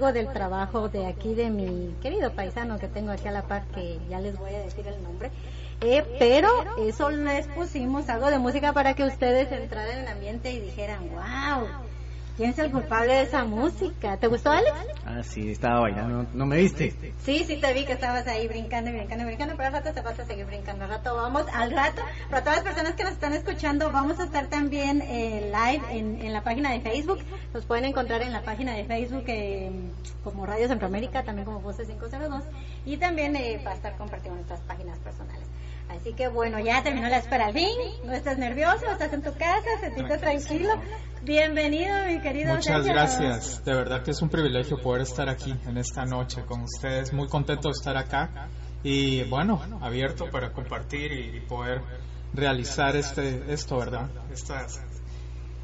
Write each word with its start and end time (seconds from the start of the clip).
algo 0.00 0.14
del 0.14 0.32
trabajo 0.32 0.88
de 0.88 1.06
aquí 1.06 1.34
de 1.34 1.50
mi 1.50 1.94
querido 2.00 2.32
paisano 2.32 2.78
que 2.78 2.88
tengo 2.88 3.10
aquí 3.10 3.28
a 3.28 3.32
la 3.32 3.42
par, 3.42 3.66
que 3.66 3.98
ya 4.08 4.18
les 4.18 4.38
voy 4.38 4.54
a 4.54 4.60
decir 4.60 4.86
el 4.86 5.02
nombre. 5.02 5.30
Eh, 5.82 6.02
pero 6.18 6.48
eso 6.78 7.10
les 7.10 7.46
pusimos 7.48 8.08
algo 8.08 8.30
de 8.30 8.38
música 8.38 8.72
para 8.72 8.94
que 8.94 9.04
ustedes 9.04 9.52
entraran 9.52 9.98
en 9.98 10.04
el 10.04 10.08
ambiente 10.08 10.52
y 10.52 10.60
dijeran, 10.60 11.06
wow, 11.10 11.68
¿Quién 12.40 12.52
es 12.52 12.58
el 12.58 12.70
culpable 12.70 13.12
de 13.12 13.22
esa 13.24 13.44
música? 13.44 14.16
¿Te 14.16 14.26
gustó, 14.26 14.50
Alex? 14.50 14.72
Ah, 15.04 15.22
sí, 15.22 15.50
estaba 15.50 15.80
bailando. 15.80 16.24
¿No 16.32 16.46
me 16.46 16.56
viste? 16.56 16.94
Sí, 17.18 17.44
sí 17.44 17.58
te 17.58 17.74
vi 17.74 17.84
que 17.84 17.92
estabas 17.92 18.26
ahí 18.26 18.48
brincando 18.48 18.88
y 18.88 18.94
brincando 18.94 19.24
y 19.24 19.26
brincando, 19.26 19.56
pero 19.58 19.66
al 19.66 19.74
rato 19.74 19.92
te 19.92 20.00
vas 20.00 20.18
a 20.18 20.24
seguir 20.24 20.46
brincando. 20.46 20.84
Al 20.84 20.90
rato 20.90 21.14
vamos, 21.14 21.44
al 21.52 21.70
rato, 21.70 22.00
para 22.30 22.42
todas 22.42 22.56
las 22.56 22.64
personas 22.64 22.94
que 22.94 23.04
nos 23.04 23.12
están 23.12 23.34
escuchando, 23.34 23.92
vamos 23.92 24.18
a 24.20 24.24
estar 24.24 24.46
también 24.46 25.02
eh, 25.02 25.52
live 25.52 25.84
en, 25.90 26.32
la 26.32 26.42
página 26.42 26.70
de 26.72 26.80
Facebook. 26.80 27.19
Pueden 27.70 27.84
encontrar 27.84 28.20
en 28.22 28.32
la 28.32 28.42
página 28.42 28.74
de 28.74 28.84
Facebook 28.84 29.22
eh, 29.28 29.70
como 30.24 30.44
Radio 30.44 30.66
Centroamérica, 30.66 31.22
también 31.22 31.44
como 31.44 31.60
Voces 31.60 31.86
502, 31.86 32.42
y 32.84 32.96
también 32.96 33.36
eh, 33.36 33.62
va 33.64 33.70
a 33.70 33.74
estar 33.74 33.96
compartiendo 33.96 34.34
nuestras 34.34 34.60
páginas 34.62 34.98
personales. 34.98 35.46
Así 35.88 36.12
que 36.14 36.26
bueno, 36.26 36.58
ya 36.58 36.82
terminó 36.82 37.08
la 37.08 37.18
espera 37.18 37.46
al 37.46 37.52
fin. 37.52 37.70
No 38.04 38.12
estás 38.12 38.38
nervioso, 38.38 38.86
estás 38.90 39.12
en 39.12 39.22
tu 39.22 39.32
casa, 39.34 39.68
sentite 39.78 40.18
tranquilo. 40.18 40.70
Bienvenido, 41.22 41.94
mi 42.08 42.20
querido. 42.20 42.56
Muchas 42.56 42.84
gracias. 42.84 43.64
De 43.64 43.72
verdad 43.72 44.02
que 44.02 44.10
es 44.10 44.20
un 44.20 44.30
privilegio 44.30 44.76
poder 44.82 45.02
estar 45.02 45.28
aquí 45.28 45.54
en 45.64 45.76
esta 45.76 46.04
noche 46.04 46.42
con 46.44 46.62
ustedes. 46.62 47.12
Muy 47.12 47.28
contento 47.28 47.68
de 47.68 47.72
estar 47.78 47.96
acá 47.96 48.48
y 48.82 49.22
bueno, 49.28 49.62
abierto 49.80 50.28
para 50.28 50.52
compartir 50.52 51.12
y, 51.12 51.38
poder 51.42 51.82
realizar 52.34 52.96
este 52.96 53.44
esto, 53.52 53.78
¿verdad? 53.78 54.10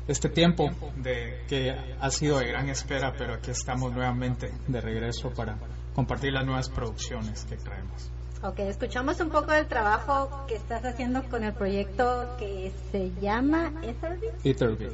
Este 0.09 0.29
tiempo 0.29 0.71
de 0.97 1.45
que 1.49 1.75
ha 2.01 2.11
sido 2.11 2.39
de 2.39 2.47
gran 2.47 2.69
espera, 2.69 3.13
pero 3.17 3.35
aquí 3.35 3.51
estamos 3.51 3.93
nuevamente 3.93 4.53
de 4.69 4.81
regreso 4.81 5.31
para 5.31 5.59
compartir 5.95 6.33
las 6.33 6.45
nuevas 6.45 6.69
producciones 6.69 7.45
que 7.45 7.57
traemos. 7.57 8.11
Ok, 8.43 8.61
escuchamos 8.61 9.19
un 9.21 9.31
poco 9.31 9.51
del 9.53 9.67
trabajo 9.67 10.45
que 10.47 10.57
estás 10.57 10.85
haciendo 10.85 11.25
con 11.29 11.43
el 11.43 11.55
proyecto 11.55 12.37
que 12.39 12.71
se 12.93 13.11
llama. 13.21 13.73
Etherbit. 14.45 14.93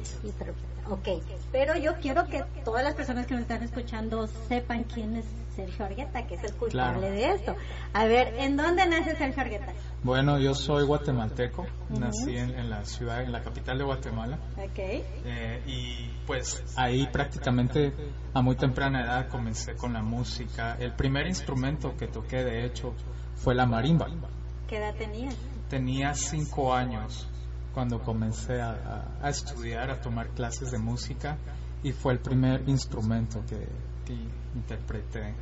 Ok, 0.89 1.07
pero 1.51 1.77
yo 1.77 1.95
quiero 2.01 2.25
que 2.27 2.43
todas 2.65 2.83
las 2.83 2.93
personas 2.93 3.25
que 3.25 3.33
nos 3.33 3.43
están 3.43 3.63
escuchando 3.63 4.27
sepan 4.27 4.83
quién 4.83 5.15
es 5.15 5.25
Sergio 5.55 5.85
Argueta, 5.85 6.25
que 6.27 6.35
es 6.35 6.43
el 6.43 6.53
culpable 6.55 7.09
de 7.09 7.31
esto. 7.31 7.55
A 7.93 8.05
ver, 8.05 8.33
¿en 8.39 8.57
dónde 8.57 8.85
nace 8.87 9.15
Sergio 9.15 9.41
Argueta? 9.41 9.71
Bueno, 10.03 10.37
yo 10.39 10.53
soy 10.53 10.83
guatemalteco, 10.83 11.65
nací 11.89 12.35
en, 12.35 12.69
la 12.69 12.83
ciudad, 12.83 13.21
en 13.23 13.31
la 13.31 13.41
capital 13.41 13.77
de 13.77 13.83
Guatemala. 13.85 14.37
Ok. 14.57 14.77
Eh, 14.77 15.61
y 15.65 16.09
pues 16.27 16.63
ahí 16.75 17.07
prácticamente 17.07 17.93
a 18.33 18.41
muy 18.41 18.55
temprana 18.55 19.03
edad 19.03 19.29
comencé 19.29 19.75
con 19.75 19.93
la 19.93 20.01
música. 20.01 20.75
El 20.79 20.93
primer 20.93 21.27
instrumento 21.27 21.95
que 21.95 22.07
toqué, 22.07 22.43
de 22.43 22.65
hecho, 22.65 22.93
fue 23.35 23.55
la 23.55 23.65
marimba. 23.65 24.07
¿Qué 24.67 24.77
edad 24.77 24.95
tenías? 24.95 25.35
Tenía 25.69 26.13
cinco 26.13 26.73
años 26.73 27.29
cuando 27.73 28.01
comencé 28.01 28.61
a, 28.61 29.29
estudiar, 29.29 29.89
a 29.89 29.99
tomar 29.99 30.29
clases 30.29 30.71
de 30.71 30.77
música 30.77 31.37
y 31.81 31.91
fue 31.91 32.13
el 32.13 32.19
primer 32.19 32.67
instrumento 32.67 33.43
que, 33.45 33.67
interpreté. 34.55 35.33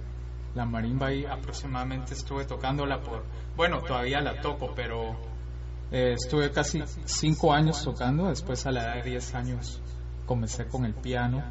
La 0.56 0.66
marimba 0.66 1.14
y 1.14 1.26
aproximadamente 1.26 2.14
estuve 2.14 2.46
tocándola 2.46 3.02
por, 3.02 3.24
bueno, 3.56 3.82
todavía 3.82 4.22
la 4.22 4.42
toco, 4.42 4.74
pero 4.76 5.16
eh, 5.92 6.14
estuve 6.14 6.52
casi 6.52 6.82
cinco 7.06 7.54
años 7.54 7.84
tocando, 7.84 8.28
después 8.28 8.66
a 8.66 8.72
la 8.72 8.84
edad 8.84 8.96
de 9.04 9.10
diez 9.10 9.34
años 9.34 9.82
comencé 10.26 10.66
con 10.68 10.86
el 10.86 10.94
piano 10.94 11.44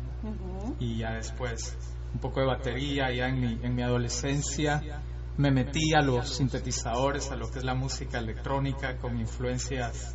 y 0.79 0.99
ya 0.99 1.13
después 1.15 1.77
un 2.15 2.21
poco 2.21 2.41
de 2.41 2.47
batería, 2.47 3.11
ya 3.13 3.29
en 3.29 3.41
mi, 3.41 3.59
en 3.63 3.75
mi 3.75 3.83
adolescencia 3.83 5.03
me 5.37 5.51
metí 5.51 5.95
a 5.95 6.03
los 6.03 6.37
sintetizadores, 6.37 7.31
a 7.31 7.37
lo 7.37 7.51
que 7.51 7.61
es 7.61 7.65
la 7.65 7.75
música 7.75 8.19
electrónica 8.19 8.99
con 8.99 9.19
influencias. 9.19 10.15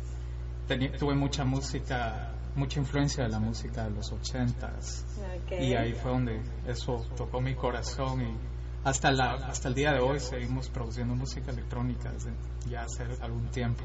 Tuve 0.98 1.14
mucha 1.14 1.44
música, 1.44 2.32
mucha 2.54 2.80
influencia 2.80 3.24
de 3.24 3.30
la 3.30 3.38
música 3.38 3.84
de 3.84 3.90
los 3.90 4.12
ochentas. 4.12 5.04
Y 5.50 5.74
ahí 5.74 5.92
fue 5.94 6.10
donde 6.10 6.42
eso 6.66 7.04
tocó 7.16 7.40
mi 7.40 7.54
corazón 7.54 8.22
y 8.22 8.36
hasta, 8.84 9.10
la, 9.10 9.32
hasta 9.32 9.68
el 9.68 9.74
día 9.74 9.92
de 9.92 10.00
hoy 10.00 10.20
seguimos 10.20 10.68
produciendo 10.68 11.14
música 11.14 11.50
electrónica 11.50 12.12
desde 12.12 12.30
ya 12.68 12.82
hace 12.82 13.04
algún 13.20 13.48
tiempo. 13.50 13.82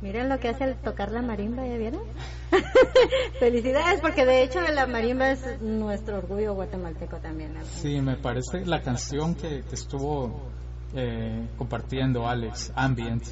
Miren 0.00 0.28
lo 0.28 0.38
que 0.38 0.48
hace 0.48 0.64
el 0.64 0.76
tocar 0.76 1.12
la 1.12 1.20
marimba, 1.20 1.66
¿ya 1.66 1.76
vieron? 1.76 2.02
Felicidades, 3.38 4.00
porque 4.00 4.24
de 4.24 4.42
hecho 4.42 4.60
la 4.62 4.86
marimba 4.86 5.30
es 5.30 5.60
nuestro 5.60 6.18
orgullo 6.18 6.54
guatemalteco 6.54 7.18
también. 7.18 7.52
Sí, 7.64 8.00
me 8.00 8.16
parece 8.16 8.64
la 8.64 8.80
canción 8.80 9.34
que, 9.34 9.62
que 9.62 9.74
estuvo 9.74 10.48
eh, 10.94 11.48
compartiendo 11.58 12.26
Alex, 12.26 12.72
Ambient, 12.74 13.24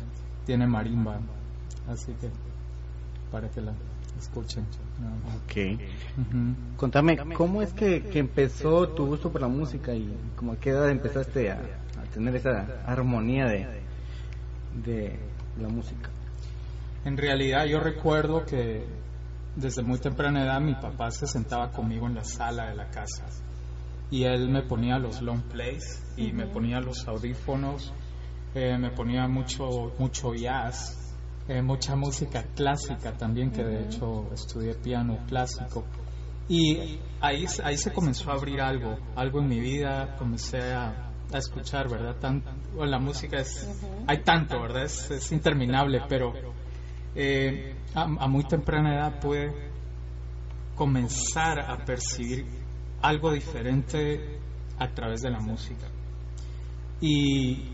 tiene 0.44 0.66
marimba, 0.66 1.20
así 1.88 2.12
que 2.14 2.28
para 3.32 3.48
que 3.48 3.62
la 3.62 3.72
escuchen. 4.18 4.64
Ok. 5.44 5.80
Contame, 6.76 7.18
¿cómo 7.34 7.62
es 7.62 7.72
que, 7.72 8.02
empezó 8.14 8.88
tu 8.90 9.06
gusto 9.06 9.32
por 9.32 9.40
la 9.40 9.48
música 9.48 9.94
y 9.94 10.14
como 10.36 10.52
a 10.52 10.56
qué 10.56 10.70
edad 10.70 10.90
empezaste 10.90 11.50
a, 11.50 11.58
tener 12.12 12.36
esa 12.36 12.82
armonía 12.86 13.46
de, 13.46 13.66
de 14.84 15.18
la 15.60 15.68
música? 15.68 16.10
En 17.04 17.16
realidad 17.16 17.64
yo 17.64 17.80
recuerdo 17.80 18.44
que 18.44 18.84
desde 19.56 19.82
muy 19.82 19.98
temprana 19.98 20.44
edad 20.44 20.60
mi 20.60 20.74
papá 20.74 21.10
se 21.10 21.26
sentaba 21.26 21.70
conmigo 21.72 22.06
en 22.06 22.14
la 22.14 22.24
sala 22.24 22.68
de 22.68 22.76
la 22.76 22.88
casa 22.90 23.24
y 24.12 24.24
él 24.24 24.50
me 24.50 24.62
ponía 24.62 24.98
los 24.98 25.22
long 25.22 25.40
plays 25.40 26.02
y 26.18 26.32
me 26.32 26.46
ponía 26.46 26.80
los 26.80 27.08
audífonos, 27.08 27.92
eh, 28.54 28.76
me 28.78 28.90
ponía 28.90 29.26
mucho, 29.26 29.92
mucho 29.98 30.34
jazz, 30.34 31.01
eh, 31.48 31.62
mucha 31.62 31.96
música 31.96 32.44
clásica 32.54 33.12
también, 33.12 33.50
que 33.50 33.64
de 33.64 33.84
hecho 33.84 34.32
estudié 34.32 34.74
piano 34.74 35.18
clásico. 35.28 35.84
Y 36.48 36.98
ahí, 37.20 37.46
ahí 37.64 37.78
se 37.78 37.92
comenzó 37.92 38.30
a 38.30 38.34
abrir 38.34 38.60
algo, 38.60 38.96
algo 39.16 39.40
en 39.40 39.48
mi 39.48 39.60
vida, 39.60 40.16
comencé 40.16 40.72
a, 40.72 41.10
a 41.32 41.38
escuchar, 41.38 41.88
¿verdad? 41.88 42.16
Tan, 42.20 42.42
la 42.76 42.98
música 42.98 43.38
es, 43.38 43.68
hay 44.06 44.22
tanto, 44.22 44.60
¿verdad? 44.60 44.84
Es, 44.84 45.10
es 45.10 45.32
interminable, 45.32 46.02
pero 46.08 46.32
eh, 47.14 47.74
a, 47.94 48.02
a 48.02 48.28
muy 48.28 48.44
temprana 48.44 48.94
edad 48.94 49.20
pude 49.20 49.70
comenzar 50.74 51.60
a 51.60 51.84
percibir 51.84 52.46
algo 53.02 53.32
diferente 53.32 54.38
a 54.78 54.88
través 54.88 55.20
de 55.22 55.30
la 55.30 55.40
música. 55.40 55.88
Y 57.00 57.68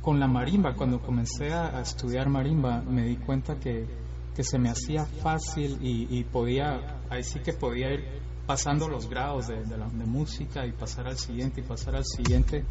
con 0.00 0.18
la 0.18 0.26
marimba, 0.26 0.74
cuando 0.74 1.00
comencé 1.00 1.52
a, 1.52 1.80
estudiar 1.80 2.28
marimba, 2.28 2.80
me 2.82 3.04
di 3.04 3.16
cuenta 3.16 3.58
que, 3.58 3.86
que 4.34 4.42
se 4.44 4.58
me 4.58 4.70
hacía 4.70 5.04
fácil 5.04 5.78
y, 5.80 6.24
podía, 6.24 7.00
ahí 7.10 7.22
sí 7.22 7.40
que 7.40 7.52
podía 7.52 7.92
ir 7.92 8.04
pasando 8.46 8.88
los 8.88 9.08
grados 9.08 9.48
de, 9.48 9.64
la, 9.76 9.86
de 9.86 10.04
música 10.06 10.66
y 10.66 10.72
pasar 10.72 11.06
al 11.06 11.18
siguiente 11.18 11.60
y 11.60 11.64
pasar 11.64 11.96
al 11.96 12.04
siguiente. 12.04 12.64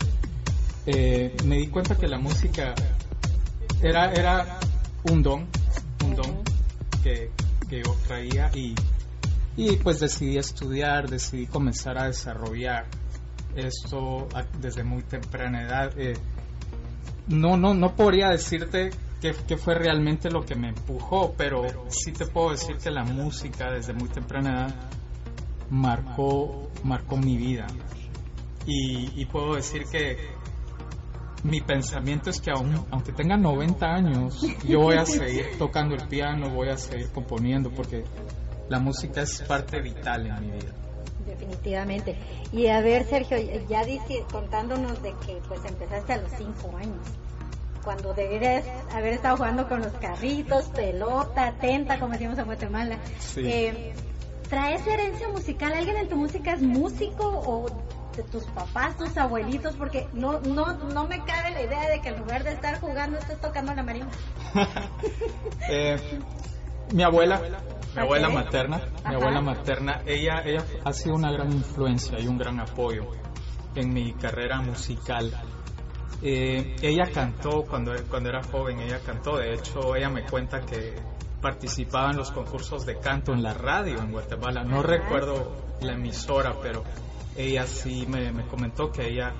Eh, 0.85 1.35
me 1.45 1.57
di 1.57 1.67
cuenta 1.67 1.95
que 1.95 2.07
la 2.07 2.17
música 2.17 2.73
era, 3.81 4.11
era 4.11 4.59
un 5.11 5.21
don, 5.21 5.47
un 6.03 6.15
don 6.15 6.41
que, 7.03 7.31
que 7.69 7.83
yo 7.83 7.95
traía 8.07 8.49
y 8.55 8.73
y 9.59 9.75
pues 9.75 9.99
decidí 9.99 10.37
estudiar, 10.37 11.09
decidí 11.09 11.45
comenzar 11.45 11.97
a 11.97 12.05
desarrollar 12.05 12.85
esto 13.57 14.29
desde 14.61 14.85
muy 14.85 15.03
temprana 15.03 15.63
edad. 15.63 15.99
Eh, 15.99 16.13
no, 17.29 17.57
no, 17.57 17.73
no 17.73 17.95
podría 17.95 18.29
decirte 18.29 18.89
qué, 19.21 19.57
fue 19.57 19.75
realmente 19.75 20.29
lo 20.29 20.41
que 20.41 20.55
me 20.55 20.69
empujó, 20.69 21.33
pero 21.37 21.63
sí 21.89 22.11
te 22.11 22.25
puedo 22.25 22.51
decir 22.51 22.77
que 22.77 22.89
la 22.89 23.03
música 23.03 23.71
desde 23.71 23.93
muy 23.93 24.09
temprana 24.09 24.49
edad 24.49 24.75
marcó, 25.69 26.69
marcó 26.83 27.17
mi 27.17 27.37
vida. 27.37 27.67
Y, 28.65 29.25
puedo 29.25 29.55
decir 29.55 29.83
que 29.91 30.17
mi 31.43 31.61
pensamiento 31.61 32.29
es 32.29 32.39
que 32.39 32.51
aún, 32.51 32.85
aunque 32.91 33.13
tenga 33.13 33.35
90 33.35 33.85
años, 33.85 34.41
yo 34.67 34.81
voy 34.81 34.97
a 34.97 35.05
seguir 35.05 35.57
tocando 35.57 35.95
el 35.95 36.07
piano, 36.07 36.51
voy 36.51 36.69
a 36.69 36.77
seguir 36.77 37.11
componiendo, 37.11 37.71
porque 37.71 38.03
la 38.69 38.79
música 38.79 39.21
es 39.21 39.41
parte 39.41 39.81
vital 39.81 40.27
en 40.27 40.39
mi 40.41 40.51
vida. 40.51 40.78
Definitivamente. 41.29 42.15
Y 42.51 42.67
a 42.67 42.81
ver, 42.81 43.05
Sergio, 43.05 43.37
ya 43.69 43.85
dice, 43.85 44.25
contándonos 44.31 45.01
de 45.03 45.13
que 45.25 45.39
pues 45.47 45.63
empezaste 45.63 46.13
a 46.13 46.17
los 46.17 46.31
cinco 46.31 46.75
años, 46.75 47.07
cuando 47.83 48.13
deberías 48.13 48.65
haber 48.91 49.13
estado 49.13 49.37
jugando 49.37 49.67
con 49.69 49.81
los 49.81 49.93
carritos, 49.93 50.65
pelota, 50.65 51.53
tenta, 51.61 51.99
como 51.99 52.13
decíamos 52.13 52.39
en 52.39 52.45
Guatemala. 52.45 52.97
Eh, 53.37 53.93
¿Traes 54.49 54.85
herencia 54.87 55.27
musical? 55.29 55.73
¿Alguien 55.73 55.97
en 55.97 56.09
tu 56.09 56.15
música 56.15 56.53
es 56.53 56.61
músico 56.61 57.27
o 57.27 57.67
de 58.17 58.23
tus 58.23 58.43
papás, 58.45 58.97
tus 58.97 59.15
abuelitos, 59.17 59.75
porque 59.75 60.07
no, 60.13 60.39
no, 60.41 60.73
no 60.73 61.07
me 61.07 61.23
cabe 61.23 61.51
la 61.51 61.61
idea 61.61 61.87
de 61.89 62.01
que 62.01 62.09
en 62.09 62.19
lugar 62.19 62.43
de 62.43 62.53
estar 62.53 62.79
jugando 62.81 63.19
estés 63.19 63.39
tocando 63.39 63.73
la 63.73 63.83
marimba. 63.83 64.11
Eh, 65.71 65.99
mi 66.93 67.03
abuela, 67.03 67.41
mi 67.95 68.01
abuela. 68.01 68.29
materna, 68.29 68.81
mi 69.07 69.15
abuela 69.15 69.41
materna, 69.41 70.01
ella, 70.05 70.41
ella 70.45 70.63
ha 70.83 70.93
sido 70.93 71.15
una 71.15 71.31
gran 71.31 71.51
influencia 71.51 72.19
y 72.19 72.27
un 72.27 72.37
gran 72.37 72.59
apoyo 72.59 73.11
en 73.75 73.93
mi 73.93 74.13
carrera 74.13 74.61
musical. 74.61 75.31
Eh, 76.21 76.75
ella 76.81 77.09
cantó 77.13 77.63
cuando, 77.63 77.93
cuando 78.09 78.29
era 78.29 78.43
joven, 78.43 78.79
ella 78.79 78.99
cantó, 79.05 79.37
de 79.37 79.53
hecho 79.53 79.95
ella 79.95 80.09
me 80.09 80.25
cuenta 80.25 80.61
que 80.61 80.95
participaba 81.41 82.11
en 82.11 82.17
los 82.17 82.31
concursos 82.31 82.85
de 82.85 82.99
canto 82.99 83.31
en 83.31 83.41
la 83.41 83.53
radio 83.53 83.99
en 83.99 84.11
Guatemala, 84.11 84.63
no 84.63 84.83
recuerdo 84.83 85.55
la 85.81 85.93
emisora, 85.93 86.55
pero 86.61 86.83
ella 87.37 87.65
sí 87.65 88.05
me, 88.07 88.31
me 88.33 88.45
comentó 88.47 88.91
que 88.91 89.07
ella 89.07 89.33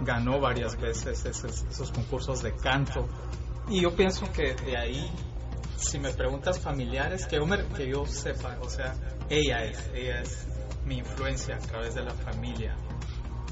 ganó 0.00 0.40
varias 0.40 0.80
veces 0.80 1.24
esos, 1.26 1.64
esos 1.64 1.90
concursos 1.90 2.42
de 2.42 2.54
canto. 2.54 3.06
Y 3.68 3.82
yo 3.82 3.94
pienso 3.94 4.30
que 4.32 4.54
de 4.54 4.76
ahí 4.76 5.10
si 5.82 5.98
me 5.98 6.10
preguntas 6.12 6.58
familiares, 6.60 7.26
que 7.26 7.36
yo, 7.36 7.46
me- 7.46 7.64
que 7.68 7.88
yo 7.90 8.06
sepa, 8.06 8.56
o 8.60 8.68
sea, 8.70 8.94
ella 9.28 9.64
es, 9.64 9.90
ella 9.94 10.20
es 10.22 10.46
mi 10.84 10.98
influencia 10.98 11.56
a 11.56 11.58
través 11.58 11.94
de 11.94 12.02
la 12.02 12.12
familia. 12.12 12.74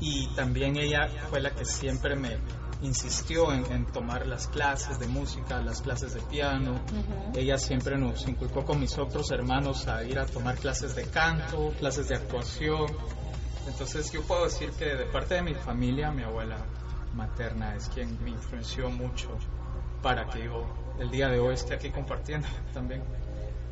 Y 0.00 0.28
también 0.34 0.76
ella 0.78 1.08
fue 1.28 1.40
la 1.40 1.50
que 1.50 1.64
siempre 1.64 2.16
me 2.16 2.38
insistió 2.82 3.52
en, 3.52 3.70
en 3.70 3.84
tomar 3.86 4.26
las 4.26 4.46
clases 4.48 4.98
de 4.98 5.06
música, 5.06 5.60
las 5.60 5.82
clases 5.82 6.14
de 6.14 6.20
piano. 6.22 6.72
Ujú. 6.72 7.38
Ella 7.38 7.58
siempre 7.58 7.98
nos 7.98 8.26
inculcó 8.26 8.64
con 8.64 8.80
mis 8.80 8.96
otros 8.96 9.30
hermanos 9.30 9.86
a 9.88 10.02
ir 10.04 10.18
a 10.18 10.24
tomar 10.24 10.56
clases 10.56 10.94
de 10.94 11.04
canto, 11.04 11.74
clases 11.78 12.08
de 12.08 12.16
actuación. 12.16 12.86
Entonces 13.66 14.10
yo 14.10 14.22
puedo 14.22 14.44
decir 14.44 14.70
que 14.70 14.86
de 14.86 15.04
parte 15.04 15.34
de 15.34 15.42
mi 15.42 15.54
familia, 15.54 16.10
mi 16.10 16.22
abuela 16.22 16.56
materna 17.14 17.74
es 17.76 17.88
quien 17.90 18.22
me 18.24 18.30
influenció 18.30 18.88
mucho 18.88 19.28
para 20.02 20.24
que 20.30 20.44
yo 20.44 20.64
el 21.00 21.10
día 21.10 21.28
de 21.28 21.40
hoy 21.40 21.54
esté 21.54 21.74
aquí 21.74 21.90
compartiendo 21.90 22.46
también. 22.74 23.02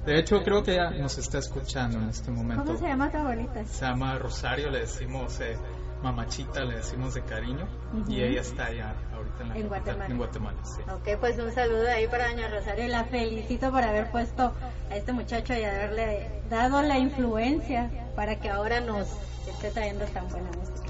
De 0.04 0.18
hecho 0.18 0.42
creo 0.42 0.62
que 0.62 0.72
ella 0.72 0.90
nos 0.90 1.18
está 1.18 1.38
escuchando 1.38 1.98
en 1.98 2.08
este 2.08 2.30
momento. 2.30 2.64
¿Cómo 2.64 2.78
se 2.78 2.86
llama 2.86 3.10
tu 3.10 3.18
abuelita? 3.18 3.64
Se 3.66 3.84
llama 3.84 4.18
Rosario, 4.18 4.70
le 4.70 4.80
decimos 4.80 5.38
eh, 5.40 5.56
mamachita, 6.02 6.64
le 6.64 6.76
decimos 6.76 7.14
de 7.14 7.22
cariño 7.22 7.68
y 8.08 8.22
ella 8.22 8.40
está 8.40 8.66
allá 8.66 8.94
ahorita 9.14 9.42
en, 9.42 9.48
la 9.48 9.56
En 9.56 9.68
capital, 9.68 9.68
Guatemala. 9.68 10.06
En 10.06 10.16
Guatemala, 10.16 10.58
sí. 10.64 10.82
Ok, 10.90 11.20
pues 11.20 11.38
un 11.38 11.52
saludo 11.52 11.88
ahí 11.88 12.06
para 12.08 12.28
Doña 12.28 12.48
Rosario. 12.48 12.88
La 12.88 13.04
felicito 13.04 13.70
por 13.70 13.82
haber 13.82 14.10
puesto 14.10 14.54
a 14.90 14.96
este 14.96 15.12
muchacho 15.12 15.52
y 15.52 15.64
haberle 15.64 16.42
dado 16.48 16.80
la 16.82 16.98
influencia 16.98 17.90
para 18.16 18.40
que 18.40 18.48
ahora 18.48 18.80
nos 18.80 19.08
esté 19.46 19.70
trayendo 19.70 20.06
tan 20.06 20.26
buena 20.28 20.48
música. 20.52 20.88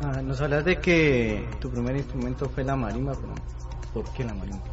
Ah, 0.00 0.22
nos 0.22 0.40
hablas 0.40 0.64
de 0.64 0.80
que 0.80 1.48
tu 1.60 1.70
primer 1.70 1.96
instrumento 1.96 2.48
fue 2.48 2.64
la 2.64 2.76
marimba, 2.76 3.14
pero 3.14 3.34
¿por 3.92 4.10
qué 4.12 4.24
la 4.24 4.34
marimba? 4.34 4.64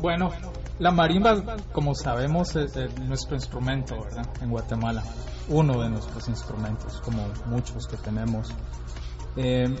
Bueno, 0.00 0.30
la 0.78 0.90
marimba, 0.90 1.56
como 1.72 1.94
sabemos, 1.94 2.56
es, 2.56 2.76
es 2.76 2.98
nuestro 3.00 3.36
instrumento, 3.36 4.02
¿verdad? 4.02 4.26
En 4.40 4.50
Guatemala. 4.50 5.02
Uno 5.48 5.80
de 5.80 5.90
nuestros 5.90 6.28
instrumentos, 6.28 7.00
como 7.02 7.28
muchos 7.46 7.86
que 7.86 7.96
tenemos. 7.96 8.52
Eh, 9.36 9.74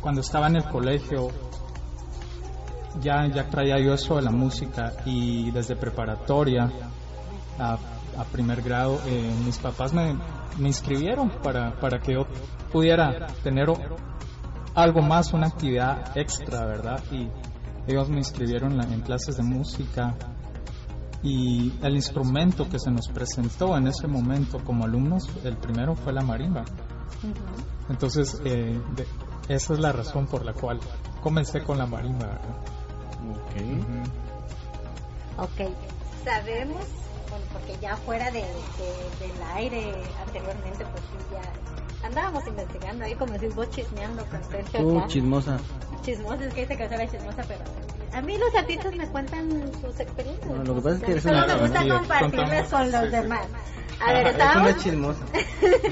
cuando 0.00 0.20
estaba 0.20 0.46
en 0.46 0.56
el 0.56 0.64
colegio, 0.64 1.28
ya, 3.00 3.26
ya 3.26 3.48
traía 3.48 3.78
yo 3.78 3.94
eso 3.94 4.16
de 4.16 4.22
la 4.22 4.30
música 4.30 4.92
y 5.04 5.50
desde 5.50 5.76
preparatoria 5.76 6.70
a, 7.58 7.78
primer 8.32 8.62
grado, 8.62 9.00
eh, 9.06 9.32
mis 9.44 9.58
papás 9.58 9.92
me, 9.92 10.14
me 10.58 10.68
inscribieron 10.68 11.30
para, 11.42 11.72
para 11.80 12.00
que 12.00 12.14
yo 12.14 12.26
pudiera 12.72 13.28
tener 13.42 13.68
algo 14.82 15.02
más, 15.02 15.32
una 15.32 15.46
actividad 15.48 16.16
extra, 16.16 16.64
¿verdad? 16.64 17.02
Y 17.10 17.28
ellos 17.86 18.08
me 18.08 18.18
inscribieron 18.18 18.72
en 18.72 18.78
la- 18.78 18.84
en 18.84 19.00
clases 19.00 19.36
de 19.36 19.42
música 19.42 20.14
y 21.22 21.72
el 21.82 21.94
instrumento 21.96 22.68
que 22.68 22.78
se 22.78 22.90
nos 22.90 23.08
presentó 23.08 23.76
en 23.76 23.88
ese 23.88 24.06
momento 24.06 24.58
como 24.64 24.84
alumnos, 24.84 25.28
el 25.44 25.56
primero 25.56 25.96
fue 25.96 26.12
la 26.12 26.22
marimba. 26.22 26.64
Entonces, 27.88 28.40
eh, 28.44 28.80
de- 28.94 29.06
esa 29.54 29.72
es 29.72 29.78
la 29.80 29.92
razón 29.92 30.26
por 30.26 30.44
la 30.44 30.52
cual 30.52 30.78
comencé 31.22 31.62
con 31.62 31.78
la 31.78 31.86
marimba. 31.86 32.26
¿verdad? 32.26 32.38
Ok. 33.30 33.56
Ujú. 33.80 35.42
Ok, 35.42 35.72
sabemos, 36.24 36.84
bueno, 37.30 37.44
porque 37.52 37.76
ya 37.80 37.96
fuera 37.96 38.30
de, 38.30 38.40
de- 38.42 39.26
del 39.26 39.42
aire 39.54 39.92
anteriormente, 40.24 40.84
pues 40.92 41.02
sí, 41.04 41.16
ya 41.32 41.42
andábamos 42.04 42.46
investigando 42.46 43.04
ahí, 43.04 43.14
como 43.14 43.32
decís 43.34 43.54
vos, 43.54 43.68
chismeando 43.70 44.24
con 44.26 44.42
Sergio. 44.44 44.80
Uh, 44.80 44.98
acá. 44.98 45.08
chismosa. 45.08 45.58
Chismosa, 46.02 46.44
es 46.44 46.54
que 46.54 46.60
dice 46.62 46.76
que 46.76 46.88
soy 46.88 47.08
chismosa, 47.08 47.42
pero 47.48 47.60
a 48.12 48.20
mí 48.22 48.38
los 48.38 48.54
artistas 48.54 48.94
me 48.94 49.06
cuentan 49.08 49.50
sus 49.80 50.00
experiencias. 50.00 50.46
No, 50.50 50.64
lo 50.64 50.74
que 50.76 50.80
pasa 50.80 50.96
es 50.96 51.02
que 51.02 51.10
eres 51.12 51.22
Solo 51.22 51.36
una 51.44 51.46
me 51.46 51.60
gusta 51.60 51.78
Contamos. 52.20 52.68
con 52.70 52.92
los 52.92 53.00
Sí, 53.02 53.06
sí. 53.06 53.16
demás. 53.16 53.46
A 54.00 54.12
ver, 54.12 54.26
Es 54.28 54.32
estábamos, 54.32 54.70
una 54.72 54.76
chismosa. 54.82 55.20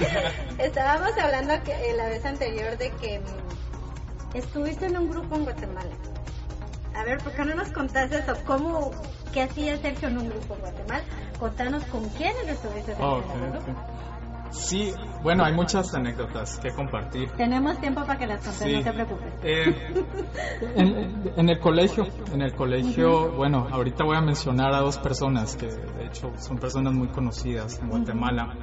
estábamos 0.59 1.11
hablando 1.19 1.55
que, 1.65 1.73
eh, 1.73 1.95
la 1.97 2.07
vez 2.07 2.25
anterior 2.25 2.79
de 2.79 2.91
que 2.93 3.19
mm, 3.21 4.37
estuviste 4.37 4.87
en 4.87 4.97
un 4.97 5.11
grupo 5.11 5.35
en 5.35 5.45
Guatemala. 5.45 5.91
A 6.95 7.05
ver, 7.05 7.19
¿por 7.19 7.33
qué 7.33 7.45
no 7.45 7.55
nos 7.57 7.69
contás 7.71 8.11
eso? 8.13 8.33
¿Cómo, 8.47 8.91
qué 9.33 9.43
hacía 9.43 9.77
Sergio 9.79 10.09
en 10.09 10.19
un 10.19 10.29
grupo 10.31 10.55
en 10.55 10.61
Guatemala? 10.61 11.05
Contanos 11.39 11.85
con 11.87 12.09
quiénes 12.11 12.49
estuviste 12.49 12.93
en 12.93 13.03
Oh, 13.03 13.19
el 13.19 13.25
ok, 13.25 13.65
grupo. 13.65 13.81
Sí, 14.57 14.93
bueno, 15.23 15.45
hay 15.45 15.53
muchas 15.53 15.95
anécdotas 15.95 16.59
que 16.59 16.71
compartir. 16.73 17.31
Tenemos 17.33 17.79
tiempo 17.79 18.01
para 18.05 18.19
que 18.19 18.27
las 18.27 18.41
contes, 18.45 18.63
Sí. 18.63 18.73
no 18.77 18.83
te 18.83 18.93
preocupes. 18.93 19.33
Eh, 19.43 20.05
en, 20.77 21.33
en 21.37 21.49
el 21.49 21.61
colegio, 21.61 22.07
en 22.33 22.43
el 22.43 22.55
colegio, 22.55 23.33
bueno, 23.33 23.69
ahorita 23.71 24.05
voy 24.05 24.17
a 24.17 24.21
mencionar 24.21 24.73
a 24.75 24.81
dos 24.81 24.99
personas 24.99 25.57
que 25.57 25.67
de 25.67 26.07
hecho 26.07 26.33
son 26.39 26.59
personas 26.59 26.93
muy 26.95 27.09
conocidas 27.09 27.79
en 27.81 27.89
Guatemala. 27.89 28.55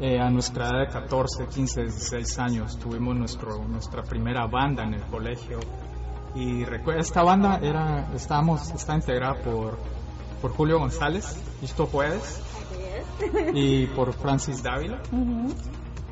Eh, 0.00 0.18
a 0.18 0.28
nuestra 0.28 0.70
edad 0.70 0.80
de 0.80 0.88
14, 0.88 1.46
15, 1.46 1.82
16 1.82 2.38
años 2.40 2.78
tuvimos 2.80 3.14
nuestro, 3.14 3.62
nuestra 3.68 4.02
primera 4.02 4.46
banda 4.46 4.82
en 4.82 4.94
el 4.94 5.02
colegio 5.02 5.60
y 6.34 6.64
esta 6.98 7.22
banda 7.22 7.60
era 7.62 8.08
estábamos 8.12 8.72
está 8.72 8.96
integrada 8.96 9.34
por 9.42 9.78
por 10.42 10.50
Julio 10.50 10.80
González, 10.80 11.40
Isto 11.62 11.86
Jueves 11.86 12.42
Y 13.54 13.86
por 13.88 14.12
Francis 14.12 14.62
Dávila. 14.62 15.00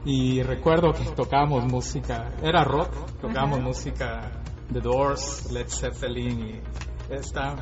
Y 0.04 0.42
recuerdo 0.42 0.92
que 0.92 1.04
tocábamos 1.12 1.64
música, 1.64 2.30
era 2.42 2.64
rock, 2.64 2.92
tocábamos 3.20 3.60
música 3.60 4.32
The 4.72 4.80
Doors, 4.80 5.52
Led 5.52 5.68
Zeppelin 5.68 6.40
y 6.40 6.60
esta, 7.08 7.54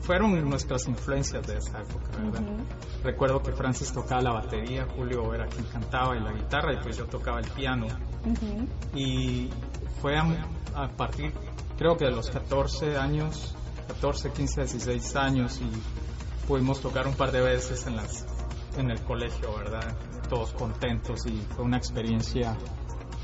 fueron 0.00 0.48
nuestras 0.48 0.88
influencias 0.88 1.46
de 1.46 1.58
esa 1.58 1.80
época. 1.82 2.10
Recuerdo 3.04 3.40
que 3.42 3.52
Francis 3.52 3.92
tocaba 3.92 4.22
la 4.22 4.32
batería, 4.32 4.86
Julio 4.96 5.32
era 5.34 5.46
quien 5.46 5.64
cantaba 5.66 6.16
y 6.16 6.20
la 6.20 6.32
guitarra 6.32 6.72
y 6.72 6.82
pues 6.82 6.96
yo 6.96 7.06
tocaba 7.06 7.40
el 7.40 7.48
piano. 7.50 7.86
Ujú. 8.26 8.66
y 8.98 9.48
fue 10.02 10.16
a, 10.16 10.24
a 10.74 10.88
partir 10.88 11.32
creo 11.76 11.96
que 11.96 12.06
de 12.06 12.10
los 12.10 12.30
14 12.30 12.96
años, 12.96 13.54
14, 13.88 14.30
15, 14.30 14.60
16 14.62 15.16
años 15.16 15.60
y 15.60 15.70
pudimos 16.46 16.80
tocar 16.80 17.06
un 17.06 17.14
par 17.14 17.32
de 17.32 17.40
veces 17.40 17.86
en 17.86 17.96
las 17.96 18.24
en 18.78 18.90
el 18.90 19.00
colegio, 19.02 19.54
¿verdad? 19.56 19.94
Todos 20.28 20.52
contentos 20.52 21.26
y 21.26 21.36
fue 21.54 21.64
una 21.64 21.76
experiencia 21.78 22.56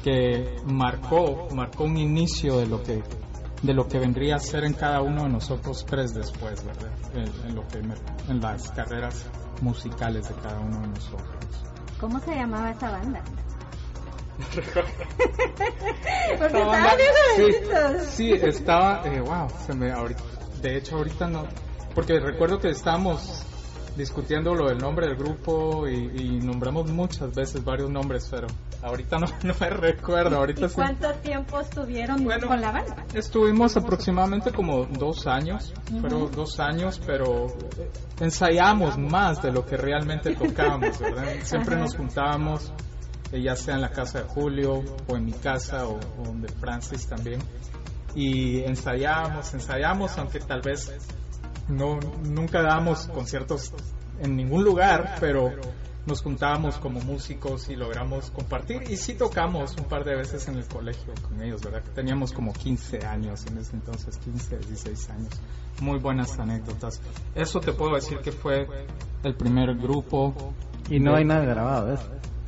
que 0.02 0.56
marcó 0.66 1.48
marcó 1.54 1.84
un 1.84 1.96
inicio 1.96 2.58
de 2.58 2.66
lo 2.66 2.82
que 2.82 3.02
de 3.62 3.74
lo 3.74 3.86
que 3.86 3.98
vendría 4.00 4.36
a 4.36 4.38
ser 4.40 4.64
en 4.64 4.72
cada 4.74 5.02
uno 5.02 5.22
de 5.24 5.28
nosotros 5.28 5.84
tres 5.86 6.12
después, 6.14 6.64
¿verdad? 6.64 6.90
En, 7.14 7.48
en 7.48 7.54
lo 7.54 7.66
que 7.68 7.80
me- 7.82 7.94
en 8.28 8.40
las 8.40 8.70
carreras 8.72 9.24
musicales 9.60 10.28
de 10.28 10.34
cada 10.36 10.58
uno 10.58 10.80
de 10.80 10.88
nosotros. 10.88 11.28
¿Cómo 12.00 12.18
se 12.20 12.34
llamaba 12.34 12.70
esa 12.72 12.90
banda? 12.90 13.22
Porque 16.38 16.58
Esta 16.58 16.58
estaba 16.58 16.90
sí, 17.36 17.52
sí, 18.10 18.32
estaba, 18.32 19.02
eh, 19.04 19.20
wow, 19.20 19.48
se 19.66 19.74
me, 19.74 19.92
ahorita, 19.92 20.22
de 20.60 20.76
hecho 20.78 20.96
ahorita 20.96 21.28
no, 21.28 21.44
porque 21.94 22.18
recuerdo 22.20 22.58
que 22.58 22.70
estábamos 22.70 23.44
discutiendo 23.96 24.54
lo 24.54 24.68
del 24.68 24.78
nombre 24.78 25.06
del 25.06 25.16
grupo 25.16 25.86
y, 25.86 25.94
y 25.94 26.40
nombramos 26.40 26.90
muchas 26.90 27.34
veces 27.34 27.62
varios 27.62 27.90
nombres, 27.90 28.26
pero 28.30 28.46
ahorita 28.82 29.18
no, 29.18 29.26
no 29.44 29.54
me 29.60 29.70
recuerdo, 29.70 30.36
ahorita 30.36 30.66
¿Y 30.66 30.68
sí. 30.68 30.74
cuánto 30.74 31.12
tiempo 31.14 31.60
estuvieron 31.60 32.24
Bueno, 32.24 32.48
con 32.48 32.60
la 32.60 32.72
banda? 32.72 33.04
Estuvimos 33.14 33.76
aproximadamente 33.76 34.50
como 34.52 34.84
dos 34.86 35.26
años, 35.26 35.72
fueron 36.00 36.30
dos 36.32 36.58
años, 36.58 37.00
pero 37.04 37.48
ensayamos 38.20 38.98
más 38.98 39.42
de 39.42 39.52
lo 39.52 39.64
que 39.66 39.76
realmente 39.76 40.34
tocábamos, 40.34 40.98
¿verdad? 40.98 41.26
Siempre 41.42 41.74
Ajá. 41.74 41.84
nos 41.84 41.96
juntábamos, 41.96 42.72
eh, 43.32 43.42
ya 43.42 43.56
sea 43.56 43.74
en 43.74 43.82
la 43.82 43.90
casa 43.90 44.22
de 44.22 44.24
Julio 44.24 44.82
o 45.06 45.16
en 45.16 45.24
mi 45.24 45.32
casa 45.32 45.86
o, 45.86 45.96
o 45.96 46.34
de 46.34 46.48
Francis 46.48 47.06
también, 47.06 47.40
y 48.14 48.60
ensayábamos, 48.60 49.52
ensayábamos, 49.54 50.16
aunque 50.18 50.40
tal 50.40 50.60
vez 50.60 50.90
no 51.68 52.00
nunca 52.24 52.62
dábamos 52.62 53.06
conciertos 53.06 53.72
en 54.20 54.36
ningún 54.36 54.64
lugar, 54.64 55.16
pero 55.20 55.52
nos 56.06 56.20
juntábamos 56.22 56.78
como 56.78 57.00
músicos 57.00 57.68
y 57.68 57.76
logramos 57.76 58.30
compartir 58.30 58.82
y 58.90 58.96
sí 58.96 59.14
tocamos 59.14 59.76
un 59.76 59.84
par 59.84 60.04
de 60.04 60.16
veces 60.16 60.48
en 60.48 60.56
el 60.56 60.66
colegio 60.66 61.14
con 61.28 61.40
ellos, 61.40 61.62
¿verdad? 61.62 61.82
Teníamos 61.94 62.32
como 62.32 62.52
15 62.52 63.06
años 63.06 63.46
en 63.46 63.58
ese 63.58 63.76
entonces, 63.76 64.16
15, 64.18 64.58
16 64.58 65.10
años. 65.10 65.32
Muy 65.80 65.98
buenas 65.98 66.38
anécdotas. 66.38 67.00
Eso 67.34 67.60
te 67.60 67.72
puedo 67.72 67.94
decir 67.94 68.18
que 68.18 68.32
fue 68.32 68.66
el 69.22 69.34
primer 69.34 69.74
grupo. 69.76 70.54
Y 70.90 70.98
no 70.98 71.14
hay 71.14 71.24
nada 71.24 71.44
grabado, 71.44 71.94
¿eh? 71.94 71.98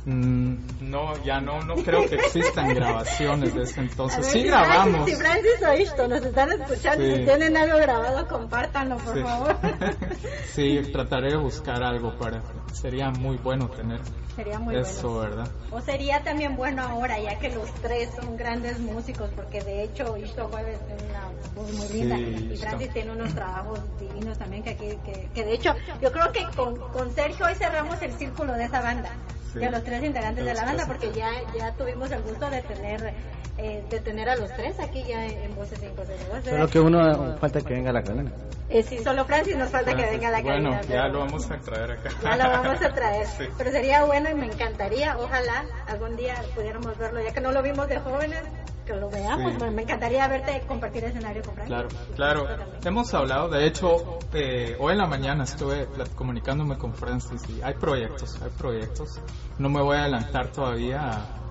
Mm, 0.05 0.55
no, 0.81 1.23
ya 1.23 1.41
no, 1.41 1.61
no 1.61 1.75
creo 1.75 2.07
que 2.07 2.15
existan 2.15 2.75
grabaciones 2.75 3.55
de 3.55 3.63
ese 3.63 3.79
entonces. 3.81 4.25
sí 4.27 4.43
grabamos. 4.43 5.09
Si 5.09 5.15
Francis 5.15 5.63
o 5.67 5.73
Ishto 5.73 6.07
nos 6.07 6.23
están 6.23 6.51
escuchando 6.51 7.03
si 7.03 7.25
tienen 7.25 7.57
algo 7.57 7.77
grabado, 7.79 8.27
compártanlo, 8.27 8.97
por 8.97 9.19
favor. 9.23 9.57
sí, 10.53 10.79
trataré 10.91 11.31
de 11.31 11.37
buscar 11.37 11.83
algo 11.83 12.15
para... 12.19 12.43
Sería 12.71 13.09
muy 13.09 13.37
bueno 13.37 13.67
tener 13.69 13.99
Sería 14.35 14.59
muy 14.59 14.75
eso, 14.75 15.19
¿verdad? 15.19 15.47
O 15.71 15.81
sería 15.81 16.21
también 16.21 16.55
bueno 16.55 16.83
ahora, 16.83 17.17
ya 17.19 17.39
que 17.39 17.49
los 17.49 17.73
tres 17.75 18.09
son 18.19 18.35
grandes 18.37 18.79
músicos, 18.79 19.29
porque 19.35 19.61
de 19.61 19.83
hecho 19.83 20.17
Ishto 20.17 20.49
Jueves 20.49 20.77
es 20.95 21.03
una 21.09 21.29
voz 21.55 21.71
muy 21.73 21.87
linda 21.87 22.17
y 22.19 22.57
Francis 22.57 22.91
tiene 22.91 23.11
unos 23.11 23.33
trabajos 23.33 23.79
divinos 23.99 24.37
también 24.37 24.61
que 24.61 24.71
aquí, 24.71 24.89
que, 25.05 25.29
que 25.33 25.45
de 25.45 25.53
hecho 25.53 25.73
yo 26.01 26.11
creo 26.11 26.31
que 26.33 26.45
con, 26.55 26.77
con 26.91 27.11
Sergio 27.15 27.45
hoy 27.45 27.55
cerramos 27.55 28.01
el 28.01 28.11
círculo 28.13 28.53
de 28.53 28.65
esa 28.65 28.81
banda 28.81 29.09
de 29.55 29.71
los 29.71 29.83
tres 29.83 30.03
integrantes 30.03 30.45
de, 30.45 30.53
la 30.53 30.65
banda, 30.65 30.85
porque 30.85 31.11
ya, 31.13 31.31
ya 31.57 31.71
tuvimos 31.73 32.11
el 32.11 32.21
gusto 32.21 32.49
de 32.49 32.61
tener 32.61 33.13
eh, 33.57 33.85
de 33.89 33.99
tener 34.01 34.27
a 34.27 34.35
los 34.35 34.53
tres 34.53 34.77
aquí 34.81 35.01
ya 35.07 35.25
en 35.25 35.55
Voces 35.55 35.79
5 35.79 36.03
de 36.03 36.49
Solo 36.49 36.67
que 36.67 36.79
uno 36.79 37.37
falta 37.37 37.61
que 37.61 37.73
venga 37.73 37.91
a 37.91 37.93
la 37.93 38.03
cabina. 38.03 38.29
Eh, 38.67 38.83
sí, 38.83 38.97
solo 39.01 39.23
Francis 39.23 39.55
nos 39.55 39.69
falta 39.69 39.95
que 39.95 40.05
venga 40.05 40.27
a 40.27 40.31
la 40.31 40.43
cabina. 40.43 40.69
Bueno, 40.71 40.93
ya 40.93 41.07
lo 41.07 41.19
vamos 41.19 41.49
a 41.49 41.57
traer 41.59 41.91
acá. 41.91 42.09
Ya 42.21 42.35
lo 42.35 42.49
vamos 42.49 42.81
a 42.81 42.93
traer. 42.93 43.27
Pero 43.57 43.71
sería 43.71 44.03
bueno 44.03 44.29
y 44.29 44.33
me 44.33 44.47
encantaría, 44.47 45.17
ojalá 45.17 45.63
algún 45.87 46.17
día 46.17 46.35
pudiéramos 46.53 46.97
verlo, 46.97 47.21
ya 47.23 47.31
que 47.31 47.39
no 47.39 47.53
lo 47.53 47.63
vimos 47.63 47.87
de 47.87 47.99
jóvenes, 47.99 48.41
que 48.85 48.95
lo 48.95 49.09
veamos. 49.09 49.53
Me 49.73 49.81
encantaría 49.81 50.27
verte 50.27 50.63
compartir 50.67 51.03
escenario 51.03 51.41
con 51.43 51.55
Francis. 51.55 51.75
Claro, 52.15 52.43
claro. 52.43 52.65
Hemos 52.83 53.13
hablado, 53.13 53.49
de 53.49 53.67
hecho, 53.67 54.19
eh, 54.33 54.77
hoy 54.79 54.93
en 54.93 54.99
la 54.99 55.07
mañana 55.07 55.43
estuve 55.43 55.87
comunicándome 56.15 56.77
con 56.77 56.93
Francis 56.93 57.41
y 57.49 57.61
hay 57.61 57.73
proyectos, 57.73 58.41
hay 58.41 58.49
proyectos. 58.51 59.19
No 59.57 59.69
me 59.69 59.81
voy 59.81 59.97
a 59.97 60.01
adelantar 60.01 60.51
todavía 60.51 61.01
a 61.01 61.45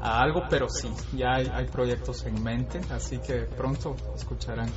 a 0.00 0.20
algo, 0.20 0.42
pero 0.48 0.68
sí, 0.68 0.88
ya 1.16 1.34
hay, 1.34 1.66
proyectos 1.66 2.24
en 2.26 2.42
mente, 2.42 2.80
así 2.90 3.18
que 3.18 3.40
pronto 3.42 3.96
escucharán 4.14 4.70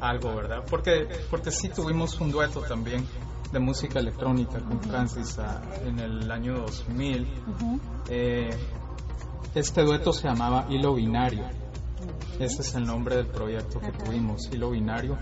algo, 0.00 0.34
¿verdad? 0.34 0.64
Porque, 0.68 1.08
porque 1.30 1.50
sí 1.50 1.68
tuvimos 1.68 2.20
un 2.20 2.30
dueto 2.30 2.60
también 2.62 3.06
de 3.52 3.58
música 3.58 3.98
electrónica 3.98 4.60
con 4.60 4.80
Francis 4.80 5.38
ah, 5.38 5.62
en 5.84 5.98
el 5.98 6.30
año 6.30 6.58
2000. 6.58 7.26
Eh, 8.10 8.50
este 9.54 9.82
dueto 9.82 10.12
se 10.12 10.28
llamaba 10.28 10.66
Hilo 10.68 10.94
Binario. 10.94 11.44
Ese 12.38 12.62
es 12.62 12.74
el 12.74 12.84
nombre 12.84 13.16
del 13.16 13.26
proyecto 13.26 13.80
que 13.80 13.92
tuvimos, 13.92 14.48
Hilo 14.52 14.70
Binario. 14.70 15.16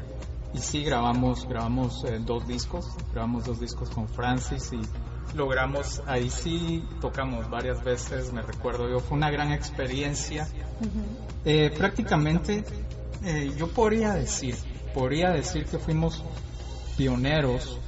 Y 0.53 0.59
sí 0.59 0.85
grabamos, 0.85 1.49
grabamos 1.49 2.05
eh, 2.05 2.19
dos 2.21 2.47
discos, 2.47 2.95
grabamos 3.13 3.45
dos 3.45 3.61
discos 3.61 3.91
con 3.91 4.09
Francis 4.09 4.73
y 4.73 4.81
logramos, 5.37 6.03
ahí 6.07 6.31
sí 6.31 6.85
tocamos 7.01 7.51
varias 7.51 7.83
veces, 7.85 8.33
me 8.33 8.43
recuerdo 8.43 8.89
yo, 8.89 9.01
fue 9.01 9.17
una 9.17 9.31
gran 9.31 9.53
experiencia. 9.53 10.49
Eh, 11.45 11.71
prácticamente 11.77 12.65
eh, 13.25 13.53
yo 13.57 13.69
podría 13.69 14.13
decir, 14.15 14.57
podría 14.95 15.31
decir 15.31 15.67
que 15.67 15.79
fuimos 15.79 16.23
pioneros 16.97 17.79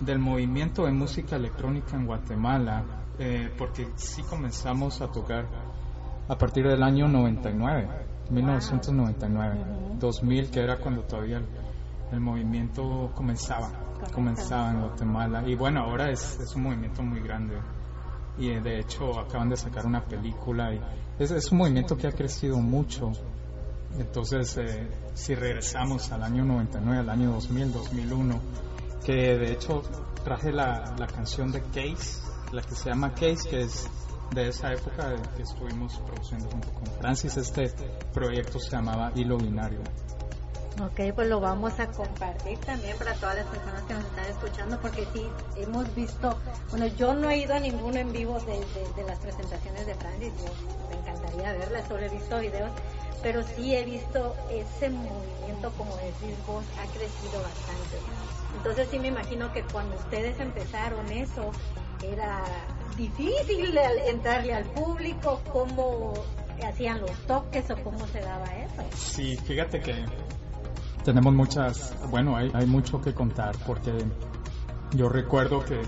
del 0.00 0.18
movimiento 0.18 0.84
de 0.84 0.92
música 0.92 1.36
electrónica 1.36 1.96
en 1.96 2.06
Guatemala, 2.06 2.84
eh, 3.18 3.50
porque 3.56 3.88
sí 3.96 4.22
comenzamos 4.22 5.00
a 5.00 5.10
tocar 5.10 5.46
a 6.28 6.36
partir 6.36 6.66
del 6.66 6.82
año 6.82 7.08
99, 7.08 7.88
1999, 8.30 9.64
2000, 9.98 10.50
que 10.50 10.60
era 10.60 10.78
cuando 10.78 11.02
todavía 11.02 11.40
el 12.12 12.20
movimiento 12.20 13.10
comenzaba 13.14 13.86
comenzaba 14.12 14.70
en 14.70 14.80
Guatemala. 14.80 15.42
Y 15.46 15.54
bueno, 15.54 15.80
ahora 15.80 16.10
es, 16.10 16.38
es 16.40 16.54
un 16.54 16.64
movimiento 16.64 17.02
muy 17.02 17.20
grande. 17.20 17.56
Y 18.38 18.50
eh, 18.50 18.60
de 18.60 18.80
hecho 18.80 19.18
acaban 19.18 19.48
de 19.48 19.56
sacar 19.56 19.86
una 19.86 20.04
película 20.04 20.74
y 20.74 20.80
es, 21.18 21.30
es 21.30 21.50
un 21.52 21.58
movimiento 21.58 21.96
que 21.96 22.06
ha 22.06 22.12
crecido 22.12 22.58
mucho. 22.58 23.12
Entonces, 23.98 24.56
eh, 24.58 24.88
si 25.14 25.34
regresamos 25.34 26.12
al 26.12 26.22
año 26.22 26.44
99, 26.44 27.00
al 27.00 27.08
año 27.08 27.32
2000, 27.32 27.72
2001, 27.72 28.40
que 29.04 29.12
de 29.12 29.52
hecho 29.52 29.82
traje 30.22 30.52
la, 30.52 30.94
la 30.98 31.06
canción 31.06 31.50
de 31.50 31.62
Case, 31.62 32.20
la 32.52 32.62
que 32.62 32.74
se 32.74 32.90
llama 32.90 33.12
Case, 33.12 33.48
que 33.48 33.62
es 33.62 33.88
de 34.32 34.48
esa 34.48 34.72
época 34.72 35.14
que 35.36 35.42
estuvimos 35.42 35.98
produciendo 35.98 36.48
junto 36.50 36.72
con 36.72 36.86
Francis. 36.98 37.36
Este 37.36 37.72
proyecto 38.12 38.58
se 38.58 38.70
llamaba 38.70 39.12
Hilo 39.14 39.36
Binario. 39.38 39.80
Ok, 40.82 41.14
pues 41.14 41.26
lo 41.28 41.40
vamos 41.40 41.80
a 41.80 41.86
compartir 41.86 42.58
también 42.58 42.98
para 42.98 43.14
todas 43.14 43.36
las 43.36 43.46
personas 43.46 43.82
que 43.84 43.94
nos 43.94 44.04
están 44.04 44.26
escuchando, 44.26 44.78
porque 44.78 45.06
sí, 45.14 45.26
hemos 45.56 45.94
visto, 45.94 46.38
bueno, 46.68 46.86
yo 46.88 47.14
no 47.14 47.30
he 47.30 47.38
ido 47.38 47.54
a 47.54 47.60
ninguno 47.60 47.96
en 47.96 48.12
vivo 48.12 48.38
de, 48.40 49.04
las 49.04 49.18
presentaciones 49.18 49.86
de 49.86 49.94
Francis, 49.94 50.32
me 50.90 50.96
encantaría 50.96 51.52
verlas, 51.54 51.88
solo 51.88 52.02
he 52.02 52.10
visto 52.10 52.38
videos, 52.40 52.70
pero 53.22 53.42
sí 53.42 53.74
he 53.74 53.86
visto 53.86 54.36
ese 54.50 54.90
movimiento, 54.90 55.72
como 55.78 55.96
decís 55.96 56.36
vos, 56.46 56.64
ha 56.78 56.86
crecido 56.88 57.40
bastante. 57.40 57.96
Entonces 58.58 58.88
sí 58.90 58.98
me 58.98 59.08
imagino 59.08 59.50
que 59.54 59.62
cuando 59.62 59.96
ustedes 59.96 60.38
empezaron 60.40 61.10
eso, 61.10 61.52
era 62.02 62.44
difícil 62.96 63.76
entrarle 64.06 64.54
al 64.54 64.64
público, 64.64 65.40
cómo 65.52 66.14
hacían 66.64 67.00
los 67.00 67.12
toques 67.26 67.70
o 67.70 67.76
cómo 67.82 68.06
se 68.08 68.20
daba 68.20 68.46
eso. 68.46 68.82
Sí, 68.94 69.36
fíjate 69.36 69.80
que 69.80 70.04
tenemos 71.04 71.34
muchas, 71.34 71.94
bueno, 72.10 72.36
hay, 72.36 72.66
mucho 72.66 73.00
que 73.00 73.14
contar 73.14 73.54
porque 73.66 73.92
yo 74.92 75.08
recuerdo 75.08 75.64
que 75.64 75.80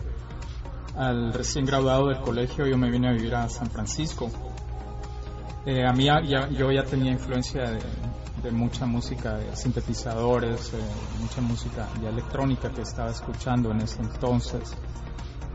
al 0.96 1.32
recién 1.32 1.64
graduado 1.64 2.08
del 2.08 2.20
colegio 2.20 2.66
yo 2.66 2.78
me 2.78 2.90
vine 2.90 3.08
a 3.08 3.12
vivir 3.12 3.34
a 3.34 3.48
San 3.48 3.68
Francisco. 3.68 4.30
Eh, 5.66 5.84
a 5.84 5.92
mí 5.92 6.04
ya, 6.04 6.48
yo 6.50 6.70
ya 6.70 6.84
tenía 6.84 7.12
influencia 7.12 7.70
de, 8.42 8.50
mucha 8.52 8.86
música, 8.86 9.34
de 9.34 9.56
sintetizadores, 9.56 10.72
eh, 10.72 10.76
mucha 11.20 11.40
música 11.40 11.88
ya 12.00 12.08
electrónica 12.10 12.70
que 12.70 12.82
estaba 12.82 13.10
escuchando 13.10 13.72
en 13.72 13.80
ese 13.80 14.00
entonces. 14.00 14.72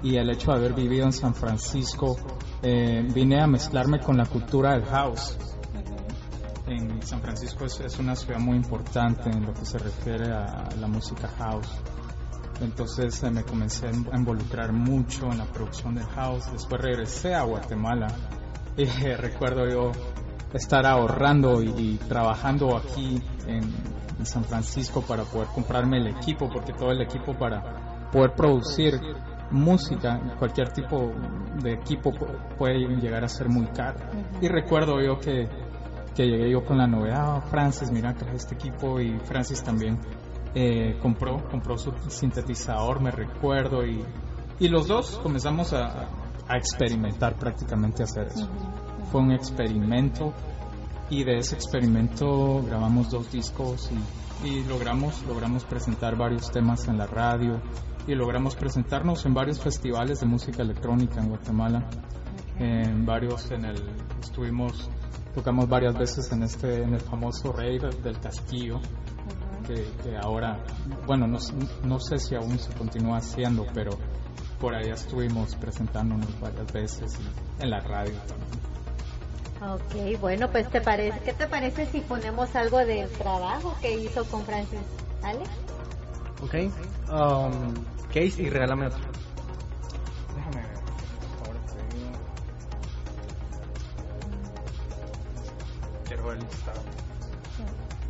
Y 0.03 0.17
el 0.17 0.29
hecho 0.29 0.51
de 0.51 0.57
haber 0.57 0.73
vivido 0.73 1.05
en 1.05 1.13
San 1.13 1.33
Francisco, 1.33 2.17
eh, 2.61 3.07
vine 3.13 3.41
a 3.41 3.47
mezclarme 3.47 3.99
con 3.99 4.17
la 4.17 4.25
cultura 4.25 4.73
del 4.73 4.85
house 4.85 5.37
en 6.67 7.01
San 7.01 7.21
Francisco 7.21 7.65
es, 7.65 7.99
una 7.99 8.15
ciudad 8.15 8.39
muy 8.39 8.55
importante 8.55 9.29
en 9.29 9.45
lo 9.45 9.53
que 9.53 9.65
se 9.65 9.77
refiere 9.77 10.31
a 10.31 10.69
la 10.79 10.87
música 10.87 11.27
house. 11.37 11.69
Entonces 12.61 13.21
eh, 13.23 13.31
me 13.31 13.43
comencé 13.43 13.87
a 13.87 14.17
involucrar 14.17 14.71
mucho 14.71 15.25
en 15.31 15.39
la 15.39 15.45
producción 15.45 15.95
del 15.95 16.05
house. 16.05 16.51
Después 16.51 16.81
regresé 16.81 17.33
a 17.33 17.43
Guatemala 17.43 18.07
y 18.77 18.85
recuerdo 18.85 19.67
yo 19.67 19.91
estar 20.53 20.85
ahorrando 20.85 21.61
y, 21.61 21.97
trabajando 22.07 22.77
aquí 22.77 23.21
en, 23.47 23.93
San 24.23 24.45
Francisco 24.45 25.01
para 25.01 25.23
poder 25.25 25.49
comprarme 25.49 25.97
el 25.97 26.07
equipo, 26.07 26.47
porque 26.47 26.71
todo 26.71 26.91
el 26.91 27.01
equipo 27.01 27.37
para 27.37 28.09
poder 28.09 28.33
producir 28.35 29.01
música, 29.53 30.19
cualquier 30.37 30.69
tipo 30.73 31.11
de 31.61 31.73
equipo 31.73 32.11
puede 32.57 32.79
llegar 32.99 33.23
a 33.23 33.29
ser 33.29 33.47
muy 33.49 33.67
caro. 33.67 33.99
Y 34.41 34.47
recuerdo 34.47 35.01
yo 35.01 35.19
que 35.19 35.47
que 36.13 36.27
llegué 36.27 36.51
yo 36.51 36.63
con 36.63 36.77
la 36.77 36.87
novedad, 36.87 37.41
Francis, 37.49 37.91
mira, 37.91 38.13
traje 38.13 38.37
este 38.37 38.55
equipo 38.55 38.99
y 38.99 39.17
Francis 39.19 39.63
también 39.63 39.99
eh, 40.53 40.97
compró, 41.01 41.43
compró 41.49 41.77
su 41.77 41.91
sintetizador, 42.07 43.01
me 43.01 43.11
recuerdo, 43.11 43.85
y, 43.85 44.03
y 44.59 44.67
los 44.67 44.87
dos 44.87 45.19
comenzamos 45.23 45.73
a, 45.73 46.07
a 46.47 46.57
experimentar 46.57 47.35
prácticamente 47.35 48.03
hacer 48.03 48.27
eso. 48.27 48.47
Fue 49.11 49.21
un 49.21 49.31
experimento 49.31 50.33
y 51.09 51.23
de 51.23 51.37
ese 51.37 51.55
experimento 51.55 52.61
grabamos 52.63 53.09
dos 53.09 53.31
discos 53.31 53.91
y, 53.91 54.47
y, 54.47 54.63
logramos, 54.65 55.23
logramos 55.27 55.63
presentar 55.65 56.15
varios 56.15 56.51
temas 56.51 56.87
en 56.87 56.97
la 56.97 57.07
radio 57.07 57.59
y 58.07 58.15
logramos 58.15 58.55
presentarnos 58.55 59.25
en 59.25 59.33
varios 59.33 59.59
festivales 59.59 60.19
de 60.19 60.25
música 60.25 60.61
electrónica 60.61 61.21
en 61.21 61.29
Guatemala. 61.29 61.87
En 62.59 63.05
varios, 63.05 63.49
en 63.51 63.65
el, 63.65 63.81
estuvimos 64.21 64.89
tocamos 65.33 65.67
varias 65.67 65.97
veces 65.97 66.31
en 66.31 66.43
este 66.43 66.83
en 66.83 66.93
el 66.93 67.01
famoso 67.01 67.51
Rey 67.51 67.79
del 67.79 68.19
Castillo 68.19 68.79
que, 69.65 70.15
ahora 70.21 70.63
bueno 71.07 71.25
no, 71.25 71.39
no, 71.83 71.99
sé 71.99 72.19
si 72.19 72.35
aún 72.35 72.59
se 72.59 72.71
continúa 72.73 73.17
haciendo 73.17 73.65
pero 73.73 73.91
por 74.59 74.75
ahí 74.75 74.89
estuvimos 74.91 75.55
presentándonos 75.55 76.39
varias 76.39 76.71
veces 76.71 77.19
en 77.59 77.69
la 77.69 77.79
radio 77.79 78.13
también 78.27 78.73
Ok, 79.61 80.19
bueno, 80.19 80.49
pues 80.51 80.69
te 80.69 80.81
parece, 80.81 81.17
¿qué 81.21 81.31
te 81.31 81.47
parece 81.47 81.85
si 81.85 82.01
ponemos 82.01 82.53
algo 82.53 82.79
del 82.79 83.09
trabajo 83.11 83.73
que 83.81 83.97
hizo 83.97 84.25
con 84.25 84.43
Francis? 84.43 84.81
¿Vale? 85.21 85.39
Ok. 86.43 86.55
Um, 87.09 87.73
case 88.07 88.41
y 88.41 88.49
regálame 88.49 88.87
otro. 88.87 88.99
Déjame 90.35 90.57
ver. 90.57 90.73
Por. 91.39 91.55
Quiero 96.05 96.25
ver 96.25 96.37
el 96.37 96.43
listado. 96.43 96.81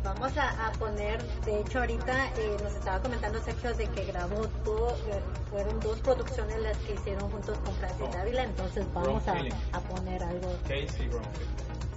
Vamos 0.02 0.32
a, 0.36 0.72
poner, 0.78 1.22
de 1.46 1.60
hecho 1.60 1.78
ahorita 1.78 2.26
eh, 2.36 2.56
nos 2.62 2.74
estaba 2.74 3.00
comentando 3.00 3.40
Sergio 3.42 3.74
de 3.74 3.86
que 3.86 4.04
grabó 4.04 4.46
todo, 4.62 4.90
eh, 5.08 5.22
fueron 5.48 5.80
dos 5.80 5.98
producciones 6.00 6.60
las 6.60 6.76
que 6.78 6.92
hicieron 6.92 7.30
juntos 7.30 7.56
con 7.64 7.74
Francis 7.76 8.10
Dávila, 8.12 8.42
entonces 8.42 8.86
vamos 8.92 9.22
a, 9.26 9.80
poner 9.80 10.22
algo. 10.22 10.58
Case 10.64 11.04
y 11.04 11.08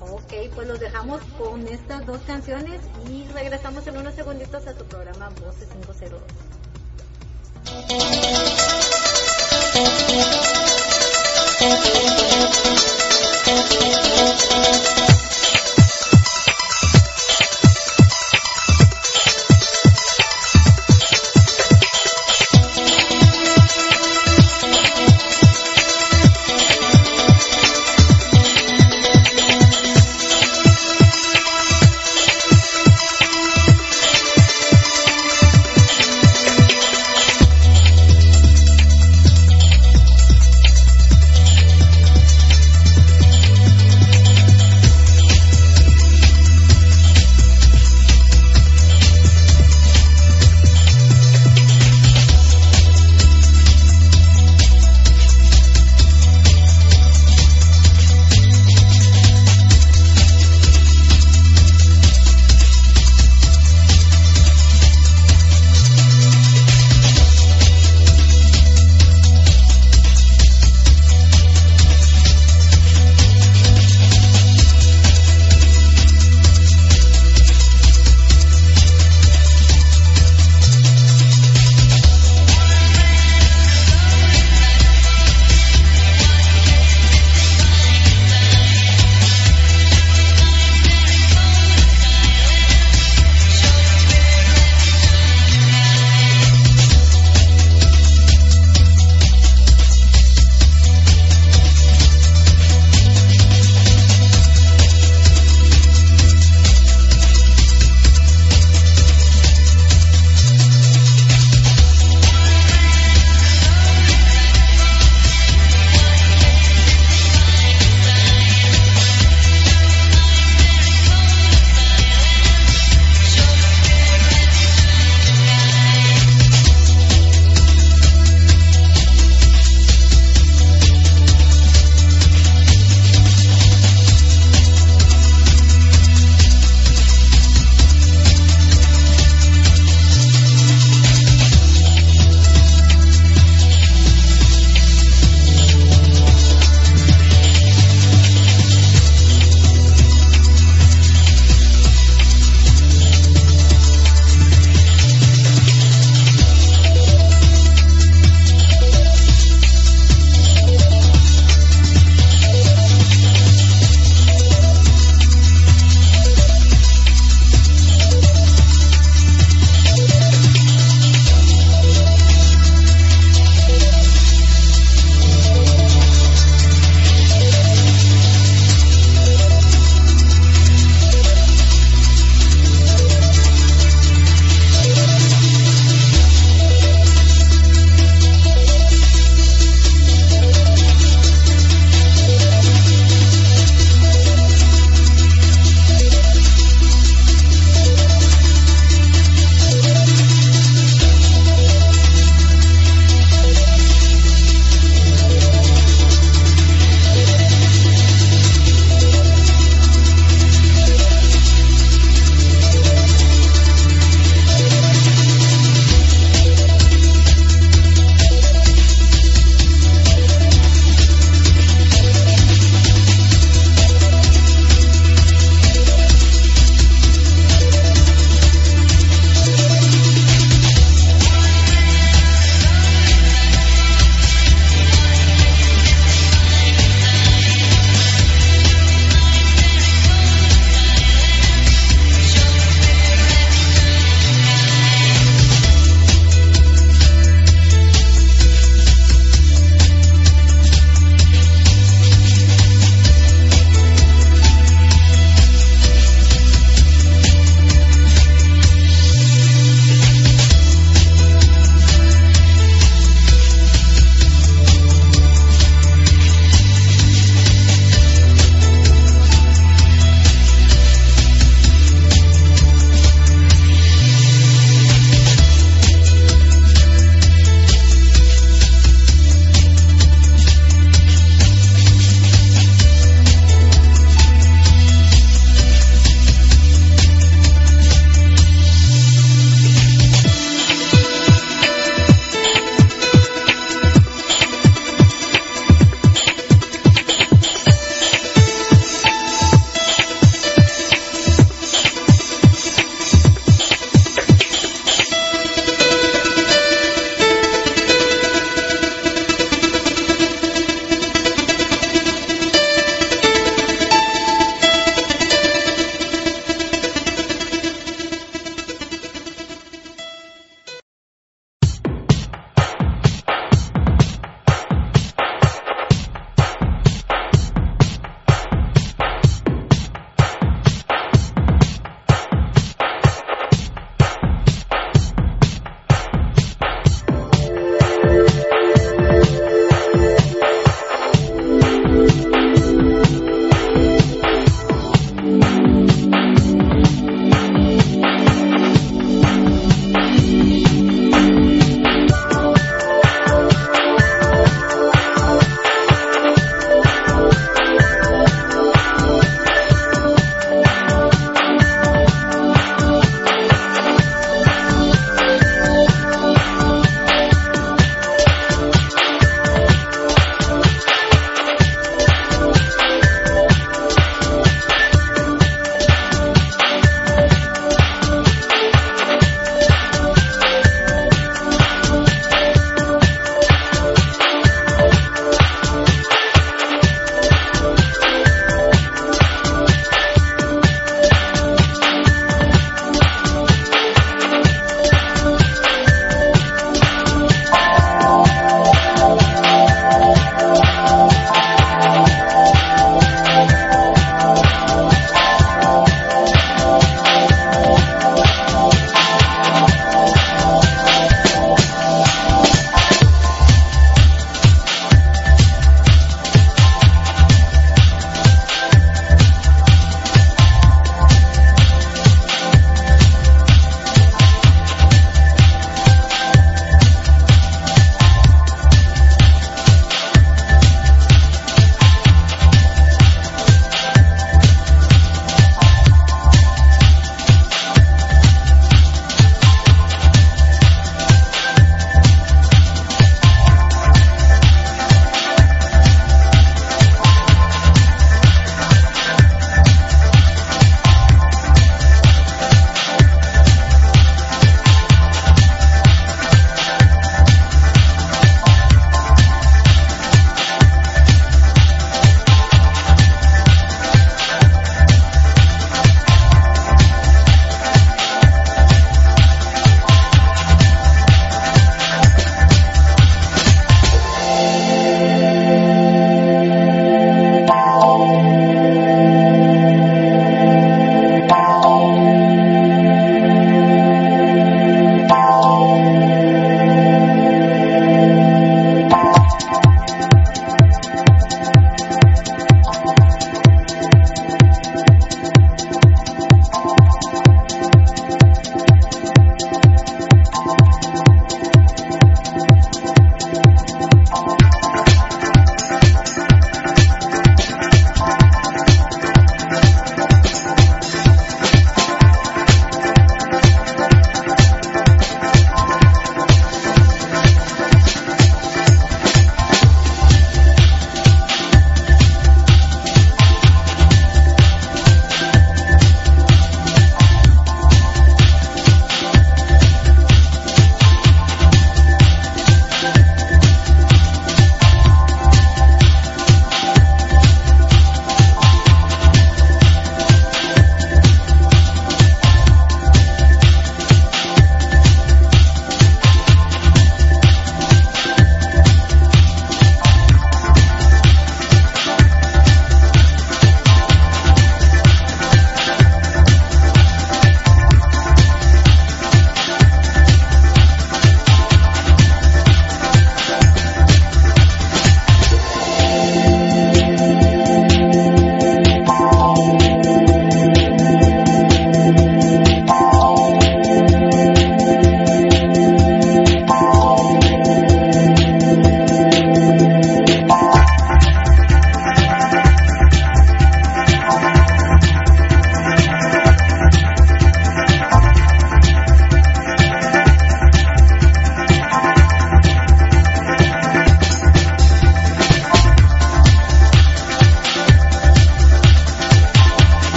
Ok, 0.00 0.32
pues 0.54 0.68
los 0.68 0.78
dejamos 0.78 1.20
con 1.38 1.66
estas 1.68 2.06
dos 2.06 2.20
canciones 2.26 2.80
y 3.08 3.26
regresamos 3.28 3.86
en 3.86 3.96
unos 3.96 4.14
segunditos 4.14 4.66
a 4.66 4.74
tu 4.74 4.84
programa 4.84 5.30
Voces 5.40 5.68
502. 5.68 6.20
Thank 13.46 14.95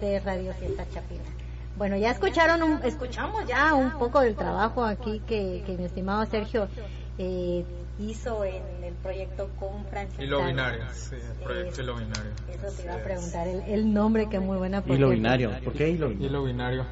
de 0.00 0.20
Radio 0.20 0.52
Fiesta 0.54 0.84
Chapina. 0.92 1.24
Bueno, 1.76 1.96
ya 1.96 2.10
escucharon, 2.10 2.62
un, 2.62 2.80
escuchamos 2.84 3.46
ya 3.46 3.74
un 3.74 3.92
poco 3.92 4.20
del 4.20 4.34
trabajo 4.34 4.84
aquí 4.84 5.20
que, 5.26 5.62
que 5.66 5.76
mi 5.76 5.84
estimado 5.84 6.26
Sergio 6.26 6.68
eh, 7.18 7.64
hizo 7.98 8.44
en 8.44 8.84
el 8.84 8.94
proyecto 8.94 9.50
con 9.58 9.84
Francia. 9.86 10.22
Hilo 10.22 10.44
binario, 10.44 10.84
sí, 10.92 11.16
el 11.16 11.44
proyecto 11.44 11.82
Hilo 11.82 11.96
binario. 11.96 12.32
Eso 12.52 12.76
te 12.76 12.82
iba 12.82 12.94
a 12.94 13.02
preguntar, 13.02 13.46
el, 13.46 13.62
el 13.62 13.92
nombre 13.92 14.28
que 14.28 14.40
muy 14.40 14.58
buena 14.58 14.82
Hilo 14.86 15.10
binario, 15.10 15.50
¿por 15.64 15.72
qué 15.74 15.88
hilo 15.90 16.08
binario? 16.08 16.28
Hilo 16.28 16.44
binario. 16.44 16.86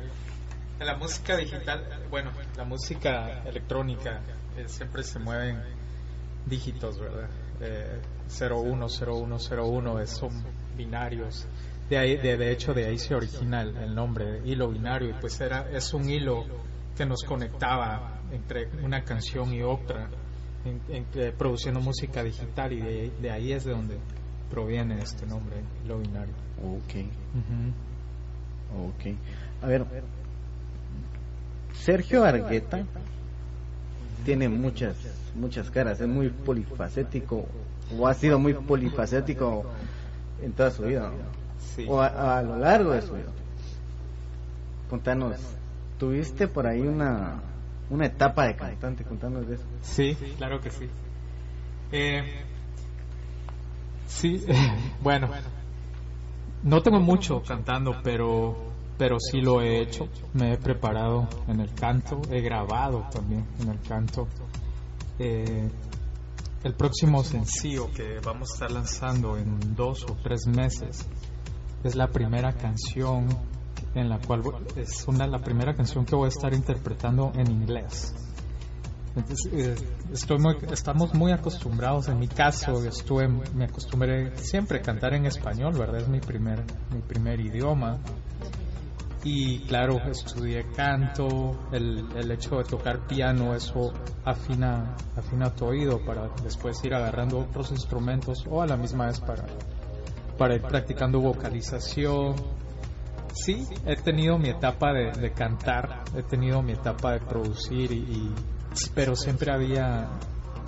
En 0.80 0.86
la 0.86 0.96
música 0.96 1.36
digital, 1.36 1.84
bueno, 2.08 2.30
la 2.56 2.64
música 2.64 3.42
electrónica 3.44 4.20
eh, 4.56 4.68
siempre 4.68 5.02
se 5.02 5.18
mueven 5.18 5.60
dígitos, 6.46 6.98
¿verdad? 6.98 7.28
Eh, 7.60 8.00
01, 8.40 8.86
01, 8.86 9.36
01 9.50 10.00
es, 10.00 10.10
son 10.10 10.30
binarios. 10.76 11.46
De, 11.88 11.96
ahí, 11.96 12.16
de, 12.16 12.36
de 12.36 12.52
hecho, 12.52 12.74
de 12.74 12.86
ahí 12.86 12.98
se 12.98 13.14
origina 13.14 13.62
el, 13.62 13.76
el 13.76 13.94
nombre, 13.94 14.42
hilo 14.44 14.68
binario, 14.68 15.08
y 15.08 15.14
pues 15.14 15.40
era, 15.40 15.70
es 15.70 15.94
un 15.94 16.08
hilo 16.10 16.44
que 16.96 17.06
nos 17.06 17.22
conectaba 17.22 18.20
entre 18.30 18.68
una 18.82 19.04
canción 19.04 19.54
y 19.54 19.62
otra, 19.62 20.10
en, 20.64 20.80
en, 20.94 21.06
eh, 21.14 21.32
produciendo 21.36 21.80
música 21.80 22.22
digital, 22.22 22.72
y 22.72 22.80
de, 22.80 23.10
de, 23.22 23.30
ahí 23.30 23.52
es 23.52 23.64
de 23.64 23.72
donde 23.72 23.96
proviene 24.50 24.98
este 25.00 25.26
nombre, 25.26 25.56
hilo 25.84 25.98
binario. 25.98 26.34
Ok, 26.62 27.06
ok. 28.88 29.14
A 29.62 29.66
ver, 29.66 29.84
Sergio 31.72 32.24
Argueta 32.24 32.84
tiene 34.26 34.48
muchas, 34.50 34.96
muchas 35.34 35.70
caras, 35.70 36.00
es 36.00 36.08
muy 36.08 36.28
polifacético, 36.28 37.46
o 37.98 38.06
ha 38.06 38.12
sido 38.12 38.38
muy 38.38 38.52
polifacético 38.52 39.64
en 40.42 40.52
toda 40.52 40.70
su 40.70 40.82
vida, 40.82 41.08
¿no? 41.08 41.47
Sí. 41.58 41.86
o 41.88 42.00
a, 42.00 42.38
a 42.38 42.42
lo 42.42 42.56
largo 42.56 42.92
de 42.92 43.02
su 43.02 43.14
vida. 43.14 43.30
Contanos, 44.88 45.36
tuviste 45.98 46.48
por 46.48 46.66
ahí 46.66 46.80
una, 46.80 47.42
una 47.90 48.06
etapa 48.06 48.46
de 48.46 48.56
cantante, 48.56 49.04
contanos 49.04 49.46
de 49.46 49.56
eso. 49.56 49.64
Sí, 49.82 50.16
claro 50.36 50.60
que 50.60 50.70
sí. 50.70 50.88
Eh, 51.92 52.44
sí, 54.06 54.44
bueno, 55.02 55.28
no 56.62 56.82
tengo 56.82 57.00
mucho 57.00 57.42
cantando, 57.42 57.96
pero, 58.02 58.56
pero 58.96 59.18
sí 59.20 59.40
lo 59.40 59.60
he 59.60 59.80
hecho. 59.82 60.08
Me 60.34 60.54
he 60.54 60.56
preparado 60.56 61.28
en 61.48 61.60
el 61.60 61.74
canto, 61.74 62.20
he 62.30 62.40
grabado 62.40 63.06
también 63.10 63.46
en 63.60 63.70
el 63.70 63.80
canto. 63.80 64.26
Eh, 65.18 65.68
el 66.64 66.74
próximo 66.74 67.22
sencillo 67.22 67.90
que 67.92 68.18
vamos 68.24 68.50
a 68.50 68.54
estar 68.54 68.70
lanzando 68.70 69.36
en 69.36 69.76
dos 69.76 70.04
o 70.04 70.16
tres 70.22 70.46
meses 70.46 71.06
es 71.84 71.94
la 71.94 72.08
primera 72.08 72.52
canción 72.52 73.28
en 73.94 74.08
la 74.08 74.18
cual 74.18 74.42
es 74.76 75.06
una 75.06 75.26
la 75.26 75.38
primera 75.38 75.74
canción 75.74 76.04
que 76.04 76.14
voy 76.14 76.26
a 76.26 76.28
estar 76.28 76.52
interpretando 76.52 77.32
en 77.34 77.50
inglés. 77.50 78.14
Eh, 79.52 79.74
estoy 80.12 80.38
muy, 80.38 80.56
estamos 80.70 81.12
muy 81.14 81.32
acostumbrados, 81.32 82.08
en 82.08 82.20
mi 82.20 82.28
caso, 82.28 82.84
estuve, 82.84 83.26
me 83.26 83.64
acostumbré 83.64 84.36
siempre 84.36 84.78
a 84.78 84.82
cantar 84.82 85.14
en 85.14 85.26
español, 85.26 85.74
¿verdad? 85.76 86.02
Es 86.02 86.08
mi 86.08 86.20
primer, 86.20 86.62
mi 86.92 87.00
primer 87.00 87.40
idioma. 87.40 87.98
Y 89.24 89.60
claro, 89.66 89.98
estudié 90.08 90.64
canto, 90.76 91.58
el, 91.72 92.06
el 92.16 92.30
hecho 92.30 92.58
de 92.58 92.64
tocar 92.64 93.08
piano, 93.08 93.54
eso 93.54 93.92
afina, 94.24 94.94
afina 95.16 95.50
tu 95.50 95.66
oído 95.66 96.04
para 96.04 96.28
después 96.44 96.82
ir 96.84 96.94
agarrando 96.94 97.40
otros 97.40 97.72
instrumentos 97.72 98.44
o 98.48 98.62
a 98.62 98.66
la 98.66 98.76
misma 98.76 99.06
vez 99.06 99.18
para, 99.18 99.44
para 100.38 100.54
ir 100.54 100.62
practicando 100.62 101.20
vocalización. 101.20 102.36
Sí, 103.34 103.66
he 103.86 103.96
tenido 103.96 104.38
mi 104.38 104.48
etapa 104.48 104.92
de, 104.92 105.12
de 105.12 105.32
cantar, 105.32 106.04
he 106.16 106.22
tenido 106.22 106.62
mi 106.62 106.72
etapa 106.72 107.12
de 107.12 107.20
producir, 107.20 107.92
y, 107.92 107.96
y- 107.96 108.34
pero 108.94 109.14
siempre 109.16 109.52
había 109.52 110.08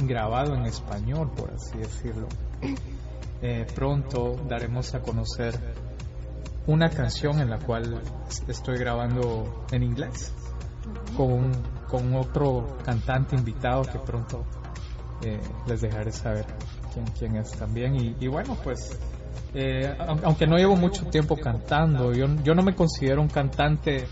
grabado 0.01 0.55
en 0.55 0.67
español, 0.67 1.31
por 1.37 1.51
así 1.53 1.79
decirlo. 1.79 2.29
Eh, 3.43 3.67
pronto 3.75 4.37
daremos 4.49 4.95
a 4.95 5.01
conocer 5.01 5.59
una 6.67 6.91
canción 6.91 7.41
en 7.41 7.49
la 7.51 7.59
cual 7.59 8.01
estoy 8.49 8.79
grabando 8.79 9.65
en 9.73 9.83
inglés 9.83 10.33
con, 11.17 11.51
con 11.89 12.15
otro 12.15 12.77
cantante 12.85 13.35
invitado 13.37 13.83
que 13.83 13.99
pronto 13.99 14.45
eh, 15.23 15.41
les 15.67 15.81
dejaré 15.81 16.13
saber 16.13 16.45
quién, 16.93 17.07
quién 17.19 17.37
es 17.37 17.51
también. 17.53 17.97
Y, 17.97 18.17
y 18.21 18.29
bueno, 18.29 18.57
pues, 18.63 18.99
eh, 19.55 19.95
aun- 19.99 20.21
aunque 20.25 20.47
no 20.47 20.57
llevo 20.57 20.77
mucho 20.77 21.07
tiempo 21.07 21.37
cantando, 21.37 22.13
yo, 22.13 22.27
yo 22.43 22.55
no 22.55 22.63
me 22.63 22.75
considero 22.75 23.21
un 23.21 23.29
cantante, 23.29 24.07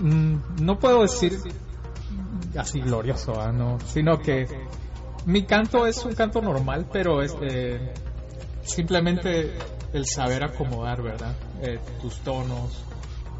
mm, 0.00 0.36
no 0.62 0.78
puedo 0.78 1.02
decir 1.02 1.38
así 2.56 2.80
glorioso, 2.80 3.40
¿ah? 3.40 3.52
no, 3.52 3.78
sino 3.80 4.18
que 4.18 4.46
mi 5.26 5.44
canto 5.44 5.86
es 5.86 6.04
un 6.04 6.14
canto 6.14 6.40
normal, 6.40 6.86
pero 6.92 7.22
es 7.22 7.36
eh, 7.42 7.92
simplemente 8.62 9.52
el 9.92 10.06
saber 10.06 10.44
acomodar, 10.44 11.02
¿verdad? 11.02 11.34
Eh, 11.62 11.78
tus 12.00 12.18
tonos, 12.20 12.84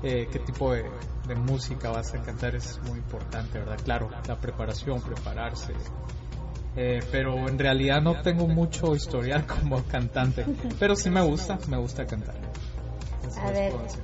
eh, 0.02 0.28
qué 0.30 0.38
tipo 0.40 0.72
de, 0.72 0.84
de 1.26 1.34
música 1.34 1.90
vas 1.90 2.14
a 2.14 2.22
cantar 2.22 2.54
es 2.54 2.78
muy 2.88 2.98
importante, 2.98 3.58
¿verdad? 3.58 3.78
Claro, 3.84 4.10
la 4.26 4.36
preparación, 4.38 5.00
prepararse. 5.00 5.72
Eh, 6.80 7.00
pero 7.10 7.48
en 7.48 7.58
realidad 7.58 8.00
no 8.00 8.22
tengo 8.22 8.46
mucho 8.46 8.94
historial 8.94 9.44
como 9.60 9.82
cantante, 9.82 10.44
pero 10.78 10.94
sí 10.94 11.10
me 11.10 11.20
gusta, 11.22 11.58
me 11.66 11.76
gusta 11.76 12.06
cantar. 12.06 12.36
Eso 13.26 13.40
A 13.40 13.50
ver, 13.50 13.72
decir. 13.72 14.02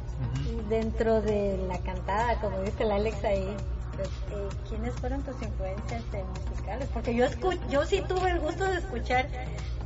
Ujú. 0.49 0.69
dentro 0.69 1.23
de 1.23 1.57
la 1.69 1.79
cantada, 1.79 2.41
como 2.41 2.61
dice 2.63 2.85
la 2.85 2.97
Alex 2.97 3.25
ahí, 3.25 3.47
pues, 3.95 4.09
eh, 4.09 4.49
¿quiénes 4.69 4.93
fueron 4.95 5.23
tus 5.23 5.41
influencias 5.41 6.03
musicales? 6.51 6.89
Porque 6.93 7.15
yo 7.15 7.27
escu 7.27 7.53
yo 7.71 7.87
sí 7.87 8.03
tuve 8.09 8.33
el 8.33 8.41
gusto 8.41 8.65
de 8.65 8.79
escuchar 8.79 9.29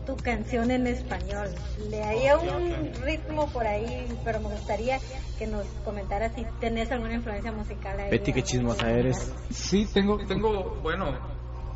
tu 0.07 0.17
canción 0.17 0.71
en 0.71 0.87
español. 0.87 1.51
Le 1.91 2.03
haría 2.03 2.39
un 2.39 2.95
ritmo 3.03 3.49
por 3.49 3.67
ahí, 3.67 4.09
pero 4.25 4.41
me 4.41 4.49
gustaría 4.49 4.99
que 5.39 5.47
nos 5.47 5.67
comentaras 5.85 6.33
si 6.35 6.47
tenés 6.59 6.91
alguna 6.91 7.13
influencia 7.13 7.53
musical 7.53 8.01
ahí. 8.01 8.11
Betty, 8.11 8.33
qué 8.33 8.43
chismosa 8.43 8.91
eres. 8.91 9.31
Sí, 9.51 9.87
tengo, 9.93 10.17
tengo, 10.27 10.79
bueno, 10.83 11.19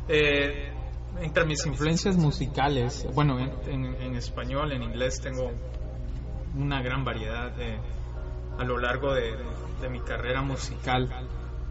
eh, 0.07 0.72
entre 1.21 1.45
mis 1.45 1.65
influencias 1.65 2.17
musicales, 2.17 3.07
bueno, 3.13 3.39
en, 3.39 3.85
en- 4.01 4.15
español, 4.15 4.71
en 4.71 4.83
inglés 4.83 5.19
tengo 5.21 5.51
una 6.57 6.81
gran 6.81 7.03
variedad 7.03 7.51
de- 7.51 7.79
a 8.59 8.63
lo 8.63 8.77
largo 8.77 9.13
de, 9.13 9.33
de 9.81 9.89
mi 9.89 9.99
carrera 10.01 10.41
musical. 10.41 11.09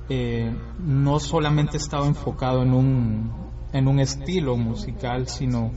Eh, 0.09 0.53
no 0.80 1.20
solamente 1.20 1.76
he 1.76 1.80
estado 1.80 2.07
enfocado 2.07 2.62
en 2.62 2.72
un, 2.74 3.32
en 3.72 3.86
un 3.88 4.01
estilo 4.01 4.57
musical, 4.57 5.28
sino 5.28 5.70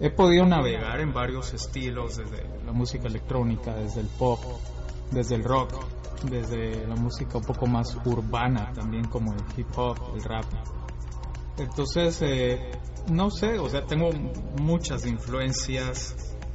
he 0.00 0.10
podido 0.10 0.46
navegar 0.46 1.00
en 1.00 1.12
varios 1.12 1.52
estilos, 1.54 2.16
desde 2.18 2.46
la 2.64 2.72
música 2.72 3.08
electrónica, 3.08 3.74
desde 3.74 4.00
el 4.00 4.06
pop, 4.06 4.38
desde 5.10 5.34
el 5.34 5.44
rock, 5.44 5.72
desde 6.30 6.86
la 6.86 6.94
música 6.94 7.38
un 7.38 7.44
poco 7.44 7.66
más 7.66 7.96
urbana 8.04 8.72
también 8.72 9.04
como 9.08 9.32
el 9.34 9.40
hip 9.56 9.66
hop, 9.76 9.96
el 10.14 10.22
rap. 10.22 10.44
Entonces, 11.58 12.20
eh, 12.22 12.70
no 13.10 13.30
sé, 13.30 13.58
o 13.58 13.68
sea, 13.68 13.84
tengo 13.84 14.10
muchas 14.60 15.06
influencias. 15.06 16.14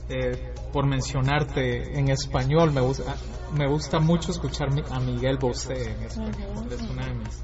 eh, 0.09 0.53
por 0.73 0.87
mencionarte 0.87 1.97
en 1.97 2.09
español, 2.09 2.73
me 2.73 2.81
gusta, 2.81 3.15
me 3.53 3.67
gusta 3.69 3.99
mucho 3.99 4.31
escuchar 4.31 4.69
a 4.89 4.99
Miguel 4.99 5.37
Bosé 5.37 5.91
en 5.91 6.01
español, 6.03 6.67
es 6.71 6.81
una 6.81 7.05
de 7.05 7.13
mis, 7.13 7.43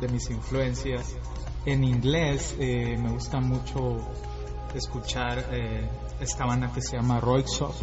de 0.00 0.08
mis 0.08 0.30
influencias. 0.30 1.14
En 1.66 1.84
inglés, 1.84 2.56
eh, 2.58 2.96
me 2.98 3.10
gusta 3.12 3.38
mucho 3.40 3.98
escuchar 4.74 5.44
eh, 5.52 5.88
esta 6.20 6.46
banda 6.46 6.72
que 6.72 6.80
se 6.80 6.96
llama 6.96 7.20
Roixop 7.20 7.74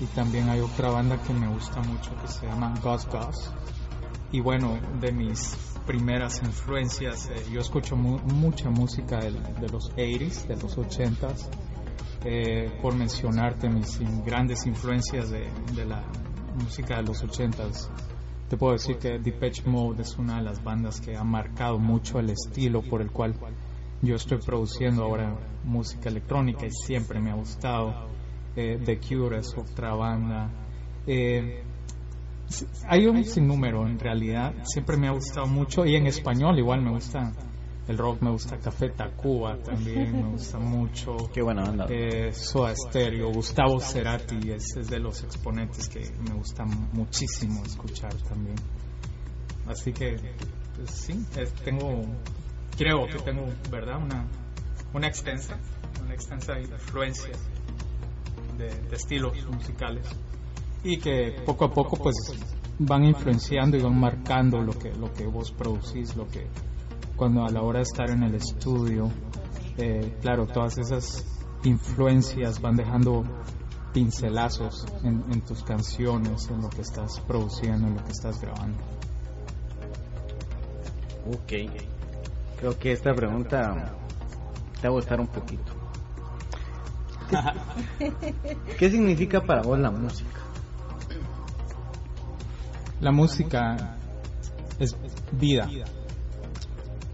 y 0.00 0.06
también 0.06 0.48
hay 0.48 0.60
otra 0.60 0.90
banda 0.90 1.16
que 1.22 1.32
me 1.32 1.48
gusta 1.48 1.80
mucho 1.80 2.10
que 2.20 2.28
se 2.28 2.46
llama 2.46 2.74
Gus 2.82 3.06
Gus 3.06 3.50
y 4.30 4.40
bueno 4.40 4.78
de 5.00 5.12
mis 5.12 5.56
primeras 5.88 6.42
influencias 6.42 7.28
eh, 7.30 7.42
yo 7.50 7.60
escucho 7.60 7.96
mu- 7.96 8.18
mucha 8.18 8.68
música 8.68 9.18
de, 9.18 9.30
los 9.72 9.90
80s 9.96 10.46
de 10.46 10.56
los 10.56 10.76
80s 10.76 11.48
eh, 12.24 12.70
por 12.82 12.94
mencionarte 12.94 13.68
mis 13.70 13.98
grandes 14.24 14.66
influencias 14.66 15.30
de, 15.30 15.48
la 15.86 16.04
música 16.62 16.96
de 16.98 17.04
los 17.04 17.24
80s 17.24 17.88
te 18.50 18.56
puedo 18.56 18.74
decir 18.74 18.98
que 18.98 19.18
Depeche 19.18 19.62
Mode 19.66 20.02
es 20.02 20.16
una 20.18 20.36
de 20.36 20.42
las 20.42 20.62
bandas 20.62 21.00
que 21.00 21.16
ha 21.16 21.24
marcado 21.24 21.78
mucho 21.78 22.18
el 22.18 22.30
estilo 22.30 22.82
por 22.82 23.00
el 23.00 23.10
cual 23.10 23.34
yo 24.02 24.14
estoy 24.14 24.38
produciendo 24.38 25.04
ahora 25.04 25.34
música 25.64 26.08
electrónica 26.10 26.66
y 26.66 26.70
siempre 26.70 27.18
me 27.20 27.30
ha 27.32 27.34
gustado. 27.34 28.06
Eh, 28.54 28.78
The 28.84 28.98
Cure 29.00 29.38
es 29.38 29.52
otra 29.56 29.92
banda. 29.94 30.48
Hay 32.86 33.06
un 33.06 33.24
sinnúmero 33.24 33.86
en 33.86 33.98
realidad, 33.98 34.54
siempre 34.64 34.96
me 34.96 35.08
ha 35.08 35.12
gustado 35.12 35.46
mucho 35.46 35.84
y 35.84 35.96
en 35.96 36.06
español 36.06 36.58
igual 36.58 36.82
me 36.82 36.90
gusta 36.90 37.32
el 37.88 37.96
rock, 37.96 38.20
me 38.20 38.30
gusta 38.30 38.58
Café 38.58 38.90
Tacuba 38.90 39.56
también, 39.56 40.12
me 40.12 40.30
gusta 40.30 40.58
mucho. 40.58 41.16
Qué 41.32 41.40
buena 41.40 41.64
onda. 41.64 41.86
Eh, 41.88 42.32
Soda 42.34 42.74
Stereo, 42.76 43.32
Gustavo 43.32 43.80
Cerati 43.80 44.50
es, 44.50 44.76
es 44.76 44.88
de 44.88 44.98
los 44.98 45.22
exponentes 45.24 45.88
que 45.88 46.00
me 46.28 46.34
gusta 46.34 46.64
muchísimo 46.64 47.64
escuchar 47.64 48.14
también. 48.28 48.56
Así 49.66 49.92
que 49.92 50.16
pues, 50.76 50.90
sí, 50.90 51.26
tengo, 51.64 52.02
creo 52.76 53.06
que 53.06 53.18
tengo, 53.20 53.46
¿verdad? 53.70 54.02
Una, 54.02 54.26
una 54.92 55.06
extensa, 55.06 55.58
una 56.04 56.12
extensa 56.12 56.58
influencia 56.60 57.32
de, 58.58 58.68
de 58.68 58.96
estilos 58.96 59.32
musicales 59.46 60.06
y 60.82 60.98
que 60.98 61.36
poco 61.44 61.64
a 61.66 61.72
poco 61.72 61.96
pues 61.96 62.14
van 62.78 63.04
influenciando 63.04 63.76
y 63.76 63.82
van 63.82 63.98
marcando 63.98 64.60
lo 64.60 64.72
que 64.72 64.92
lo 64.92 65.12
que 65.12 65.26
vos 65.26 65.50
producís, 65.52 66.16
lo 66.16 66.28
que 66.28 66.46
cuando 67.16 67.44
a 67.44 67.50
la 67.50 67.62
hora 67.62 67.78
de 67.78 67.82
estar 67.82 68.10
en 68.10 68.22
el 68.22 68.36
estudio, 68.36 69.10
eh, 69.76 70.16
claro, 70.20 70.46
todas 70.46 70.78
esas 70.78 71.26
influencias 71.64 72.60
van 72.60 72.76
dejando 72.76 73.24
pincelazos 73.92 74.86
en, 75.02 75.24
en, 75.32 75.40
tus 75.40 75.64
canciones, 75.64 76.48
en 76.48 76.62
lo 76.62 76.70
que 76.70 76.82
estás 76.82 77.20
produciendo, 77.26 77.88
en 77.88 77.96
lo 77.96 78.04
que 78.04 78.12
estás 78.12 78.40
grabando. 78.40 78.78
Ok, 81.26 81.72
creo 82.58 82.78
que 82.78 82.92
esta 82.92 83.12
pregunta 83.12 83.96
te 84.80 84.88
va 84.88 84.92
a 84.92 84.96
gustar 84.96 85.20
un 85.20 85.26
poquito. 85.26 85.72
¿Qué 88.78 88.90
significa 88.90 89.40
para 89.40 89.62
vos 89.62 89.78
la 89.78 89.90
música? 89.90 90.47
La 93.00 93.12
música 93.12 93.96
es 94.78 94.96
vida. 95.32 95.68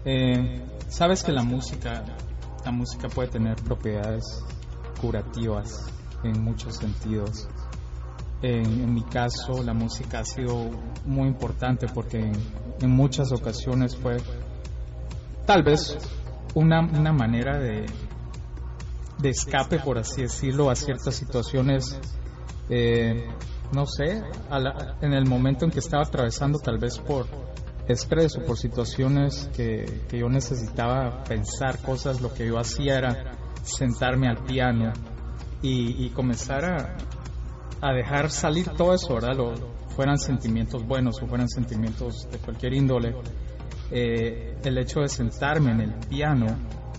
Eh, 0.03 0.65
Sabes 0.95 1.23
que 1.23 1.33
la 1.33 1.43
música, 1.43 2.05
la 2.63 2.71
música 2.71 3.09
puede 3.09 3.27
tener 3.27 3.55
propiedades 3.57 4.23
curativas 5.01 5.91
en 6.23 6.41
muchos 6.41 6.77
sentidos. 6.77 7.49
En, 8.41 8.93
mi 8.93 9.03
caso, 9.03 9.61
la 9.61 9.73
música 9.73 10.19
ha 10.19 10.23
sido 10.23 10.69
muy 11.05 11.27
importante 11.27 11.87
porque 11.93 12.31
en, 12.79 12.89
muchas 12.91 13.33
ocasiones 13.33 13.95
fue 13.97 14.17
tal 15.45 15.63
vez 15.63 15.97
una, 16.53 16.79
una 16.79 17.11
manera 17.11 17.59
de, 17.59 17.87
de 19.17 19.29
escape, 19.29 19.79
por 19.79 19.97
así 19.97 20.21
decirlo, 20.21 20.69
a 20.69 20.75
ciertas 20.75 21.15
situaciones 21.15 21.99
eh, 22.69 23.27
no 23.73 23.85
sé, 23.85 24.23
en 25.01 25.13
el 25.13 25.25
momento 25.25 25.65
en 25.65 25.71
que 25.71 25.79
estaba 25.79 26.03
atravesando 26.03 26.59
tal 26.59 26.77
vez 26.77 26.97
por 26.99 27.25
estrés 27.87 28.35
por 28.37 28.57
situaciones 28.57 29.49
que, 29.55 30.03
yo 30.11 30.29
necesitaba 30.29 31.23
pensar 31.23 31.81
cosas, 31.81 32.21
lo 32.21 32.33
que 32.33 32.47
yo 32.47 32.57
hacía 32.57 32.97
era 32.97 33.31
sentarme 33.63 34.27
al 34.27 34.43
piano 34.43 34.91
y, 35.61 36.09
comenzar 36.09 36.65
a, 36.65 36.97
a, 37.81 37.93
dejar 37.93 38.29
salir 38.29 38.69
todo 38.69 38.93
eso, 38.93 39.15
¿verdad? 39.15 39.35
Lo, 39.35 39.75
fueran 39.95 40.17
sentimientos 40.17 40.85
buenos 40.85 41.21
o 41.21 41.27
fueran 41.27 41.47
sentimientos 41.47 42.27
de 42.29 42.37
cualquier 42.37 42.73
índole. 42.73 43.15
Eh, 43.91 44.57
el 44.63 44.77
hecho 44.77 45.01
de 45.01 45.09
sentarme 45.09 45.71
en 45.71 45.81
el 45.81 45.93
piano, 46.07 46.47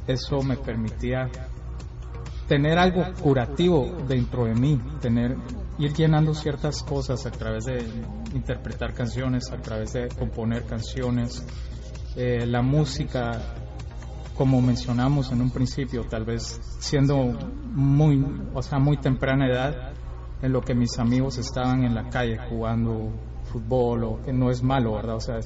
eso 0.07 0.43
me 0.43 0.57
permitía 0.57 1.29
tener 2.49 2.79
algo 2.79 3.05
curativo 3.21 3.99
dentro 4.09 4.47
de 4.47 4.55
mí, 4.55 4.81
tener 5.01 5.37
ir 5.79 5.93
llenando 5.93 6.35
ciertas 6.35 6.83
cosas 6.83 7.27
a 7.27 7.31
través 7.31 7.65
de 7.65 7.79
interpretar 8.35 8.95
canciones, 8.95 9.51
a 9.53 9.59
través 9.59 9.93
de 9.93 10.09
componer 10.09 10.65
canciones. 10.65 11.45
Eh, 12.17 12.47
la 12.47 12.63
música, 12.63 13.33
como 14.37 14.61
mencionamos 14.61 15.33
en 15.33 15.41
un 15.43 15.51
principio, 15.51 16.05
tal 16.05 16.25
vez 16.25 16.61
siendo 16.81 17.17
muy, 17.75 18.25
o 18.55 18.63
sea, 18.63 18.79
muy 18.79 18.97
temprana 18.97 19.47
edad, 19.49 19.93
en 20.43 20.53
lo 20.53 20.61
que 20.61 20.75
mis 20.75 20.99
amigos 20.99 21.39
estaban 21.39 21.85
en 21.85 21.95
la 21.95 22.09
calle 22.09 22.39
jugando 22.49 23.13
fútbol, 23.45 24.05
o 24.05 24.23
que 24.23 24.33
no 24.33 24.51
es 24.51 24.63
malo, 24.63 24.95
¿verdad? 24.95 25.17
O 25.17 25.21
sea, 25.21 25.41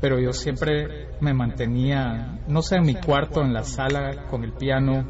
pero 0.00 0.18
yo 0.18 0.32
siempre 0.32 1.08
me 1.20 1.34
mantenía, 1.34 2.40
no 2.48 2.62
sé, 2.62 2.76
en 2.76 2.86
mi 2.86 2.94
cuarto, 2.94 3.42
en 3.42 3.52
la 3.52 3.64
sala, 3.64 4.26
con 4.28 4.44
el 4.44 4.52
piano, 4.52 5.04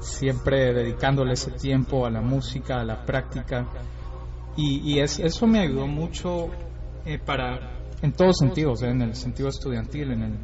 siempre 0.00 0.72
dedicándole 0.72 1.34
ese 1.34 1.52
tiempo 1.52 2.06
a 2.06 2.10
la 2.10 2.20
música, 2.20 2.80
a 2.80 2.84
la 2.84 3.04
práctica. 3.04 3.66
Y, 4.58 5.00
es, 5.00 5.18
eso 5.18 5.46
me 5.46 5.60
ayudó 5.60 5.86
mucho 5.86 6.48
eh, 7.04 7.18
para, 7.18 7.78
en 8.00 8.12
todos 8.12 8.38
sentidos, 8.38 8.82
eh, 8.82 8.88
en 8.88 9.02
el 9.02 9.14
sentido 9.14 9.50
estudiantil, 9.50 10.12
en 10.12 10.22
el 10.22 10.38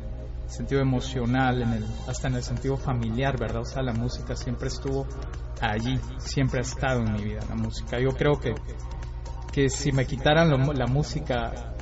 sentido 0.47 0.83
emocional, 0.83 1.63
en 1.63 1.73
el, 1.73 1.85
hasta 2.07 2.29
en 2.29 2.35
el 2.35 2.43
sentido 2.43 2.77
familiar, 2.77 3.39
¿verdad? 3.39 3.63
O 3.63 3.65
sea, 3.65 3.83
la 3.83 3.95
música 3.95 4.37
siempre 4.37 4.69
estuvo 4.69 5.07
allí, 5.63 5.99
siempre 6.19 6.59
ha 6.59 6.63
estado 6.63 7.01
en 7.01 7.13
mi 7.15 7.25
vida 7.25 7.41
la 7.49 7.55
música. 7.55 7.99
Yo 7.99 8.11
creo 8.11 8.39
que, 8.39 8.55
que 9.51 9.71
si 9.71 9.93
me 9.93 10.07
quitaran 10.07 10.51
la 10.51 10.87
música, 10.87 11.73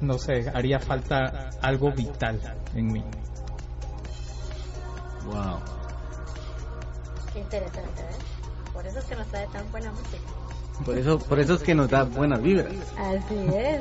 no 0.00 0.18
sé, 0.18 0.50
haría 0.52 0.80
falta 0.80 1.50
algo 1.62 1.92
vital 1.92 2.40
en 2.74 2.86
mí. 2.86 3.04
Wow. 5.26 5.60
Qué 7.32 7.38
interesante, 7.38 8.02
¿eh? 8.02 8.72
Por 8.72 8.86
eso 8.86 8.98
es 8.98 9.04
que 9.04 9.14
nos 9.14 9.26
trae 9.28 9.46
tan 9.48 9.70
buena 9.70 9.92
música. 9.92 10.39
Por 10.84 10.96
eso, 10.96 11.18
por 11.18 11.38
eso 11.38 11.54
es 11.54 11.62
que 11.62 11.74
nos 11.74 11.88
da 11.88 12.04
buenas 12.04 12.40
vibras. 12.42 12.72
Así 12.96 13.36
es. 13.54 13.80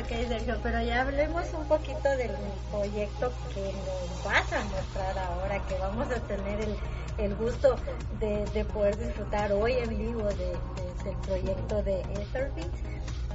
Ok, 0.00 0.28
Sergio, 0.28 0.56
pero 0.62 0.82
ya 0.82 1.02
hablemos 1.02 1.44
un 1.52 1.66
poquito 1.66 2.08
del 2.16 2.30
proyecto 2.70 3.32
que 3.54 3.60
nos 3.60 4.24
vas 4.24 4.52
a 4.52 4.64
mostrar 4.64 5.18
ahora, 5.18 5.60
que 5.66 5.78
vamos 5.78 6.06
a 6.10 6.20
tener 6.20 6.60
el, 6.60 6.76
el 7.18 7.34
gusto 7.36 7.76
de, 8.20 8.44
de, 8.52 8.64
poder 8.64 8.96
disfrutar 8.98 9.52
hoy 9.52 9.72
en 9.72 9.90
vivo 9.90 10.22
de, 10.24 10.56
del 11.04 11.16
proyecto 11.22 11.82
de 11.82 12.00
Etherbeat. 12.00 12.72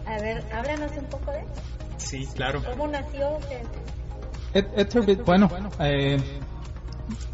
A 0.05 0.17
ver, 0.21 0.45
háblanos 0.53 0.91
un 0.97 1.05
poco 1.05 1.31
de 1.31 1.39
eso. 1.39 1.49
Sí, 1.97 2.27
claro. 2.33 2.61
¿Cómo 2.63 2.87
nació? 2.87 3.39
Etherbeat, 4.53 5.25
bueno, 5.25 5.49
eh, 5.79 6.17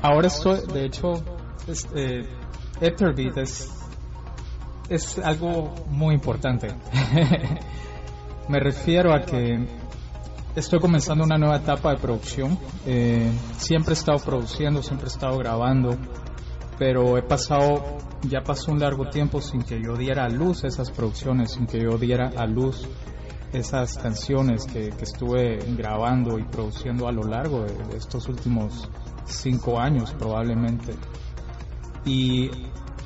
ahora 0.02 0.28
estoy, 0.28 0.66
de 0.74 0.86
hecho, 0.86 1.24
este, 1.68 2.26
Etherbeat 2.80 3.38
es 3.38 3.81
es 4.92 5.18
algo 5.20 5.74
muy 5.90 6.14
importante. 6.14 6.68
Me 8.50 8.60
refiero 8.60 9.14
a 9.14 9.22
que 9.22 9.66
estoy 10.54 10.80
comenzando 10.82 11.24
una 11.24 11.38
nueva 11.38 11.56
etapa 11.58 11.92
de 11.92 11.98
producción. 11.98 12.60
Eh, 12.86 13.32
siempre 13.56 13.94
he 13.94 13.98
estado 13.98 14.20
produciendo, 14.20 14.84
siempre 14.84 15.08
he 15.08 15.12
estado 15.12 15.38
grabando, 15.38 15.98
pero 16.78 17.18
he 17.18 17.22
pasado, 17.22 18.00
ya 18.24 18.42
pasó 18.42 18.74
un 18.74 18.80
largo 18.80 19.10
tiempo 19.10 19.40
sin 19.40 19.62
que 19.64 19.82
yo 19.82 19.96
diera 19.96 20.26
a 20.26 20.30
luz 20.30 20.66
esas 20.66 20.92
producciones, 20.92 21.54
sin 21.54 21.68
que 21.68 21.80
yo 21.80 21.98
diera 21.98 22.30
a 22.36 22.46
luz 22.46 22.86
esas 23.54 23.98
canciones 23.98 24.66
que, 24.66 24.90
estuve 24.90 25.58
grabando 25.78 26.38
y 26.38 26.44
produciendo 26.44 27.08
a 27.08 27.14
lo 27.14 27.24
largo 27.24 27.64
de 27.64 27.98
estos 27.98 28.28
últimos 28.28 28.90
cinco 29.24 29.80
años 29.80 30.14
probablemente. 30.20 30.96
Y 32.04 32.50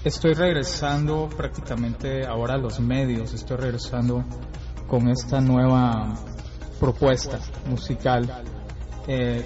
estoy 0.06 0.34
regresando 0.36 1.28
prácticamente 1.36 2.28
ahora 2.28 2.54
a 2.54 2.58
los 2.58 2.80
medios, 2.80 3.34
estoy 3.34 3.58
regresando 3.58 4.24
con 4.88 5.10
esta 5.10 5.42
nueva 5.42 6.14
propuesta 6.80 7.40
musical. 7.68 8.30
Eh, 9.08 9.44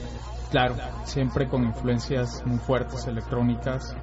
claro, 0.51 0.75
siempre 1.05 1.47
con 1.47 1.63
influencias 1.63 2.45
muy 2.45 2.57
fuertes 2.57 3.07
electrónicas. 3.07 3.95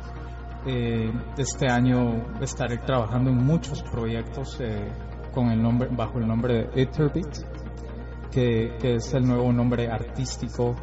Eh, 0.67 1.13
este 1.37 1.71
año 1.71 2.35
estaré 2.41 2.79
trabajando 2.79 3.31
en 3.31 3.37
muchos 3.37 3.83
proyectos 3.83 4.57
eh, 4.61 4.91
con 5.35 5.51
el 5.51 5.63
nombre, 5.63 5.89
bajo 5.93 6.19
el 6.19 6.27
nombre 6.27 6.55
de 6.55 6.83
Etherbeat, 6.83 8.31
que, 8.33 8.79
es 8.83 9.13
el 9.13 9.27
nuevo 9.27 9.53
nombre 9.53 9.89
artístico 9.89 10.75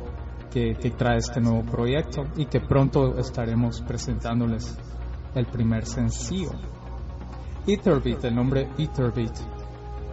que 0.52 0.76
trae 0.96 1.18
este 1.18 1.42
nuevo 1.42 1.64
proyecto 1.64 2.26
y 2.36 2.46
que 2.46 2.60
pronto 2.60 3.18
estaremos 3.18 3.82
presentándoles 3.82 4.78
el 5.36 5.46
primer 5.46 5.86
sencillo. 5.86 6.52
Etherbeat, 7.66 8.26
el 8.26 8.36
nombre 8.36 8.70
Etherbeat, 8.78 9.38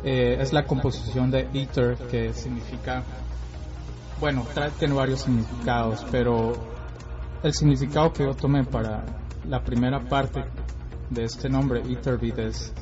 eh, 0.04 0.36
es 0.40 0.52
la 0.52 0.64
composición 0.64 1.30
de 1.30 1.48
Ether 1.52 1.96
que 2.10 2.32
significa, 2.32 3.02
bueno, 4.20 4.46
tiene 4.78 4.94
varios 4.94 5.22
significados, 5.22 6.06
pero 6.10 6.52
el 7.42 7.52
significado 7.52 8.12
que 8.12 8.24
yo 8.24 8.34
tomé 8.34 8.64
para 8.64 9.04
la 9.46 9.62
primera 9.62 10.00
parte 10.00 10.44
de 11.10 11.24
este 11.24 11.48
nombre 11.48 11.80
Etherbeat 11.80 12.38
es 12.38 12.72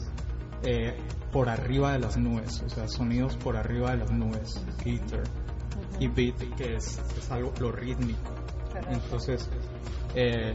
eh, 0.62 0.96
por 1.32 1.48
arriba 1.48 1.92
de 1.92 1.98
las 2.00 2.16
nubes, 2.16 2.62
o 2.64 2.68
sea, 2.68 2.88
sonidos 2.88 3.36
por 3.36 3.56
arriba 3.56 3.92
de 3.92 3.98
las 3.98 4.10
nubes, 4.10 4.64
Ether, 4.84 5.24
y 5.98 6.08
beat 6.08 6.36
que 6.56 6.76
es, 6.76 7.00
es 7.16 7.30
algo 7.30 7.52
lo 7.60 7.72
rítmico. 7.72 8.34
Entonces, 8.90 9.48
eh, 10.14 10.54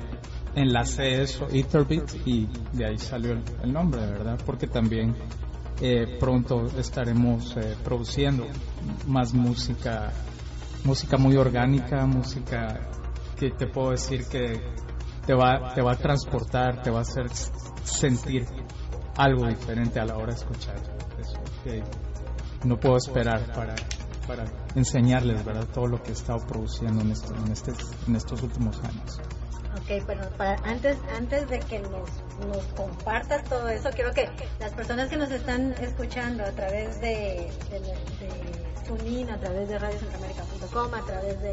enlace 0.56 1.22
eso, 1.22 1.48
Etherbeat, 1.52 2.12
y 2.26 2.48
de 2.74 2.86
ahí 2.86 2.98
salió 2.98 3.34
el, 3.34 3.74
nombre, 3.74 4.02
¿verdad? 4.02 4.40
Porque 4.46 4.68
también 4.68 5.16
eh, 5.82 6.18
pronto 6.20 6.66
estaremos 6.78 7.56
eh, 7.58 7.76
produciendo 7.84 8.46
más 9.08 9.34
música, 9.34 10.12
música 10.84 11.18
muy 11.18 11.36
orgánica, 11.36 12.06
música 12.06 12.80
que 13.38 13.52
te 13.52 13.68
puedo 13.68 13.92
decir 13.92 14.26
que 14.28 14.62
te 15.26 15.34
va, 15.34 15.74
te 15.74 15.82
va 15.82 15.94
a 15.94 15.98
transportar, 15.98 16.82
te 16.82 16.92
va 16.92 17.00
a 17.00 17.02
hacer 17.02 17.30
sentir 17.84 18.46
algo 19.18 19.48
diferente 19.48 20.00
a 20.00 20.06
la 20.06 20.18
hora 20.18 20.34
de 20.34 20.40
escuchar. 20.40 20.76
Eso, 21.20 21.40
no 22.66 22.80
puedo 22.80 22.98
esperar 22.98 23.52
para, 23.54 23.76
para 24.28 24.46
enseñarles 24.76 25.44
¿verdad? 25.44 25.68
todo 25.74 25.88
lo 25.88 26.02
que 26.02 26.10
he 26.10 26.14
estado 26.14 26.46
produciendo 26.46 27.02
en, 27.02 27.12
en, 27.12 27.52
este, 27.52 27.72
en 28.08 28.16
estos 28.16 28.42
últimos 28.42 28.80
años. 28.84 29.20
Ok, 29.84 30.04
pero 30.08 30.30
para, 30.38 30.56
antes, 30.64 30.98
antes 31.18 31.50
de 31.50 31.60
que 31.60 31.80
nos, 31.80 32.10
nos 32.48 32.64
compartas 32.76 33.44
todo 33.44 33.68
eso, 33.68 33.90
quiero 33.94 34.14
que 34.14 34.30
las 34.60 34.72
personas 34.72 35.10
que 35.10 35.18
nos 35.18 35.30
están 35.30 35.74
escuchando 35.82 36.44
a 36.44 36.52
través 36.52 37.02
de, 37.02 37.52
de, 37.70 39.32
a 39.32 39.38
través 39.40 39.68
de 39.70 39.80
radiocentroamérica.com, 39.80 40.94
a 40.94 41.06
través 41.06 41.42
de 41.42 41.52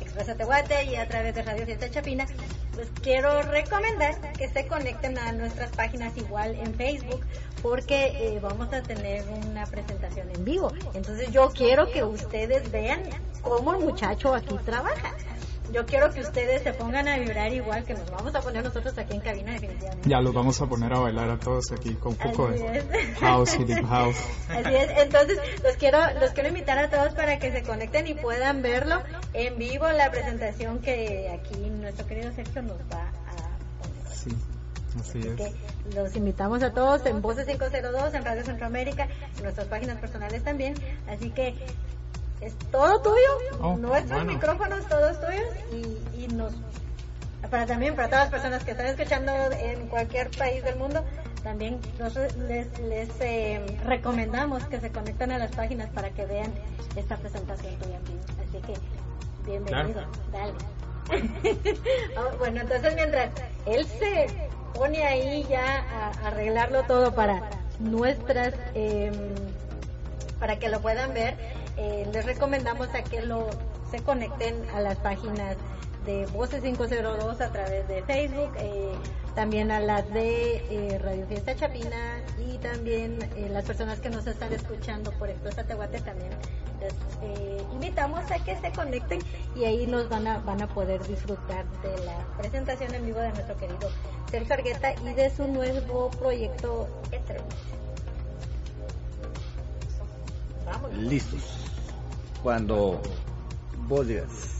Expresa 0.00 0.34
Tehuate 0.34 0.84
y 0.84 0.96
a 0.96 1.08
través 1.08 1.34
de 1.34 1.42
Radio 1.42 1.64
Fiesta 1.64 1.90
Chapina, 1.90 2.26
pues 2.74 2.88
quiero 3.02 3.42
recomendar 3.42 4.32
que 4.32 4.48
se 4.48 4.66
conecten 4.66 5.16
a 5.18 5.32
nuestras 5.32 5.70
páginas 5.70 6.16
igual 6.16 6.56
en 6.56 6.74
Facebook 6.74 7.24
porque 7.62 8.06
eh, 8.14 8.40
vamos 8.40 8.72
a 8.72 8.82
tener 8.82 9.24
una 9.28 9.64
presentación 9.66 10.28
en 10.34 10.44
vivo. 10.44 10.72
Entonces 10.94 11.30
yo 11.30 11.50
quiero 11.50 11.90
que 11.90 12.02
ustedes 12.02 12.70
vean 12.70 13.02
cómo 13.42 13.74
el 13.74 13.84
muchacho 13.84 14.34
aquí 14.34 14.56
trabaja. 14.64 15.14
Yo 15.72 15.86
quiero 15.86 16.10
que 16.12 16.20
ustedes 16.20 16.62
se 16.62 16.72
pongan 16.72 17.06
a 17.08 17.16
vibrar 17.18 17.52
igual 17.52 17.84
que 17.84 17.94
nos 17.94 18.10
vamos 18.10 18.34
a 18.34 18.40
poner 18.40 18.64
nosotros 18.64 18.96
aquí 18.98 19.14
en 19.14 19.20
cabina 19.20 19.52
definitivamente. 19.52 20.08
Ya 20.08 20.20
los 20.20 20.34
vamos 20.34 20.60
a 20.60 20.66
poner 20.66 20.92
a 20.92 20.98
bailar 20.98 21.30
a 21.30 21.38
todos 21.38 21.70
aquí 21.72 21.94
con 21.94 22.12
un 22.12 22.18
poco 22.18 22.48
Así 22.48 22.58
de 22.58 22.78
es. 22.78 23.18
house 23.18 23.54
y 23.58 23.64
deep 23.64 23.86
house. 23.86 24.16
Así 24.48 24.74
es, 24.74 24.90
entonces 24.98 25.38
los 25.62 25.76
quiero, 25.76 25.98
los 26.20 26.30
quiero 26.32 26.48
invitar 26.48 26.78
a 26.78 26.90
todos 26.90 27.14
para 27.14 27.38
que 27.38 27.52
se 27.52 27.62
conecten 27.62 28.06
y 28.08 28.14
puedan 28.14 28.62
verlo 28.62 29.02
en 29.32 29.58
vivo 29.58 29.88
la 29.90 30.10
presentación 30.10 30.80
que 30.80 31.30
aquí 31.32 31.56
nuestro 31.70 32.06
querido 32.06 32.32
Sergio 32.34 32.62
nos 32.62 32.78
va 32.92 33.08
a 33.08 33.82
poner. 33.82 34.16
Sí, 34.16 34.30
así 34.98 35.18
Así 35.20 35.28
es. 35.28 35.34
que 35.36 35.52
los 35.94 36.16
invitamos 36.16 36.62
a 36.62 36.72
todos 36.72 37.06
en 37.06 37.22
Voces 37.22 37.46
502, 37.46 38.14
en 38.14 38.24
Radio 38.24 38.44
Centroamérica, 38.44 39.08
en 39.36 39.42
nuestras 39.44 39.68
páginas 39.68 39.98
personales 39.98 40.42
también. 40.42 40.74
Así 41.08 41.30
que 41.30 41.54
es 42.40 42.54
todo 42.70 43.00
tuyo, 43.02 43.58
Oh, 43.60 43.76
nuestros 43.76 44.24
bueno. 44.24 44.32
micrófonos 44.32 44.86
todos 44.86 45.20
tuyos. 45.20 45.44
Y, 45.72 46.22
y 46.24 46.28
nos 46.28 46.52
para 47.50 47.66
también 47.66 47.96
para 47.96 48.08
todas 48.08 48.24
las 48.24 48.30
personas 48.30 48.62
que 48.64 48.70
están 48.72 48.86
escuchando 48.86 49.32
en 49.58 49.88
cualquier 49.88 50.30
país 50.30 50.62
del 50.62 50.76
mundo 50.76 51.02
también 51.42 51.80
nos- 51.98 52.14
les, 52.36 52.78
les 52.80 53.08
eh, 53.20 53.60
recomendamos 53.86 54.62
que 54.66 54.78
se 54.78 54.90
conecten 54.92 55.32
a 55.32 55.38
las 55.38 55.50
páginas 55.52 55.88
para 55.90 56.10
que 56.10 56.26
vean 56.26 56.52
esta 56.96 57.16
presentación 57.16 57.74
tuya 57.76 57.96
en 57.96 58.04
vivo. 58.04 58.20
así 58.46 58.58
que 58.66 59.50
bienvenido. 59.50 60.02
Dale. 60.30 60.52
Ah, 62.16 62.22
bueno 62.38 62.60
entonces 62.60 62.94
mientras 62.94 63.30
él 63.66 63.86
se 63.86 64.26
pone 64.74 65.02
ahí 65.04 65.44
ya 65.48 65.78
a, 65.80 66.06
a 66.24 66.28
arreglarlo 66.28 66.82
todo 66.84 67.14
para 67.14 67.40
nuestras 67.78 68.52
em, 68.74 69.14
para 70.38 70.58
que 70.58 70.68
lo 70.68 70.80
puedan 70.80 71.12
ver, 71.14 71.36
eh, 71.76 72.08
les 72.12 72.24
recomendamos 72.24 72.88
a 72.94 73.02
que 73.02 73.22
se 73.90 74.02
conecten 74.02 74.54
a 74.74 74.80
las 74.80 74.98
páginas 74.98 75.56
de 76.04 76.26
Voces 76.26 76.62
502 76.62 77.40
a 77.40 77.52
través 77.52 77.86
de 77.88 78.02
Facebook, 78.02 78.52
eh, 78.58 78.92
también 79.34 79.70
a 79.70 79.80
las 79.80 80.12
de 80.12 80.56
eh, 80.70 80.98
Radio 80.98 81.26
Fiesta 81.26 81.54
Chapina 81.54 82.20
y 82.38 82.58
también 82.58 83.18
las 83.50 83.64
personas 83.64 84.00
que 84.00 84.10
nos 84.10 84.26
están 84.26 84.52
escuchando 84.52 85.12
por 85.12 85.28
Expresa 85.28 85.64
Tehuate 85.64 86.00
también 86.00 86.30
les 86.80 86.94
invitamos 87.72 88.28
a 88.30 88.42
que 88.42 88.56
se 88.56 88.72
conecten 88.72 89.20
y 89.54 89.64
ahí 89.64 89.86
nos 89.86 90.08
van 90.08 90.26
a 90.26 90.38
van 90.38 90.62
a 90.62 90.66
poder 90.66 91.06
disfrutar 91.06 91.64
de 91.82 92.04
la 92.04 92.16
presentación 92.38 92.94
en 92.94 93.04
vivo 93.04 93.20
de 93.20 93.30
nuestro 93.30 93.56
querido 93.56 93.90
Sergio 94.30 94.54
Argueta 94.54 94.94
y 94.94 95.12
de 95.12 95.30
su 95.30 95.46
nuevo 95.46 96.10
proyecto 96.10 96.88
Ether. 97.12 97.42
Listos. 100.96 101.40
Cuando 102.42 103.00
vos 103.88 104.06
digas. 104.06 104.59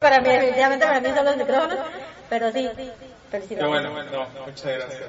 Para 0.00 0.18
mí, 0.22 0.30
definitivamente 0.30 0.86
para 0.86 0.98
mí 0.98 1.08
son 1.14 1.24
los 1.26 1.36
micrófonos, 1.36 1.78
pero 2.30 2.50
sí, 2.52 2.66
felicidades. 3.30 3.48
Qué 3.48 3.66
bueno, 3.66 4.02
no, 4.04 4.46
muchas 4.46 4.64
gracias. 4.64 5.02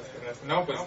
No, 0.44 0.66
pues 0.66 0.80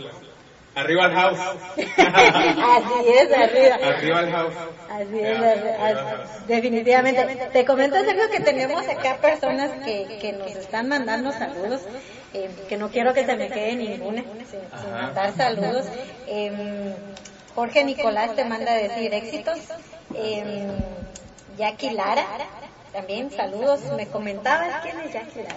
arriba 0.74 1.04
al 1.06 1.14
house. 1.14 1.38
Así 1.38 3.08
es, 3.08 3.32
arriba. 3.32 3.76
Arriba 3.76 4.18
al 4.18 4.30
house. 4.30 4.54
Así 4.90 5.20
es, 5.20 5.40
al 5.40 5.96
house. 5.96 6.46
definitivamente. 6.46 7.48
Te 7.50 7.64
comento, 7.64 7.96
Sergio, 7.96 8.28
que 8.30 8.40
tenemos 8.40 8.86
acá 8.86 9.16
personas 9.22 9.70
que, 9.82 10.18
que 10.20 10.32
nos 10.32 10.50
están 10.54 10.86
mandando 10.90 11.32
saludos, 11.32 11.80
eh, 12.34 12.50
que 12.68 12.76
no 12.76 12.90
quiero 12.90 13.14
que 13.14 13.24
se 13.24 13.34
me 13.36 13.48
quede 13.48 13.74
ninguna 13.74 14.22
sin, 14.50 14.90
mandar 14.90 15.34
saludos. 15.34 15.86
Em, 16.26 16.92
Jorge 17.54 17.82
Nicolás 17.84 18.36
te 18.36 18.44
manda 18.44 18.70
a 18.70 18.76
decir 18.76 19.14
éxitos. 19.14 19.60
Em, 20.14 20.68
Jackie 21.56 21.92
Lara, 21.92 22.26
también 22.94 23.30
saludos. 23.30 23.80
Me 23.96 24.06
comentabas 24.06 24.82
quién 24.82 24.98
es 25.00 25.12
Jackie 25.12 25.42
Lara. 25.42 25.56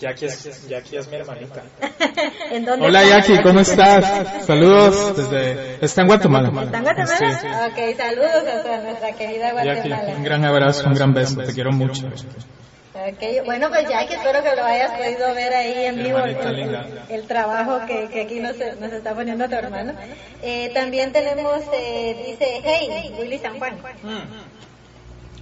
Jackie 0.00 0.26
es, 0.26 0.68
Jackie 0.68 0.96
es 0.96 1.08
mi 1.08 1.16
hermanita. 1.16 1.62
¿En 2.52 2.64
dónde 2.64 2.86
Hola 2.86 3.02
está? 3.02 3.16
Jackie, 3.16 3.42
¿cómo 3.42 3.60
estás? 3.60 4.44
Saludos 4.46 5.16
desde... 5.16 5.84
Está 5.84 6.02
en 6.02 6.06
Guatemala. 6.06 6.48
¿Está 6.62 6.78
en 6.78 6.84
Guatemala? 6.84 7.16
Sí, 7.18 7.24
sí. 7.40 7.46
Ok, 7.48 7.96
saludos 7.96 8.64
a 8.70 8.76
nuestra 8.78 9.12
querida 9.12 9.64
Jackie, 9.64 9.88
Guatemala. 9.88 10.16
un 10.16 10.22
gran 10.24 10.44
abrazo, 10.44 10.86
un 10.86 10.94
gran 10.94 11.14
beso, 11.14 11.40
te 11.42 11.52
quiero 11.52 11.72
mucho. 11.72 12.06
Ok, 12.06 13.44
Bueno, 13.44 13.68
pues 13.70 13.88
Jackie, 13.88 14.14
espero 14.14 14.42
que 14.42 14.54
lo 14.56 14.64
hayas 14.64 14.90
podido 14.92 15.34
ver 15.34 15.52
ahí 15.54 15.84
en 15.86 15.96
vivo, 16.02 16.18
el, 16.18 16.76
el- 17.08 17.26
trabajo 17.26 17.80
que, 17.86 18.08
que 18.08 18.22
aquí 18.22 18.40
nos, 18.40 18.56
nos 18.80 18.92
está 18.92 19.14
poniendo 19.14 19.48
tu 19.48 19.54
hermano. 19.54 19.94
Eh, 20.42 20.70
también 20.74 21.12
tenemos, 21.12 21.60
eh, 21.72 22.24
dice, 22.26 22.60
hey, 22.64 23.14
Willy 23.18 23.38
San 23.38 23.58
Juan. 23.58 23.76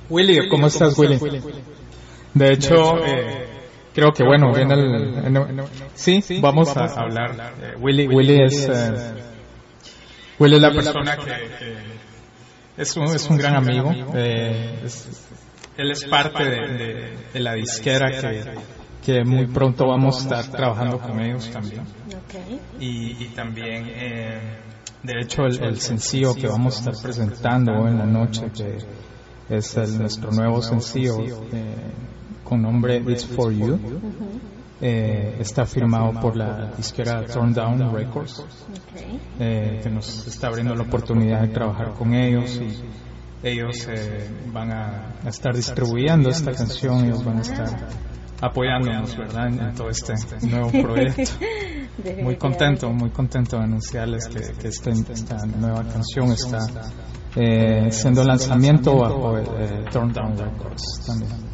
Willy, 0.08 0.48
¿cómo 0.48 0.66
estás 0.66 0.96
Willy? 0.98 1.18
De 2.34 2.52
hecho, 2.52 3.04
eh, 3.04 3.46
creo 3.94 4.12
que 4.12 4.24
bueno, 4.24 4.52
viene 4.52 4.74
el... 4.74 5.14
en- 5.36 5.62
sí, 5.94 6.22
vamos 6.40 6.76
a 6.76 6.84
hablar. 6.84 7.54
Eh, 7.60 7.74
Willy, 7.80 8.06
Willy 8.08 8.42
es... 8.44 8.68
eh, 8.68 9.14
Willy 10.38 10.56
es 10.56 10.62
la 10.62 10.70
persona 10.70 11.16
que... 11.16 11.24
que 11.24 11.96
es, 12.82 12.96
un, 12.96 13.04
es 13.04 13.28
un 13.30 13.36
gran 13.38 13.56
amigo. 13.56 13.90
eh, 14.14 14.80
es- 14.84 15.22
él 15.78 15.90
es 15.90 16.04
parte 16.04 16.44
de, 16.44 16.68
de- 16.68 17.16
de 17.34 17.40
la 17.40 17.54
disquera 17.54 18.10
que, 18.10 18.44
que 19.04 19.24
muy 19.24 19.46
pronto 19.46 19.86
vamos 19.86 20.18
a 20.20 20.40
estar 20.40 20.56
trabajando 20.56 20.98
con 20.98 21.20
ellos 21.20 21.50
también. 21.50 21.82
Y, 22.80 23.24
y 23.24 23.28
también, 23.34 23.84
eh, 23.88 24.38
de 25.02 25.20
hecho, 25.20 25.42
el, 25.44 25.62
el 25.62 25.80
sencillo 25.80 26.34
que 26.34 26.46
vamos 26.48 26.76
a 26.76 26.90
estar 26.90 27.02
presentando 27.02 27.72
hoy 27.72 27.90
en 27.90 27.98
la 27.98 28.06
noche, 28.06 28.46
que 28.54 28.78
es 29.48 29.76
el- 29.76 29.98
nuestro 29.98 30.30
nuevo 30.32 30.62
sencillo 30.62 31.18
eh, 31.52 31.74
con 32.44 32.62
nombre 32.62 32.98
It's 32.98 33.26
For 33.26 33.52
You, 33.52 33.78
eh, 34.80 35.36
está 35.40 35.64
firmado 35.66 36.12
por 36.20 36.36
la 36.36 36.72
disquera 36.76 37.24
Turn 37.26 37.52
Down 37.52 37.92
Records, 37.94 38.40
Ok. 38.40 38.46
eh, 39.40 39.80
que 39.82 39.90
nos 39.90 40.26
está 40.26 40.48
abriendo 40.48 40.74
la 40.74 40.82
oportunidad 40.82 41.40
de 41.42 41.48
trabajar 41.48 41.94
con 41.94 42.14
ellos 42.14 42.60
y 42.60 43.46
ellos 43.46 43.86
eh, 43.88 44.28
van 44.52 44.72
a, 44.72 45.12
a 45.24 45.28
estar 45.28 45.54
distribuyendo 45.54 46.28
esta 46.28 46.52
canción, 46.52 47.04
ellos 47.06 47.24
van 47.24 47.38
a 47.38 47.42
estar 47.42 47.88
apoyándonos, 48.40 49.16
¿verdad?, 49.16 49.46
en, 49.48 49.60
en 49.60 49.74
todo 49.74 49.88
este 49.88 50.14
nuevo 50.46 50.70
proyecto. 50.82 51.22
Muy 52.22 52.36
contento, 52.36 52.92
muy 52.92 53.08
contento 53.08 53.56
de 53.56 53.64
anunciarles 53.64 54.28
que, 54.28 54.40
que 54.60 54.68
este- 54.68 54.90
esta 55.10 55.46
nueva 55.46 55.82
canción 55.84 56.30
está 56.30 56.58
eh, 57.36 57.88
siendo 57.90 58.24
lanzamiento 58.24 58.96
bajo 58.96 59.36
el 59.36 59.44
eh, 59.44 59.84
Turn 59.92 60.12
Down 60.12 60.36
Records 60.36 60.82
también. 61.06 61.46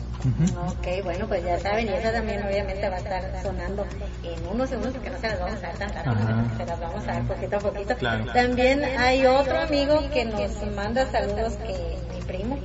Ok, 0.69 1.03
bueno, 1.03 1.27
pues 1.27 1.45
ya 1.45 1.59
saben, 1.59 1.89
y 1.89 1.91
esa 1.91 2.13
también 2.13 2.41
obviamente 2.45 2.89
va 2.89 2.95
a 2.95 2.99
estar 2.99 3.43
sonando 3.43 3.85
en 4.23 4.47
unos 4.47 4.69
segundos 4.71 4.93
porque 4.93 5.11
no 5.11 5.19
se 5.19 5.29
las 5.29 5.41
vamos 5.41 5.59
a 5.59 5.67
dar 5.67 5.79
tan 5.79 5.89
rápido, 5.93 6.57
se 6.57 6.67
las 6.67 6.81
vamos 6.81 7.03
a 7.03 7.13
dar 7.13 7.27
poquito 7.27 7.57
a 7.57 7.59
poquito. 7.59 7.97
Claro. 7.97 8.33
También 8.33 8.85
hay 8.85 9.27
otro 9.27 9.59
amigo 9.59 9.99
que 10.13 10.25
nos 10.25 10.77
manda 10.77 11.11
saludos 11.11 11.57
que 11.57 11.99
mi 12.15 12.21
primo. 12.23 12.57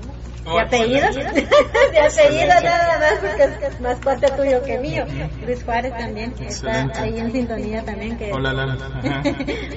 ¿De 0.53 0.61
apellido? 0.61 1.07
de 1.11 1.99
apellido 1.99 2.48
nada 2.48 2.99
más 2.99 3.14
porque 3.19 3.68
es 3.68 3.82
más 3.82 3.99
cuate 4.02 4.28
tuyo 4.32 4.64
que 4.64 4.80
mío. 4.80 5.06
Luis 5.45 5.64
Juárez 5.64 5.95
también 5.98 6.34
está 6.40 6.90
ahí 6.95 7.19
en 7.19 7.32
sintonía 7.32 7.84
también. 7.84 8.18
Que 8.18 8.32
Hola, 8.32 8.53
Lala. 8.53 8.78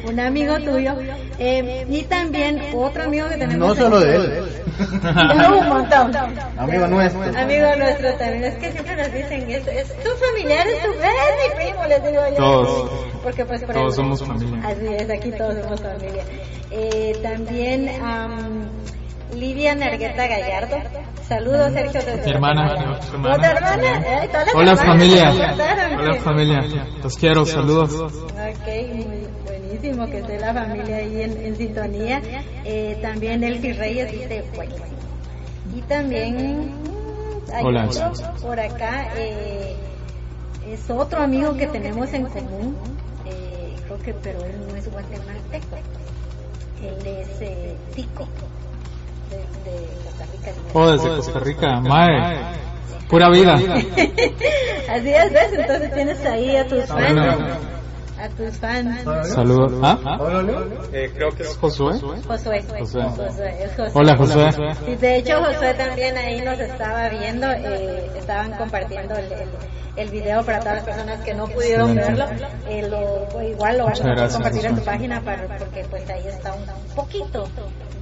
Un 0.09 0.21
amigo 0.21 0.59
tuyo. 0.61 0.95
Eh, 1.39 1.87
y 1.89 2.03
también 2.05 2.61
otro 2.75 3.05
amigo 3.05 3.29
que 3.29 3.37
tenemos. 3.37 3.69
No 3.69 3.75
solo 3.75 4.01
de 4.01 4.17
él, 4.17 4.49
No, 5.37 5.59
un 5.59 5.69
montón. 5.69 6.13
amigo 6.57 6.87
nuestro. 6.87 7.23
Amigo 7.23 7.67
nuestro 7.77 8.15
también, 8.15 8.45
es 8.45 8.55
que 8.57 8.73
siempre 8.73 8.97
nos 8.97 9.13
dicen, 9.13 9.51
es, 9.51 9.67
es 9.67 9.89
tu 10.03 10.11
familiar, 10.17 10.67
es 10.67 10.83
tu 10.83 10.91
es 10.91 11.51
mi 11.51 11.65
primo, 11.65 11.85
les 11.87 12.03
digo 12.03 12.23
yo. 12.31 12.37
Todos. 12.37 12.91
Porque 13.23 13.45
pues 13.45 13.63
por 13.65 13.75
Todos 13.75 13.97
somos 13.97 14.25
familia. 14.25 14.67
Así 14.67 14.87
es, 14.87 15.11
aquí 15.11 15.31
todos 15.33 15.55
somos 15.63 15.81
familia. 15.81 16.23
Eh, 16.71 17.19
también 17.23 17.89
am, 18.03 18.69
Lidia 19.41 19.75
Nargueta 19.75 20.27
Gallardo. 20.27 20.77
Saludos, 21.27 21.73
Sergio. 21.73 22.01
Mi 22.25 22.31
hermana, 22.31 22.73
hermana. 22.73 23.35
¿Otra 23.35 23.51
hermana? 23.53 24.23
Eh, 24.25 24.31
Hola 24.55 24.77
familia, 24.77 25.33
hola 25.99 26.15
familia, 26.17 26.61
los 27.03 27.17
quiero, 27.17 27.47
saludos. 27.47 27.95
Ok, 27.95 28.67
muy 28.95 29.27
buenísimo 29.47 30.07
que 30.07 30.19
esté 30.19 30.39
la 30.39 30.53
familia 30.53 30.97
ahí 30.97 31.23
en, 31.23 31.37
en 31.47 31.57
sintonía. 31.57 32.21
Eh, 32.65 32.99
también 33.01 33.43
Elfi 33.43 33.73
Reyes 33.73 34.12
dice 34.12 34.45
buenísimo. 34.55 34.87
Y 35.75 35.81
también 35.83 36.73
hay 37.55 37.65
Hola. 37.65 37.87
otro 37.89 38.12
por 38.43 38.61
acá, 38.61 39.09
eh, 39.17 39.75
es 40.69 40.91
otro 40.91 41.23
amigo 41.23 41.55
que 41.55 41.67
tenemos 41.67 42.12
en 42.12 42.27
común, 42.27 42.77
eh, 43.25 43.75
creo 43.87 43.99
que 44.01 44.12
pero 44.15 44.45
él 44.45 44.61
no 44.69 44.77
es 44.77 44.91
guatemalteco, 44.91 45.77
él 46.83 47.07
es 47.07 47.41
eh, 47.41 47.77
Tico, 47.95 48.27
de, 49.31 49.36
de 49.36 49.86
Costa 50.05 50.27
Rica. 50.32 50.52
Oh, 50.74 50.90
desde 50.90 51.09
Costa 51.09 51.40
Rica, 51.40 51.81
Mae, 51.81 52.39
pura 53.09 53.28
vida. 53.31 53.55
Así 54.90 55.09
es, 55.09 55.32
¿ves? 55.32 55.52
Entonces 55.52 55.94
tienes 55.94 56.24
ahí 56.27 56.57
a 56.57 56.66
tus 56.66 56.85
fans, 56.85 57.01
Bueno. 57.01 57.80
A 58.23 58.29
tus 58.31 58.57
fans. 58.59 59.03
Saludos. 59.33 59.73
¿Ah? 59.83 59.99
Hola, 60.21 60.65
Eh, 60.93 61.11
creo 61.15 61.31
que 61.31 61.43
es 61.45 61.57
Josué. 61.57 61.95
Josué. 62.01 62.19
Josué. 62.27 62.63
Josué, 62.81 63.65
es 63.65 63.71
Josué. 63.77 63.91
Hola 63.95 64.17
Josué. 64.17 64.53
Sí, 64.87 64.95
de 64.97 65.17
hecho, 65.17 65.43
Josué 65.43 65.75
también 65.75 66.17
ahí 66.17 66.41
nos 66.43 66.59
estaba 66.59 67.09
viendo, 67.09 67.47
eh, 67.51 68.11
estaban 68.17 68.53
compartiendo 68.53 69.15
el, 69.15 69.25
el, 69.33 69.49
el 69.97 70.11
video 70.11 70.45
para 70.45 70.61
todas 70.61 70.77
las 70.77 70.85
personas 70.85 71.21
que 71.25 71.35
no 71.35 71.47
pudieron 71.47 71.95
verlo. 71.95 72.25
Eh, 72.69 72.89
lo, 72.89 73.43
igual 73.43 73.79
lo 73.79 73.85
vamos 73.85 74.01
a 74.01 74.29
compartir 74.29 74.67
en 74.67 74.77
tu 74.77 74.85
página 74.85 75.21
para, 75.23 75.47
porque 75.59 75.85
pues 75.91 76.09
ahí 76.11 76.27
está 76.27 76.53
un, 76.55 76.63
un 76.63 76.95
poquito 76.95 77.49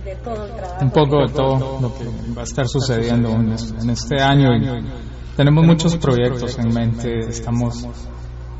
de 0.04 0.14
todo 0.16 0.44
el 0.46 0.52
trabajo. 0.52 0.84
un 0.84 0.90
poco 0.90 1.26
de 1.26 1.32
todo 1.32 1.78
lo 1.80 1.94
que 1.98 2.04
va 2.36 2.40
a 2.42 2.44
estar 2.44 2.66
sucediendo 2.68 3.30
en 3.30 3.52
es- 3.52 3.74
en 3.80 3.90
este 3.90 4.20
año. 4.22 4.54
Y 4.56 4.84
tenemos 5.36 5.64
muchos 5.64 5.96
proyectos 5.96 6.58
en 6.58 6.72
mente. 6.74 7.18
Estamos 7.28 7.86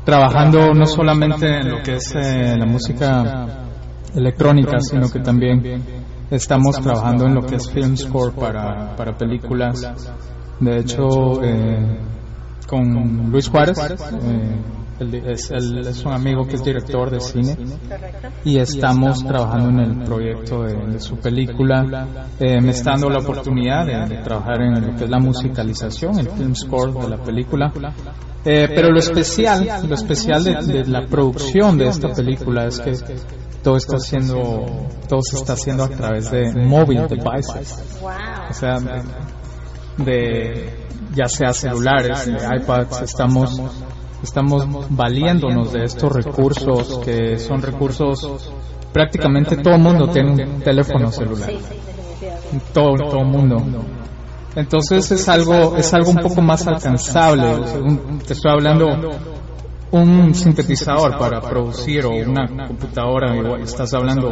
trabajando 0.09 0.73
no 0.73 0.87
solamente 0.87 1.59
en 1.59 1.69
lo 1.69 1.83
que 1.83 1.97
es 1.97 2.15
eh, 2.15 2.55
la 2.57 2.65
música 2.65 3.45
electrónica, 4.15 4.79
sino 4.79 5.07
que 5.07 5.19
también 5.19 5.83
estamos 6.31 6.81
trabajando 6.81 7.27
en 7.27 7.35
lo 7.35 7.41
que 7.41 7.57
es 7.57 7.69
film 7.69 7.95
score 7.95 8.33
para, 8.33 8.95
para 8.95 9.15
películas. 9.15 9.75
De 10.59 10.79
hecho, 10.79 11.43
eh, 11.43 11.99
con 12.65 13.29
Luis 13.31 13.49
Juárez, 13.49 13.77
eh, 13.77 14.55
él 14.99 15.15
es, 15.25 15.51
él 15.51 15.79
es 15.79 16.03
un 16.05 16.13
amigo 16.13 16.45
que 16.45 16.55
es 16.55 16.63
director 16.63 17.09
de 17.09 17.19
cine. 17.19 17.57
y 18.43 18.57
estamos 18.59 19.23
trabajando 19.25 19.69
en 19.69 19.79
el 19.79 20.03
proyecto 20.03 20.63
de, 20.63 20.75
de 20.93 20.99
su 20.99 21.17
película. 21.17 22.07
Eh, 22.39 22.61
me 22.61 22.71
está 22.71 22.91
dando 22.91 23.09
la 23.09 23.19
oportunidad 23.19 23.85
de, 23.85 24.15
de 24.15 24.21
trabajar 24.23 24.61
en 24.61 24.87
lo 24.87 24.95
que 24.95 25.05
es 25.05 25.09
la 25.09 25.19
musicalización, 25.19 26.19
el 26.19 26.29
film 26.29 26.55
score 26.55 26.93
de 26.93 27.09
la 27.09 27.17
película. 27.23 27.71
Eh, 28.45 28.67
pero 28.73 28.89
lo 28.89 28.99
especial, 28.99 29.67
lo 29.87 29.95
especial 29.95 30.43
de, 30.43 30.55
de 30.55 30.85
la 30.85 31.05
producción 31.05 31.77
de 31.77 31.87
esta 31.87 32.13
película 32.13 32.67
es 32.67 32.79
que 32.79 32.93
todo 33.61 33.75
está 33.75 33.97
haciendo, 33.97 34.87
todo 35.07 35.21
se 35.21 35.35
está 35.35 35.53
haciendo 35.53 35.83
a 35.83 35.89
través 35.89 36.31
de 36.31 36.53
mobile 36.65 37.07
devices, 37.07 37.83
o 38.01 38.53
sea, 38.53 38.79
de, 38.79 40.03
de 40.05 40.79
ya 41.13 41.27
sea 41.27 41.51
celulares, 41.53 42.25
de 42.25 42.37
iPads, 42.61 43.01
estamos 43.01 43.61
estamos 44.23 44.65
valiéndonos 44.89 45.71
de 45.73 45.85
estos 45.85 46.11
recursos 46.11 46.99
que 46.99 47.37
son 47.39 47.61
recursos 47.61 48.51
prácticamente 48.91 49.57
todo 49.57 49.75
el 49.75 49.81
mundo 49.81 50.09
tiene 50.09 50.31
un 50.31 50.59
teléfono 50.61 51.11
celular. 51.11 51.51
todo 52.73 52.95
todo 52.95 53.19
el 53.19 53.27
mundo. 53.27 53.61
entonces 54.55 55.11
es 55.11 55.29
algo 55.29 55.77
es 55.77 55.93
algo 55.93 56.11
un 56.11 56.17
poco 56.17 56.41
más 56.41 56.65
alcanzable. 56.67 57.45
o 57.45 57.67
sea, 57.67 57.79
un- 57.79 58.19
te 58.19 58.33
estoy 58.33 58.51
hablando 58.51 58.87
un 59.91 60.35
sintetizador 60.35 61.17
para 61.17 61.41
producir 61.41 62.05
o 62.05 62.11
una 62.11 62.47
computadora 62.67 63.35
igual 63.35 63.61
estás 63.61 63.93
hablando 63.93 64.31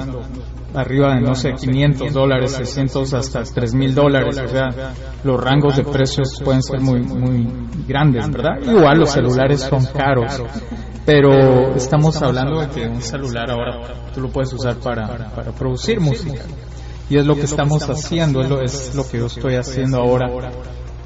arriba 0.78 1.16
de, 1.16 1.22
no 1.22 1.36
sé, 1.36 1.54
500 1.54 2.14
dólares, 2.14 2.52
600 2.52 3.14
hasta 3.14 3.44
3 3.44 3.74
mil 3.74 3.96
dólares. 3.96 4.38
O 4.38 4.48
sea, 4.48 4.94
los 5.24 5.44
rangos 5.44 5.78
de 5.78 5.84
precios 5.84 6.42
pueden 6.44 6.62
ser 6.62 6.80
muy, 6.82 7.02
muy 7.02 7.48
grandes, 7.88 8.30
¿verdad? 8.30 8.62
Igual 8.62 9.00
los 9.00 9.12
celulares 9.12 9.62
son 9.62 9.86
caros. 9.86 10.42
Pero 11.06 11.76
estamos 11.76 12.22
hablando 12.22 12.62
de 12.62 12.68
que 12.68 12.88
un 12.88 13.02
celular 13.02 13.50
ahora 13.50 14.12
tú 14.14 14.22
lo 14.22 14.30
puedes 14.30 14.52
usar 14.54 14.76
para, 14.76 15.30
para 15.34 15.52
producir 15.52 16.00
música. 16.00 16.44
Y 17.10 17.18
es 17.18 17.26
lo 17.26 17.36
que 17.36 17.44
estamos 17.44 17.90
haciendo, 17.90 18.42
es 18.42 18.50
lo, 18.50 18.62
es 18.62 18.96
lo 18.96 19.08
que 19.08 19.20
yo 19.20 19.28
estoy 19.28 19.56
haciendo 19.56 19.98
ahora 19.98 20.52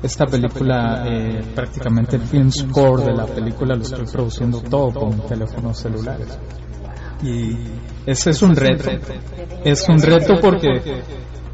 esta 0.04 0.26
película, 0.26 1.04
eh, 1.06 1.44
prácticamente 1.54 2.16
el 2.16 2.24
film 2.24 2.52
score 2.52 3.04
de 3.06 3.14
la 3.14 3.26
película 3.26 3.76
lo 3.76 3.84
estoy 3.84 4.06
produciendo 4.06 4.60
todo 4.62 4.92
con 4.92 5.28
teléfonos 5.28 5.78
celulares. 5.78 6.40
Y 7.22 7.56
ese 8.06 8.30
es 8.32 8.42
un 8.42 8.56
reto. 8.56 8.90
Es 9.64 9.88
un 9.88 10.02
reto 10.02 10.40
porque 10.42 10.82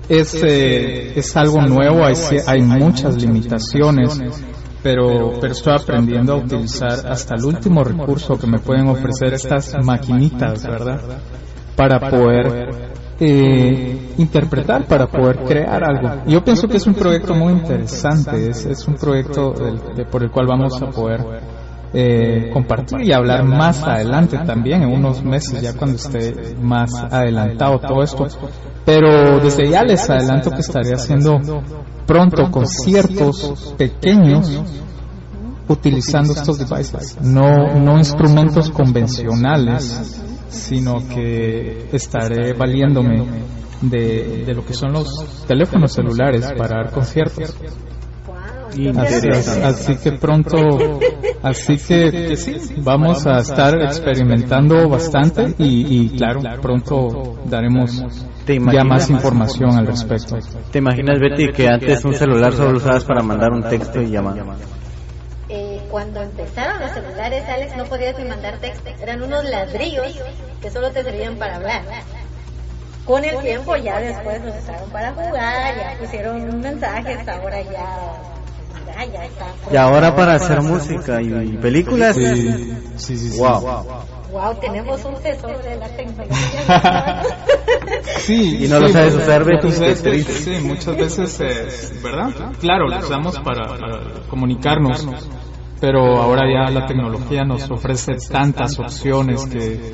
es, 0.09 0.41
eh, 0.43 1.19
es 1.19 1.35
algo 1.35 1.61
nuevo, 1.61 2.05
hay, 2.05 2.15
hay 2.45 2.61
muchas 2.61 3.21
limitaciones, 3.21 4.19
pero, 4.81 5.33
pero 5.41 5.51
estoy 5.51 5.73
aprendiendo 5.73 6.33
a 6.33 6.37
utilizar 6.37 7.05
hasta 7.07 7.35
el 7.35 7.45
último 7.45 7.83
recurso 7.83 8.37
que 8.37 8.47
me 8.47 8.59
pueden 8.59 8.87
ofrecer 8.87 9.33
estas 9.33 9.75
maquinitas, 9.83 10.65
¿verdad? 10.65 11.01
Para 11.75 11.99
poder 12.09 12.69
eh, 13.19 14.13
interpretar, 14.17 14.85
para 14.85 15.07
poder 15.07 15.43
crear 15.43 15.83
algo. 15.83 16.23
Yo 16.27 16.43
pienso 16.43 16.67
que 16.67 16.77
es 16.77 16.87
un 16.87 16.93
proyecto 16.93 17.33
muy 17.33 17.53
interesante, 17.53 18.49
es, 18.49 18.65
es 18.65 18.87
un 18.87 18.95
proyecto 18.95 19.53
por 20.09 20.23
el 20.23 20.31
cual 20.31 20.47
vamos 20.47 20.81
a 20.81 20.87
poder 20.87 21.21
eh, 21.99 22.51
compartir 22.53 23.01
y 23.01 23.11
hablar 23.11 23.43
más 23.43 23.81
adelante 23.81 24.37
también, 24.45 24.83
en 24.83 24.89
unos 24.89 25.23
meses, 25.23 25.59
ya 25.63 25.73
cuando 25.73 25.95
esté 25.95 26.55
más 26.61 26.93
adelantado 26.93 27.79
todo 27.79 28.03
esto. 28.03 28.27
Pero 28.85 29.39
desde 29.39 29.67
ya 29.67 29.81
les 29.81 30.07
adelanto 30.07 30.51
que 30.51 30.61
estaré 30.61 30.93
haciendo 30.93 31.39
pronto 32.05 32.51
conciertos 32.51 33.73
pequeños 33.79 34.61
utilizando 35.67 36.33
estos 36.33 36.59
devices, 36.59 37.17
no, 37.19 37.79
no 37.79 37.97
instrumentos 37.97 38.69
convencionales, 38.69 40.21
sino 40.49 40.99
que 41.07 41.89
estaré 41.91 42.53
valiéndome 42.53 43.25
de, 43.81 44.43
de 44.45 44.53
lo 44.53 44.63
que 44.63 44.75
son 44.75 44.93
los 44.93 45.45
teléfonos 45.47 45.93
celulares 45.93 46.47
para 46.55 46.83
dar 46.83 46.91
conciertos. 46.91 47.55
Así, 49.63 49.95
que 49.97 50.11
pronto, 50.13 50.99
así 51.41 51.77
que, 51.77 52.35
sí, 52.35 52.57
vamos 52.77 53.25
a 53.25 53.39
estar 53.39 53.75
experimentando 53.81 54.87
bastante 54.87 55.55
y, 55.57 56.05
y 56.05 56.17
claro, 56.17 56.41
pronto 56.61 57.39
daremos 57.45 58.03
ya 58.45 58.83
más 58.83 59.09
información 59.09 59.77
al 59.77 59.87
respecto. 59.87 60.37
¿Te 60.71 60.79
imaginas, 60.79 61.19
Betty, 61.19 61.51
que 61.51 61.67
antes 61.67 62.03
un 62.05 62.13
celular 62.13 62.53
solo 62.53 62.73
lo 62.73 62.77
usabas 62.77 63.05
para 63.05 63.21
mandar 63.21 63.51
un 63.51 63.63
texto 63.63 64.01
y 64.01 64.07
llamar? 64.07 64.37
cuando 65.89 66.21
empezaron 66.21 66.79
los 66.81 66.91
celulares, 66.91 67.43
Alex, 67.47 67.75
no 67.77 67.85
podías 67.85 68.17
ni 68.19 68.25
mandar 68.25 68.57
texto. 68.59 68.89
Eran 69.01 69.21
unos 69.23 69.43
ladrillos 69.45 70.21
que 70.61 70.69
solo 70.69 70.91
te 70.91 71.03
servían 71.03 71.37
para 71.37 71.55
hablar. 71.55 71.81
Con 73.05 73.23
el 73.23 73.39
tiempo 73.39 73.75
ya 73.77 73.99
después 73.99 74.43
los 74.43 74.55
usaron 74.57 74.89
para 74.89 75.13
jugar, 75.13 75.75
ya 75.77 75.97
pusieron 75.99 76.59
mensajes, 76.59 77.27
ahora 77.27 77.61
ya... 77.61 78.36
Ya, 78.97 79.05
ya 79.05 79.25
está. 79.25 79.45
Y 79.71 79.75
ahora 79.75 80.15
para 80.15 80.33
hacer 80.35 80.61
música 80.61 81.21
y, 81.21 81.57
películas. 81.57 82.15
Sí, 82.15 82.77
sí, 82.95 83.17
sí. 83.17 83.39
Wow. 83.39 83.85
Wow, 84.31 84.59
tenemos 84.59 85.03
un 85.05 85.15
tesoro 85.21 85.57
de 85.59 85.77
la 85.77 85.87
tecnología. 85.87 87.23
sí, 88.19 88.65
y 88.65 88.67
no 88.67 88.79
lo 88.79 88.89
sabes 88.89 89.15
usar, 89.15 89.45
Betty. 89.45 89.71
Sí, 90.23 90.59
muchas 90.63 90.97
veces, 90.97 92.01
¿verdad? 92.03 92.51
Claro, 92.59 92.87
lo 92.87 92.97
usamos 92.97 93.39
para, 93.39 93.67
para 93.67 94.27
comunicarnos 94.29 95.07
pero 95.79 96.17
ahora 96.17 96.43
ya 96.51 96.71
la 96.71 96.85
tecnología 96.85 97.43
nos 97.43 97.69
ofrece 97.69 98.15
tantas 98.31 98.79
opciones 98.79 99.45
que, 99.45 99.93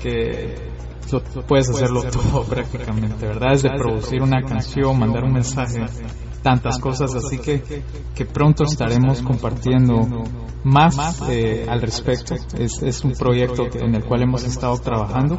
que 0.00 0.54
puedes 1.46 1.68
hacerlo 1.70 2.02
todo 2.04 2.44
prácticamente, 2.44 3.26
¿verdad? 3.26 3.52
Es 3.52 3.62
de 3.62 3.70
producir 3.70 4.22
una 4.22 4.42
canción, 4.42 4.98
mandar 4.98 5.24
un 5.24 5.32
mensaje, 5.32 5.84
tantas 6.46 6.78
cosas, 6.78 7.12
así 7.12 7.38
que, 7.38 7.60
que 8.14 8.24
pronto 8.24 8.62
estaremos 8.62 9.20
compartiendo 9.20 9.94
más 10.62 11.20
eh, 11.28 11.66
al 11.68 11.80
respecto. 11.80 12.36
Es, 12.56 12.80
es 12.84 13.02
un 13.02 13.14
proyecto 13.14 13.64
en 13.74 13.96
el 13.96 14.04
cual 14.04 14.22
hemos 14.22 14.44
estado 14.44 14.78
trabajando, 14.78 15.36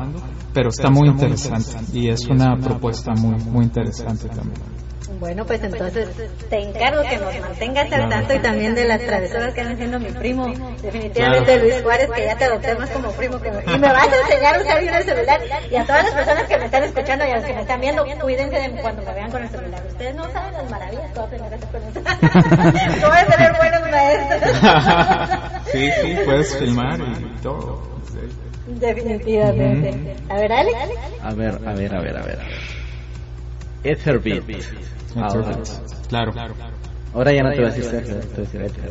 pero 0.54 0.68
está 0.68 0.90
muy 0.90 1.08
interesante 1.08 1.78
y 1.94 2.10
es 2.10 2.28
una 2.28 2.58
propuesta 2.58 3.14
muy, 3.14 3.42
muy 3.42 3.64
interesante 3.64 4.28
también. 4.28 4.60
Bueno, 5.20 5.46
pues 5.46 5.64
entonces 5.64 6.10
te 6.50 6.60
encargo 6.60 7.02
que 7.04 7.18
nos 7.18 7.40
mantengas 7.40 7.92
al 7.92 8.10
tanto 8.10 8.34
y 8.34 8.40
también 8.40 8.76
de 8.76 8.86
las 8.86 9.02
travesuras 9.02 9.54
que 9.54 9.62
anda 9.62 9.74
haciendo 9.74 10.00
mi 10.00 10.12
primo, 10.12 10.48
definitivamente 10.82 11.60
Luis 11.60 11.82
Juárez, 11.82 12.10
que 12.14 12.26
ya 12.26 12.38
te 12.38 12.46
adopté 12.46 12.76
más 12.76 12.90
como 12.90 13.12
primo. 13.12 13.40
Que 13.40 13.50
Y 13.50 13.78
me 13.78 13.88
vas 13.88 14.08
a 14.08 14.22
enseñar 14.22 14.56
a 14.56 14.62
usar 14.62 14.82
bien 14.82 14.94
el 14.94 15.04
celular. 15.04 15.42
Y 15.72 15.76
a 15.76 15.86
todas 15.86 16.04
las 16.04 16.14
personas 16.14 16.44
que 16.44 16.58
me 16.58 16.66
están 16.66 16.84
escuchando 16.84 17.26
y 17.26 17.32
a 17.32 17.36
los 17.38 17.46
que 17.46 17.54
me 17.54 17.62
están 17.62 17.82
viendo, 17.82 18.06
cuídense 18.22 18.56
de 18.60 18.82
cuando 18.82 19.02
me 19.04 19.14
vean 19.14 19.32
con 19.32 19.44
el 19.44 19.50
celular. 19.50 19.84
Ustedes 19.88 20.16
no 20.16 20.32
saben 20.32 20.54
las 20.54 20.70
maravillas 20.70 21.12
que 21.14 21.20
voy 21.20 21.28
a 21.28 21.30
tener 21.30 21.60
con 21.60 21.84
eso. 21.84 22.02
voy 23.08 23.18
a 23.18 23.26
tener 23.26 23.54
buenos 23.58 23.82
maestros. 23.92 24.52
sí, 25.72 25.92
sí, 26.02 26.18
puedes 26.26 26.58
filmar 26.58 27.00
y 27.00 27.42
todo. 27.42 27.82
Definitivamente. 28.68 30.16
A 30.30 30.36
ver, 30.36 30.52
Alex. 30.52 30.78
A 31.24 31.34
ver, 31.34 31.60
a 31.66 31.74
ver, 31.74 31.96
a 31.96 32.02
ver, 32.02 32.18
a 32.18 32.22
ver. 32.24 32.40
Etherbeat. 33.92 34.44
Ahora. 35.16 35.58
Claro. 36.10 36.34
Ahora 37.14 37.34
ya 37.34 37.44
no 37.44 37.50
te 37.52 37.58
voy 37.58 37.66
a 37.66 37.74
decir 37.74 37.84
Sergio, 37.84 38.16
te 38.20 38.58
voy 38.58 38.60
a 38.60 38.64
decir 38.64 38.82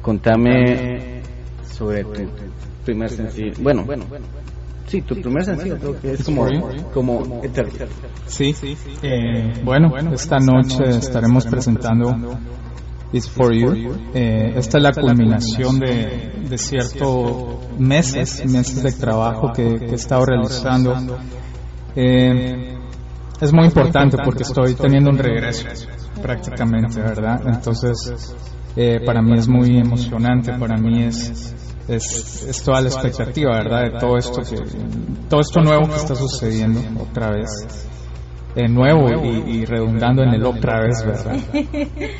Contame 0.00 1.22
sobre 1.70 2.04
tu 2.04 2.22
primer 2.84 3.10
sencillo. 3.10 3.52
Bueno, 3.60 3.84
bueno, 3.84 4.04
sí, 4.86 5.02
tu 5.02 5.20
primer 5.20 5.44
sencillo 5.44 5.76
creo 5.78 6.00
que 6.00 6.12
es 6.12 6.24
como, 6.24 6.46
como 6.94 7.40
Etherbeat. 7.42 7.88
Sí, 8.26 8.54
eh, 9.02 9.60
bueno, 9.64 9.92
esta 10.12 10.38
noche 10.38 10.84
estaremos 10.90 11.44
presentando 11.46 12.38
It's 13.12 13.28
For 13.28 13.52
You. 13.52 13.96
Eh, 14.14 14.52
esta 14.56 14.78
es 14.78 14.82
la 14.84 14.92
culminación 14.92 15.80
de, 15.80 16.32
de 16.48 16.58
ciertos 16.58 17.78
meses, 17.78 18.44
meses 18.46 18.82
de 18.82 18.92
trabajo 18.92 19.52
que, 19.52 19.76
que 19.76 19.92
he 19.92 19.94
estado 19.94 20.24
realizando. 20.24 21.18
Eh, 21.94 22.75
es 23.40 23.52
muy 23.52 23.66
importante 23.66 24.16
porque 24.24 24.42
estoy 24.42 24.74
teniendo 24.74 25.10
un 25.10 25.18
regreso 25.18 25.66
prácticamente, 26.22 27.00
¿verdad? 27.00 27.40
Entonces, 27.46 28.34
eh, 28.76 29.00
para 29.04 29.22
mí 29.22 29.34
es 29.38 29.48
muy 29.48 29.78
emocionante, 29.78 30.52
para 30.54 30.76
mí 30.76 31.02
es, 31.04 31.54
es, 31.88 32.62
toda 32.64 32.80
la 32.80 32.88
expectativa, 32.88 33.52
¿verdad? 33.58 33.92
De 33.92 33.98
todo 33.98 34.16
esto 34.16 34.42
que, 34.42 34.56
todo 35.28 35.40
esto 35.40 35.60
nuevo 35.60 35.86
que 35.86 35.96
está 35.96 36.14
sucediendo 36.14 36.80
otra 37.00 37.30
vez. 37.30 37.50
Eh, 38.54 38.68
nuevo 38.68 39.22
y, 39.22 39.66
redundando 39.66 40.22
en 40.22 40.30
el 40.30 40.46
otra 40.46 40.80
vez, 40.80 41.04
¿verdad? 41.04 41.36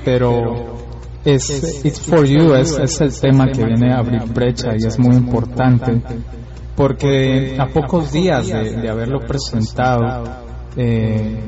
Pero 0.05 0.76
es 1.24 1.82
It's 1.82 2.02
for 2.02 2.26
You 2.26 2.55
es, 2.55 2.78
es 2.78 3.01
el 3.01 3.18
tema 3.18 3.47
que 3.47 3.64
viene 3.64 3.94
a 3.94 4.01
abrir 4.01 4.22
brecha 4.24 4.72
y 4.78 4.86
es 4.86 4.98
muy 4.98 5.16
importante 5.16 5.98
porque 6.76 7.56
a 7.59 7.66
pocos 7.68 8.12
días 8.12 8.48
de, 8.48 8.76
de 8.76 8.90
haberlo 8.90 9.20
presentado 9.20 10.45
eh, 10.77 11.40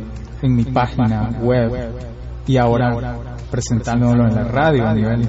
en 0.42 0.54
mi 0.54 0.64
página 0.64 1.30
web 1.40 1.92
y 2.46 2.56
ahora 2.56 3.16
presentándolo 3.50 4.26
en 4.26 4.34
la 4.34 4.44
radio 4.44 4.86
a 4.86 4.94
nivel 4.94 5.26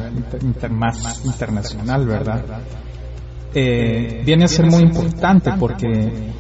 más 0.71 1.26
internacional, 1.26 2.05
¿verdad? 2.05 2.43
Eh, 3.53 4.21
viene 4.26 4.45
a 4.45 4.47
ser 4.47 4.67
muy 4.67 4.84
importante 4.84 5.51
porque 5.59 6.31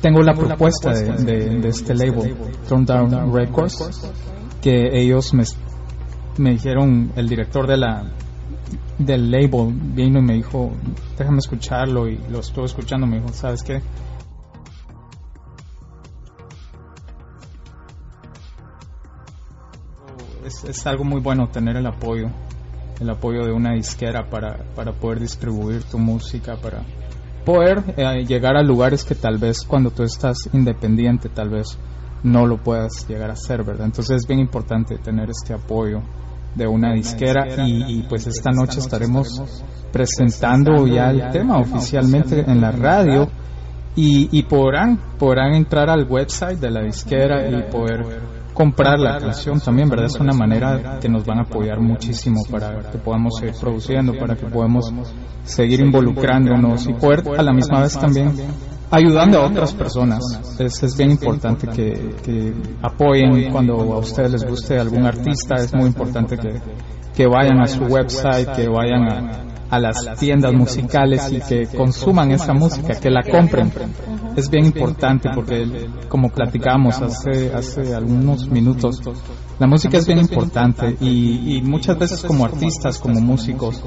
tengo 0.00 0.22
la 0.22 0.34
propuesta 0.34 0.92
de, 0.92 1.58
de, 1.58 1.68
este 1.68 1.94
label, 1.94 2.36
Throne 2.66 2.84
Down 2.84 3.34
Records, 3.34 4.12
que 4.62 4.88
ellos 4.92 5.34
me, 5.34 5.44
me 6.38 6.50
dijeron, 6.50 7.12
el 7.16 7.28
director 7.28 7.66
de 7.66 7.76
la 7.76 8.04
del 8.98 9.30
label 9.30 9.72
vino 9.72 10.20
y 10.20 10.22
me 10.22 10.34
dijo, 10.34 10.72
déjame 11.18 11.38
escucharlo 11.38 12.08
y 12.08 12.18
lo 12.30 12.40
estuve 12.40 12.66
escuchando, 12.66 13.06
me 13.06 13.16
dijo, 13.16 13.32
¿sabes 13.32 13.62
qué? 13.62 13.80
Es, 20.64 20.86
algo 20.86 21.04
muy 21.04 21.20
bueno 21.20 21.48
tener 21.48 21.76
el 21.76 21.86
apoyo, 21.86 22.28
el 23.00 23.10
apoyo 23.10 23.44
de 23.44 23.52
una 23.52 23.72
disquera 23.72 24.28
para, 24.28 24.58
para 24.74 24.92
poder 24.92 25.20
distribuir 25.20 25.82
tu 25.84 25.98
música, 25.98 26.56
para 26.56 26.82
poder 27.44 27.82
eh, 27.96 28.24
llegar 28.26 28.56
a 28.56 28.62
lugares 28.62 29.04
que 29.04 29.14
tal 29.14 29.38
vez 29.38 29.62
cuando 29.62 29.90
tú 29.90 30.02
estás 30.02 30.36
independiente 30.52 31.28
tal 31.28 31.50
vez 31.50 31.78
no 32.24 32.46
lo 32.46 32.58
puedas 32.58 33.06
llegar 33.08 33.30
a 33.30 33.34
hacer, 33.34 33.62
¿verdad? 33.62 33.86
Entonces 33.86 34.16
es 34.16 34.26
bien 34.26 34.40
importante 34.40 34.98
tener 34.98 35.30
este 35.30 35.54
apoyo 35.54 36.02
de 36.56 36.66
una 36.66 36.94
disquera 36.94 37.46
y, 37.66 38.02
pues 38.08 38.26
esta 38.26 38.50
noche 38.50 38.80
estaremos 38.80 39.28
presentando 39.92 40.86
ya 40.86 41.10
el 41.10 41.30
tema 41.30 41.58
oficialmente 41.58 42.40
en 42.40 42.60
la 42.60 42.72
radio. 42.72 43.28
y, 43.94 44.28
y 44.38 44.42
podrán, 44.42 44.98
podrán 45.18 45.54
entrar 45.54 45.88
al 45.88 46.06
website 46.06 46.58
de 46.58 46.70
la 46.70 46.82
disquera 46.82 47.48
y 47.48 47.70
poder 47.70 48.04
comprar 48.56 48.98
la 48.98 49.18
canción 49.18 49.60
también, 49.60 49.90
¿verdad? 49.90 50.06
Es 50.06 50.18
una 50.18 50.32
manera 50.32 50.98
que 50.98 51.08
nos 51.10 51.26
van 51.26 51.38
a 51.38 51.42
apoyar 51.42 51.78
muchísimo 51.78 52.42
para 52.50 52.90
que 52.90 52.96
podamos 52.96 53.34
seguir 53.38 53.54
produciendo, 53.60 54.14
para 54.18 54.34
que 54.34 54.46
podamos 54.46 54.90
seguir 55.44 55.80
involucrándonos 55.80 56.86
y 56.86 56.94
poder 56.94 57.22
a 57.38 57.42
la 57.42 57.52
misma 57.52 57.82
vez 57.82 57.98
también 57.98 58.32
ayudando 58.90 59.40
a 59.40 59.46
otras 59.46 59.74
personas. 59.74 60.22
Es, 60.58 60.82
es 60.82 60.96
bien 60.96 61.10
importante 61.10 61.66
que, 61.66 62.14
que, 62.24 62.54
apoyen 62.82 63.50
cuando 63.52 63.74
a 63.74 63.98
ustedes 63.98 64.32
les 64.32 64.44
guste 64.44 64.78
algún 64.78 65.04
artista, 65.04 65.56
es 65.56 65.74
muy 65.74 65.88
importante 65.88 66.38
que, 66.38 66.60
que 67.14 67.26
vayan 67.26 67.60
a 67.60 67.66
su 67.66 67.84
website, 67.84 68.48
que 68.56 68.68
vayan 68.68 69.02
a, 69.12 69.55
a 69.70 69.78
las 69.78 70.16
tiendas 70.18 70.52
musicales 70.52 71.30
y 71.32 71.40
que 71.40 71.66
consuman 71.66 72.30
esa 72.32 72.52
música, 72.52 72.98
que 72.98 73.10
la 73.10 73.22
compren. 73.22 73.72
Es 74.36 74.50
bien 74.50 74.66
importante 74.66 75.30
porque, 75.34 75.88
como 76.08 76.28
platicamos 76.30 77.00
hace, 77.00 77.52
hace 77.54 77.94
algunos 77.94 78.48
minutos, 78.48 79.00
la 79.58 79.66
música 79.66 79.98
es 79.98 80.06
bien 80.06 80.18
importante 80.18 80.96
y, 81.00 81.56
y 81.56 81.62
muchas 81.62 81.98
veces 81.98 82.22
como 82.22 82.44
artistas, 82.44 82.98
como 82.98 83.20
músicos, 83.20 83.82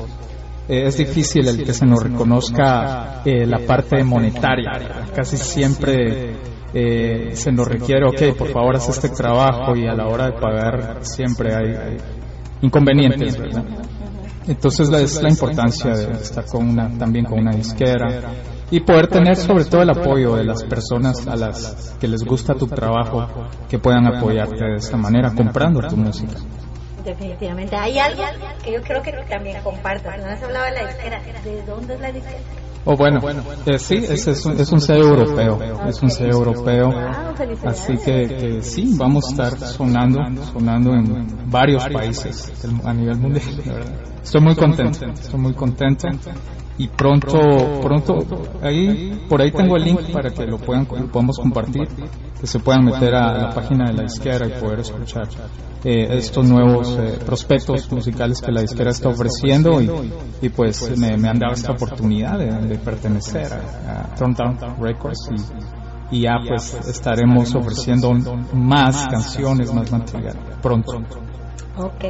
eh, 0.70 0.86
es 0.86 0.98
difícil 0.98 1.48
el 1.48 1.64
que 1.64 1.74
se 1.74 1.84
nos 1.84 2.04
reconozca 2.04 3.24
eh, 3.26 3.44
la 3.48 3.58
parte 3.66 4.04
monetaria. 4.04 4.72
Casi 5.16 5.36
siempre 5.36 6.36
eh, 6.74 7.32
se 7.34 7.52
nos 7.52 7.68
requiere, 7.68 8.06
ok, 8.06 8.38
por 8.38 8.50
favor 8.50 8.76
haz 8.76 8.88
este 8.90 9.10
trabajo 9.10 9.76
y 9.76 9.88
a 9.88 9.96
la 9.96 10.08
hora 10.08 10.28
de 10.28 10.34
pagar 10.34 11.00
siempre 11.02 11.56
hay, 11.56 11.72
hay 11.74 11.98
inconvenientes, 12.62 13.36
¿verdad? 13.36 13.64
Entonces 14.50 14.90
la, 14.90 15.00
es 15.00 15.22
la 15.22 15.30
importancia 15.30 15.92
de 15.92 16.12
estar 16.14 16.44
con 16.46 16.68
una, 16.68 16.90
también 16.98 17.24
con 17.24 17.40
una 17.40 17.52
disquera 17.52 18.34
y 18.72 18.80
poder 18.80 19.06
tener 19.06 19.36
sobre 19.36 19.66
todo 19.66 19.84
el 19.84 19.92
apoyo 19.92 20.36
de 20.36 20.44
las 20.44 20.64
personas 20.64 21.28
a 21.28 21.36
las 21.36 21.96
que 22.00 22.08
les 22.08 22.24
gusta 22.24 22.56
tu 22.56 22.66
trabajo, 22.66 23.28
que 23.70 23.78
puedan 23.78 24.08
apoyarte 24.08 24.64
de 24.64 24.76
esta 24.78 24.98
manera 24.98 25.32
comprando 25.36 25.82
tu 25.88 25.96
música. 25.96 26.34
Definitivamente. 27.06 27.76
Hay 27.76 28.00
algo 28.00 28.24
que 28.64 28.74
yo 28.74 28.82
creo 28.82 29.04
que 29.04 29.12
también 29.30 29.62
compartas. 29.62 30.18
No 30.18 30.26
has 30.26 30.42
hablado 30.42 30.66
de 30.66 30.72
la 30.72 30.88
disquera. 30.88 31.22
¿De 31.44 31.64
dónde 31.64 31.94
es 31.94 32.02
la 32.02 32.12
disquera? 32.12 32.40
Oh, 32.86 32.96
bueno, 32.96 33.20
eh, 33.66 33.78
sí, 33.78 33.96
es, 33.96 34.28
es, 34.28 34.46
un, 34.46 34.60
es 34.60 34.72
un 34.72 34.80
sello 34.80 35.10
europeo, 35.10 35.60
es 35.88 36.02
un 36.02 36.10
sello 36.10 36.32
europeo, 36.32 36.90
así 37.66 37.98
que, 37.98 38.28
que, 38.28 38.62
sí, 38.62 38.96
vamos 38.98 39.26
a 39.28 39.32
estar 39.32 39.60
sonando, 39.60 40.20
sonando 40.46 40.94
en 40.94 41.50
varios 41.50 41.86
países 41.90 42.52
a 42.86 42.94
nivel 42.94 43.18
mundial. 43.18 43.46
Estoy 44.24 44.42
muy 44.42 44.56
contento, 44.56 45.06
estoy 45.06 45.40
muy 45.40 45.54
contento 45.54 46.08
y 46.80 46.88
pronto, 46.88 47.38
pronto, 47.82 48.20
ahí, 48.64 49.26
por 49.28 49.42
ahí 49.42 49.52
tengo 49.52 49.76
el 49.76 49.84
link 49.84 50.00
para 50.14 50.30
que 50.32 50.46
lo 50.48 50.58
puedan, 50.58 50.88
lo 50.90 51.08
podamos 51.12 51.38
compartir, 51.38 51.90
que 52.40 52.48
se 52.48 52.60
puedan 52.60 52.86
meter 52.86 53.14
a 53.16 53.34
la 53.38 53.50
página 53.50 53.88
de 53.88 53.98
la 53.98 54.04
disquera 54.04 54.48
y 54.48 54.62
poder 54.62 54.80
escuchar 54.80 55.28
eh, 55.84 56.08
estos 56.12 56.48
nuevos 56.48 56.98
eh, 56.98 57.20
prospectos 57.26 57.92
musicales 57.92 58.42
que 58.42 58.54
la 58.54 58.62
disquera 58.62 58.92
está 58.92 59.10
ofreciendo 59.10 59.82
y, 59.82 59.92
y 60.42 60.48
pues 60.48 60.98
me, 60.98 61.18
me, 61.18 61.28
han 61.28 61.38
dado 61.38 61.54
esta 61.54 61.74
oportunidad 61.74 62.40
de, 62.40 62.50
de 62.50 62.78
pertenecer 62.78 63.52
a, 63.52 64.14
a 64.16 64.76
Records 64.80 65.30
y, 66.12 66.16
y 66.18 66.22
ya 66.22 66.38
pues 66.48 66.76
estaremos 66.88 67.54
ofreciendo 67.56 68.14
más 68.54 69.06
canciones, 69.08 69.74
más 69.74 69.92
material 69.92 70.38
pronto. 70.62 70.94
Ok, 71.76 72.06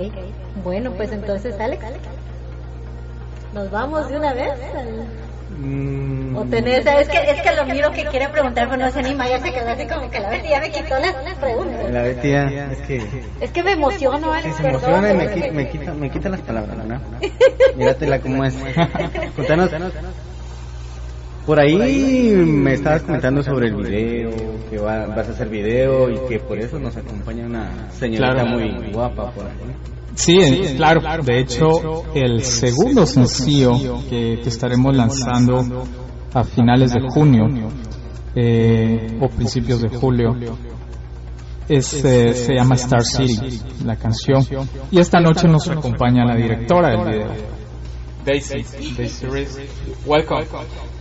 bueno 0.64 0.92
pues 0.96 1.12
entonces 1.12 1.60
Alex. 1.60 1.86
¿Nos 3.54 3.72
vamos 3.72 4.08
de 4.10 4.18
una 4.18 4.34
vez? 4.34 4.54
Mm. 5.58 6.36
O 6.38 6.46
tenés, 6.46 6.86
es 6.86 7.10
que, 7.10 7.18
es 7.18 7.42
que 7.42 7.56
lo 7.56 7.66
miro 7.66 7.92
que 7.92 8.06
quiere 8.06 8.30
preguntar, 8.30 8.70
pero 8.70 8.82
no 8.86 8.92
se 8.92 9.00
anima, 9.00 9.28
ya 9.28 9.40
se 9.42 9.52
quedó 9.52 9.70
así 9.70 9.86
como 9.88 10.10
que 10.10 10.20
la 10.20 10.30
Betty 10.30 10.50
ya 10.50 10.60
me 10.62 10.72
quitó 10.72 11.00
las, 11.00 11.36
preguntas. 11.36 11.92
La 11.92 12.02
Betty 12.04 12.30
ya, 12.30 12.72
es 12.72 12.78
que... 12.80 13.24
Es 13.42 13.52
que 13.52 13.64
me 13.64 13.72
emociono, 13.72 14.32
Alex, 14.32 14.56
sí, 14.56 14.62
se 14.62 14.70
emociona 14.70 15.12
y 15.12 15.18
me, 15.18 15.34
qui 15.34 15.52
me, 15.52 15.70
quita, 15.70 15.94
me 15.94 16.10
quita 16.10 16.30
las 16.30 16.42
palabras, 16.42 16.78
¿no? 16.78 17.02
Míratela 17.76 18.20
cómo 18.22 18.46
es. 18.46 18.56
Contanos, 19.36 19.72
por 21.46 21.60
ahí 21.60 21.76
me 21.76 22.74
estabas 22.74 23.02
comentando 23.02 23.42
sobre 23.42 23.70
el 23.70 23.76
video, 23.76 24.30
que 24.70 24.78
va, 24.78 25.08
vas 25.08 25.30
a 25.30 25.32
hacer 25.32 25.50
video 25.50 26.10
y 26.12 26.20
que 26.28 26.40
por 26.40 26.60
eso 26.60 26.78
nos 26.78 26.96
acompaña 26.96 27.48
una 27.48 27.92
señorita 27.92 28.34
claro. 28.34 28.50
muy 28.50 28.92
guapa 28.92 29.32
por 29.32 29.46
ahí. 29.46 29.52
Sí, 30.20 30.42
sí, 30.42 30.76
claro. 30.76 31.02
De 31.24 31.40
hecho, 31.40 32.04
el 32.14 32.44
segundo 32.44 33.06
sencillo 33.06 33.74
que, 34.10 34.42
que 34.44 34.50
estaremos 34.50 34.96
lanzando 34.96 35.86
a 36.34 36.44
finales 36.44 36.94
de 36.94 37.00
junio 37.10 37.48
eh, 38.36 39.18
o 39.22 39.30
principios 39.30 39.82
de 39.82 39.88
julio 39.90 40.36
es, 41.70 42.04
eh, 42.04 42.34
se 42.34 42.54
llama 42.54 42.76
Star 42.76 43.04
City, 43.04 43.62
la 43.86 43.96
canción. 43.96 44.46
Y 44.92 45.00
esta 45.00 45.22
noche 45.22 45.48
nos 45.48 45.70
acompaña 45.70 46.26
la 46.26 46.36
directora 46.36 46.90
del 46.90 47.06
video. 47.06 47.60
Daisy, 48.26 48.66
Daisy. 48.98 49.26
Welcome. 50.06 50.46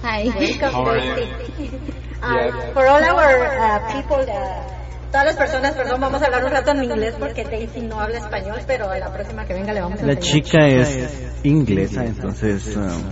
Hi. 0.05 0.29
Welcome, 0.29 0.73
How 0.73 0.87
are 0.87 1.01
you? 1.01 2.73
For 2.73 2.87
all 2.87 3.03
our 3.03 3.47
uh, 3.47 3.93
people 3.93 4.25
that 4.25 4.78
todas 5.11 5.27
las 5.27 5.37
personas, 5.37 5.73
perdón, 5.73 6.01
vamos 6.01 6.23
a 6.23 6.27
hablar 6.27 6.45
un 6.45 6.51
rato 6.51 6.71
en 6.73 6.85
inglés 6.85 7.15
porque 7.19 7.45
Daisy 7.45 7.81
no 7.83 8.01
habla 8.01 8.19
español, 8.19 8.61
pero 8.67 8.91
a 8.91 8.99
la 8.99 9.13
próxima 9.13 9.45
que 9.47 9.55
venga 9.55 9.73
le 9.73 9.81
vamos 9.81 10.03
a 10.03 10.07
La 10.07 10.19
chica 10.19 10.67
es 10.67 11.09
inglesa, 11.45 12.05
entonces 12.05 12.77
um, 12.77 13.03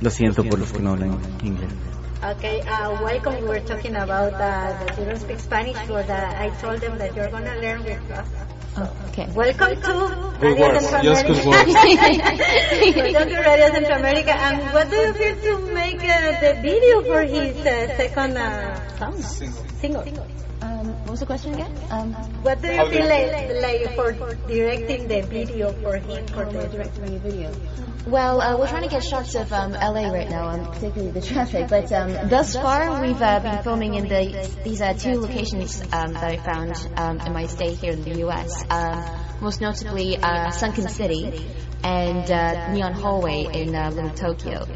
lo 0.00 0.10
siento 0.10 0.44
por 0.44 0.58
los 0.58 0.72
que 0.72 0.80
no 0.80 0.90
hablan 0.90 1.18
inglés. 1.42 1.70
Okay, 2.24 2.60
uh, 2.60 3.02
welcome. 3.02 3.34
We 3.40 3.48
were 3.48 3.60
talking 3.66 3.96
about 3.96 4.34
uh, 4.34 4.38
that 4.38 4.96
you 4.96 5.04
don't 5.04 5.18
speak 5.18 5.40
Spanish, 5.40 5.76
but 5.88 6.08
uh, 6.08 6.32
I 6.38 6.50
told 6.60 6.80
them 6.80 6.96
that 6.98 7.16
you're 7.16 7.28
going 7.30 7.42
to 7.42 7.56
learn 7.60 7.82
with 7.82 7.98
us. 8.12 8.28
Oh, 8.76 8.88
okay. 9.08 9.26
Welcome 9.34 9.82
to 9.82 10.34
good 10.40 10.56
Radio 10.56 10.78
Centro 10.78 11.02
yes, 11.02 11.22
America. 11.22 11.50
Welcome 13.12 13.28
to 13.28 13.40
Radio 13.42 13.68
Centro 13.72 13.96
America. 13.96 14.32
And 14.32 14.72
what 14.72 14.88
do 14.88 14.96
you 14.96 15.12
feel 15.14 15.34
to 15.34 15.74
make 15.74 15.98
uh, 15.98 16.40
the 16.40 16.62
video 16.62 17.02
for 17.02 17.22
his 17.22 17.56
uh, 17.66 17.96
second 17.96 18.38
uh, 18.38 18.96
song? 18.98 19.20
Single. 19.20 20.04
Single. 20.04 20.22
What 20.22 20.31
was 21.12 21.20
the 21.20 21.26
question 21.26 21.52
again? 21.52 21.72
Um, 21.90 22.14
what 22.42 22.62
do 22.62 22.68
you 22.68 22.86
feel 22.88 23.06
like, 23.06 23.60
like 23.60 23.94
for 23.94 24.12
directing 24.48 25.08
the 25.08 25.20
video 25.20 25.70
for 25.82 25.96
him 25.98 26.26
for 26.28 26.46
the 26.46 26.66
directing 26.68 27.04
the 27.04 27.18
video? 27.18 27.52
Well, 28.06 28.40
uh, 28.40 28.58
we're 28.58 28.66
trying 28.66 28.84
to 28.84 28.88
get 28.88 29.04
shots 29.04 29.34
of 29.34 29.52
um, 29.52 29.72
LA 29.72 30.10
right 30.10 30.28
now, 30.28 30.48
um, 30.48 30.64
particularly 30.72 31.12
the 31.12 31.20
traffic. 31.20 31.68
But 31.68 31.92
um, 31.92 32.30
thus 32.30 32.54
far, 32.54 33.00
we've 33.02 33.20
uh, 33.20 33.40
been 33.40 33.62
filming 33.62 33.94
in 33.94 34.08
the, 34.08 34.50
these 34.64 34.80
uh, 34.80 34.94
two 34.94 35.20
locations 35.20 35.82
um, 35.92 36.14
that 36.14 36.24
I 36.24 36.38
found 36.38 36.74
um, 36.96 37.20
in 37.20 37.32
my 37.34 37.46
stay 37.46 37.74
here 37.74 37.92
in 37.92 38.02
the 38.02 38.18
U.S. 38.20 38.64
Um, 38.70 39.04
most 39.42 39.60
notably, 39.60 40.16
uh, 40.16 40.50
Sunken 40.50 40.88
City 40.88 41.46
and 41.84 42.30
uh, 42.30 42.72
Neon 42.72 42.94
Hallway 42.94 43.48
in 43.52 43.74
uh, 43.74 43.90
Little 43.90 44.10
Tokyo. 44.10 44.66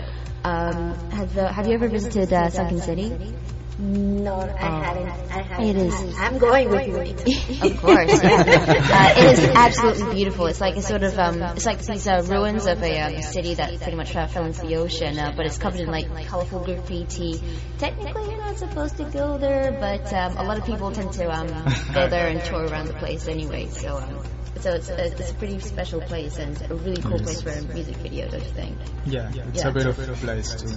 Um, 0.45 0.95
have 1.11 1.37
uh, 1.37 1.51
Have 1.51 1.67
you 1.67 1.75
ever 1.75 1.89
visited 1.89 2.33
uh, 2.33 2.51
Sunken 2.51 2.81
City? 2.81 3.35
No, 3.79 4.37
I 4.37 4.47
oh. 4.49 4.83
haven't. 4.83 5.09
I 5.31 5.43
haven't. 5.43 5.67
It 5.67 5.77
is. 5.77 6.19
I'm 6.19 6.39
going 6.39 6.71
with 6.71 7.29
you. 7.29 7.71
of 7.71 7.77
course, 7.81 8.23
yeah. 8.23 8.45
uh, 9.17 9.21
it 9.21 9.39
is 9.39 9.45
absolutely 9.55 10.15
beautiful. 10.15 10.47
It's 10.47 10.63
like 10.63 10.77
a 10.77 10.83
sort 10.83 11.03
of 11.03 11.19
um, 11.19 11.43
it's 11.43 11.67
like 11.67 11.85
these 11.85 12.07
uh, 12.07 12.25
ruins 12.27 12.65
of 12.65 12.83
a 12.83 13.01
um, 13.01 13.23
city 13.23 13.53
that 13.55 13.79
pretty 13.83 13.99
much 13.99 14.17
uh, 14.17 14.29
fell 14.29 14.47
into 14.47 14.63
the 14.63 14.77
ocean, 14.77 15.19
uh, 15.19 15.35
but 15.37 15.45
it's 15.45 15.59
covered 15.59 15.81
in 15.81 15.91
like 15.91 16.07
colorful 16.27 16.61
graffiti. 16.65 17.39
Technically, 17.79 18.31
you're 18.31 18.39
not 18.39 18.57
supposed 18.57 18.97
to 18.97 19.05
go 19.05 19.37
there, 19.37 19.73
but 19.73 20.11
um, 20.11 20.39
a 20.39 20.43
lot 20.43 20.59
of 20.59 20.65
people 20.65 20.91
tend 20.91 21.13
to 21.13 21.31
um, 21.31 21.49
go 21.93 22.09
there 22.09 22.29
and 22.29 22.43
tour 22.45 22.65
around 22.67 22.87
the 22.87 22.95
place 22.95 23.29
anyway. 23.29 23.69
So. 23.69 23.99
Um, 23.99 24.25
so 24.59 24.73
it's 24.73 24.89
a, 24.89 25.05
it's 25.05 25.31
a 25.31 25.35
pretty 25.35 25.61
special 25.61 26.01
place 26.01 26.39
and 26.39 26.59
a 26.71 26.75
really 26.75 27.03
cool 27.03 27.19
place 27.19 27.43
for 27.43 27.51
a 27.51 27.63
music 27.63 27.95
video, 27.97 28.27
don't 28.27 28.43
you 28.43 28.51
think? 28.53 28.79
Yeah, 29.05 29.31
it's 29.49 29.63
yeah. 29.63 29.69
a 29.69 29.73
beautiful 29.73 30.15
place 30.15 30.55
too 30.55 30.75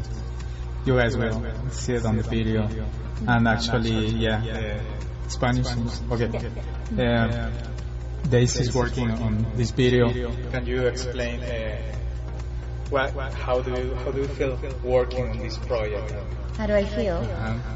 you 0.85 0.95
guys 0.97 1.17
will 1.17 1.43
see 1.71 1.93
it 1.93 2.05
on 2.05 2.17
the 2.17 2.23
video. 2.23 2.69
And 3.27 3.47
actually, 3.47 4.07
yeah, 4.07 4.79
uh, 4.81 5.29
Spanish. 5.29 5.67
Okay. 6.11 6.29
Uh, 6.97 7.51
Daisy 8.29 8.61
is 8.61 8.75
working 8.75 9.11
on 9.11 9.45
this 9.55 9.71
video. 9.71 10.09
Can 10.51 10.65
you 10.65 10.87
explain 10.87 11.41
uh, 11.41 11.98
what, 12.89 13.33
how 13.33 13.61
do 13.61 13.71
you 13.71 13.95
how 13.95 14.11
do 14.11 14.21
you 14.21 14.27
feel 14.27 14.57
working 14.83 15.29
on 15.29 15.37
this 15.37 15.57
project? 15.57 16.13
How 16.57 16.67
do 16.67 16.73
I 16.73 16.83
feel? 16.83 17.17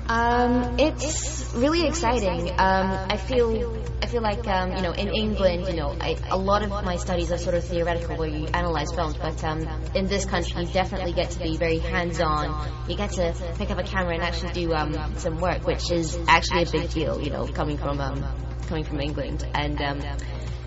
Um, 0.10 0.78
it's 0.78 1.54
really 1.54 1.88
exciting. 1.88 2.50
Um, 2.50 2.58
I 2.60 3.16
feel 3.16 3.82
I 4.02 4.08
feel 4.08 4.22
like 4.22 4.46
um, 4.48 4.76
you 4.76 4.82
know 4.82 4.92
in 4.92 5.08
England, 5.08 5.68
you 5.68 5.76
know, 5.76 5.96
I, 6.02 6.18
a 6.30 6.38
lot 6.38 6.64
of 6.64 6.70
my 6.70 6.98
studies 6.98 7.32
are 7.32 7.38
sort 7.38 7.56
of 7.56 7.64
theoretical 7.64 8.18
where 8.18 8.28
you 8.28 8.48
analyze 8.48 8.92
films, 8.92 9.16
but 9.16 9.42
um, 9.44 9.68
in 9.96 10.08
this 10.08 10.26
country, 10.26 10.64
you 10.66 10.74
definitely 10.74 11.14
get 11.14 11.32
to 11.32 11.40
be 11.40 11.56
very 11.56 11.78
hands-on. 11.78 12.90
You 12.90 12.98
get 12.98 13.12
to 13.12 13.34
pick 13.58 13.72
up 13.72 13.78
a 13.78 13.84
camera 13.84 14.16
and 14.16 14.24
actually 14.24 14.52
do 14.52 14.74
um, 14.74 15.16
some 15.16 15.40
work, 15.40 15.66
which 15.66 15.90
is 15.92 16.18
actually 16.28 16.64
a 16.64 16.70
big 16.70 16.90
deal. 16.90 17.22
You 17.22 17.30
know, 17.30 17.48
coming 17.48 17.78
from 17.78 18.02
um, 18.02 18.26
coming 18.68 18.84
from 18.84 19.00
England 19.00 19.48
and. 19.54 19.80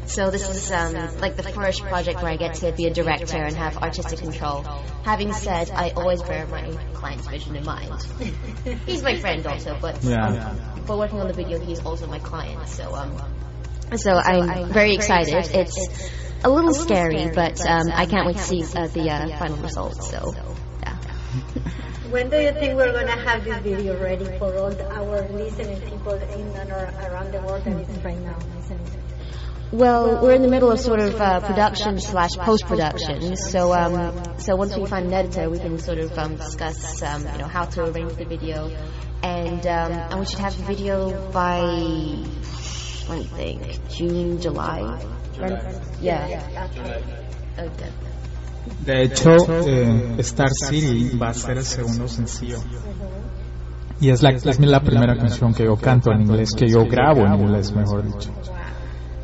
Um, 0.07 0.11
So 0.11 0.31
this 0.31 0.49
is 0.49 0.71
um, 0.71 0.95
like 1.21 1.37
the 1.37 1.43
first 1.43 1.83
project 1.83 2.23
where 2.23 2.33
I 2.33 2.37
get 2.37 2.55
to 2.57 2.73
be 2.73 2.87
a 2.87 2.95
director 2.95 3.39
and 3.39 3.57
have 3.57 3.77
artistic 3.79 4.21
control. 4.21 4.63
Having 5.05 5.33
said, 5.33 5.71
I 5.71 5.91
always 5.91 6.23
bear 6.23 6.47
my 6.47 6.71
client's 6.95 7.27
vision 7.27 7.57
in 7.57 7.65
mind. 7.65 7.93
he's 8.87 9.03
my 9.03 9.17
friend 9.17 9.45
also, 9.47 9.77
but 9.81 10.03
Yeah. 10.05 10.27
um, 10.27 10.85
for 10.87 10.97
working 10.97 11.21
on 11.21 11.27
the 11.27 11.35
video, 11.35 11.59
he's 11.59 11.85
also 11.85 12.07
my 12.07 12.21
client. 12.21 12.69
So 12.69 12.95
um, 12.95 13.17
so 13.97 14.13
I'm 14.13 14.73
very 14.73 14.95
excited. 14.95 15.35
It's 15.35 16.09
a 16.45 16.51
little 16.51 16.75
scary, 16.75 17.31
but 17.35 17.61
um, 17.67 17.91
I 17.93 18.07
can't 18.07 18.27
wait 18.27 18.37
to 18.37 18.43
see 18.43 18.63
uh, 18.63 18.87
the 18.87 19.11
uh, 19.11 19.39
final 19.39 19.57
result. 19.59 20.03
So 20.03 20.35
yeah. 20.83 20.97
When 22.11 22.31
do 22.31 22.39
you 22.39 22.53
think 22.53 22.77
we're 22.77 22.93
going 22.93 23.09
to 23.09 23.19
have 23.27 23.43
this 23.45 23.59
video 23.59 24.01
ready 24.01 24.27
for 24.39 24.57
all 24.57 24.71
the, 24.71 24.87
our 24.95 25.27
listening 25.29 25.81
people 25.81 26.15
in 26.15 26.47
and 26.55 26.71
around 26.71 27.33
the 27.33 27.43
world 27.43 27.65
that 27.65 27.75
is 27.81 28.05
right 28.05 28.21
now 28.21 28.39
listening? 28.57 28.87
Well, 29.73 30.23
we're 30.23 30.35
in 30.35 30.43
the 30.43 30.49
middle 30.49 30.71
of 30.71 30.79
sort 30.79 31.01
of 31.01 31.21
uh, 31.21 31.41
production 31.41 31.99
slash 31.99 32.37
post 32.37 32.67
production. 32.67 33.37
So, 33.37 33.73
um, 33.73 34.39
so 34.39 34.55
once 34.55 34.77
we 34.77 34.87
find 34.87 35.07
an 35.07 35.13
editor, 35.13 35.51
we 35.51 35.59
can 35.59 35.79
sort 35.79 35.99
of 35.99 36.17
um, 36.17 36.37
discuss, 36.37 37.03
um, 37.03 37.27
you 37.33 37.39
know, 37.39 37.49
how 37.49 37.65
to 37.65 37.85
arrange 37.85 38.15
the 38.15 38.25
video, 38.25 38.71
and 39.23 39.67
um, 39.67 39.93
and 39.93 40.21
we 40.21 40.27
should 40.27 40.39
have 40.39 40.57
the 40.57 40.63
video 40.65 41.31
by 41.33 41.61
let 43.09 43.19
me 43.19 43.25
think, 43.25 43.89
June, 43.89 44.41
July. 44.41 45.05
Yeah. 46.01 46.69
Okay. 47.59 47.91
De 48.85 49.03
hecho, 49.03 49.37
eh, 49.67 50.17
Star 50.21 50.51
City 50.51 51.17
va 51.17 51.29
a 51.31 51.35
ser 51.35 51.59
el 51.59 51.65
segundo 51.65 52.09
sencillo. 52.09 52.59
Y 54.01 54.11
es 54.11 54.23
la, 54.23 54.31
es 54.31 54.61
la 54.61 54.81
primera 54.81 55.17
canción 55.17 55.55
que 55.55 55.65
yo 55.65 55.77
canto 55.77 56.11
en 56.13 56.23
inglés, 56.23 56.53
que 56.53 56.69
yo 56.69 56.85
grabo 56.85 57.25
en 57.25 57.35
inglés, 57.35 57.73
mejor 57.73 58.05
dicho. 58.05 58.31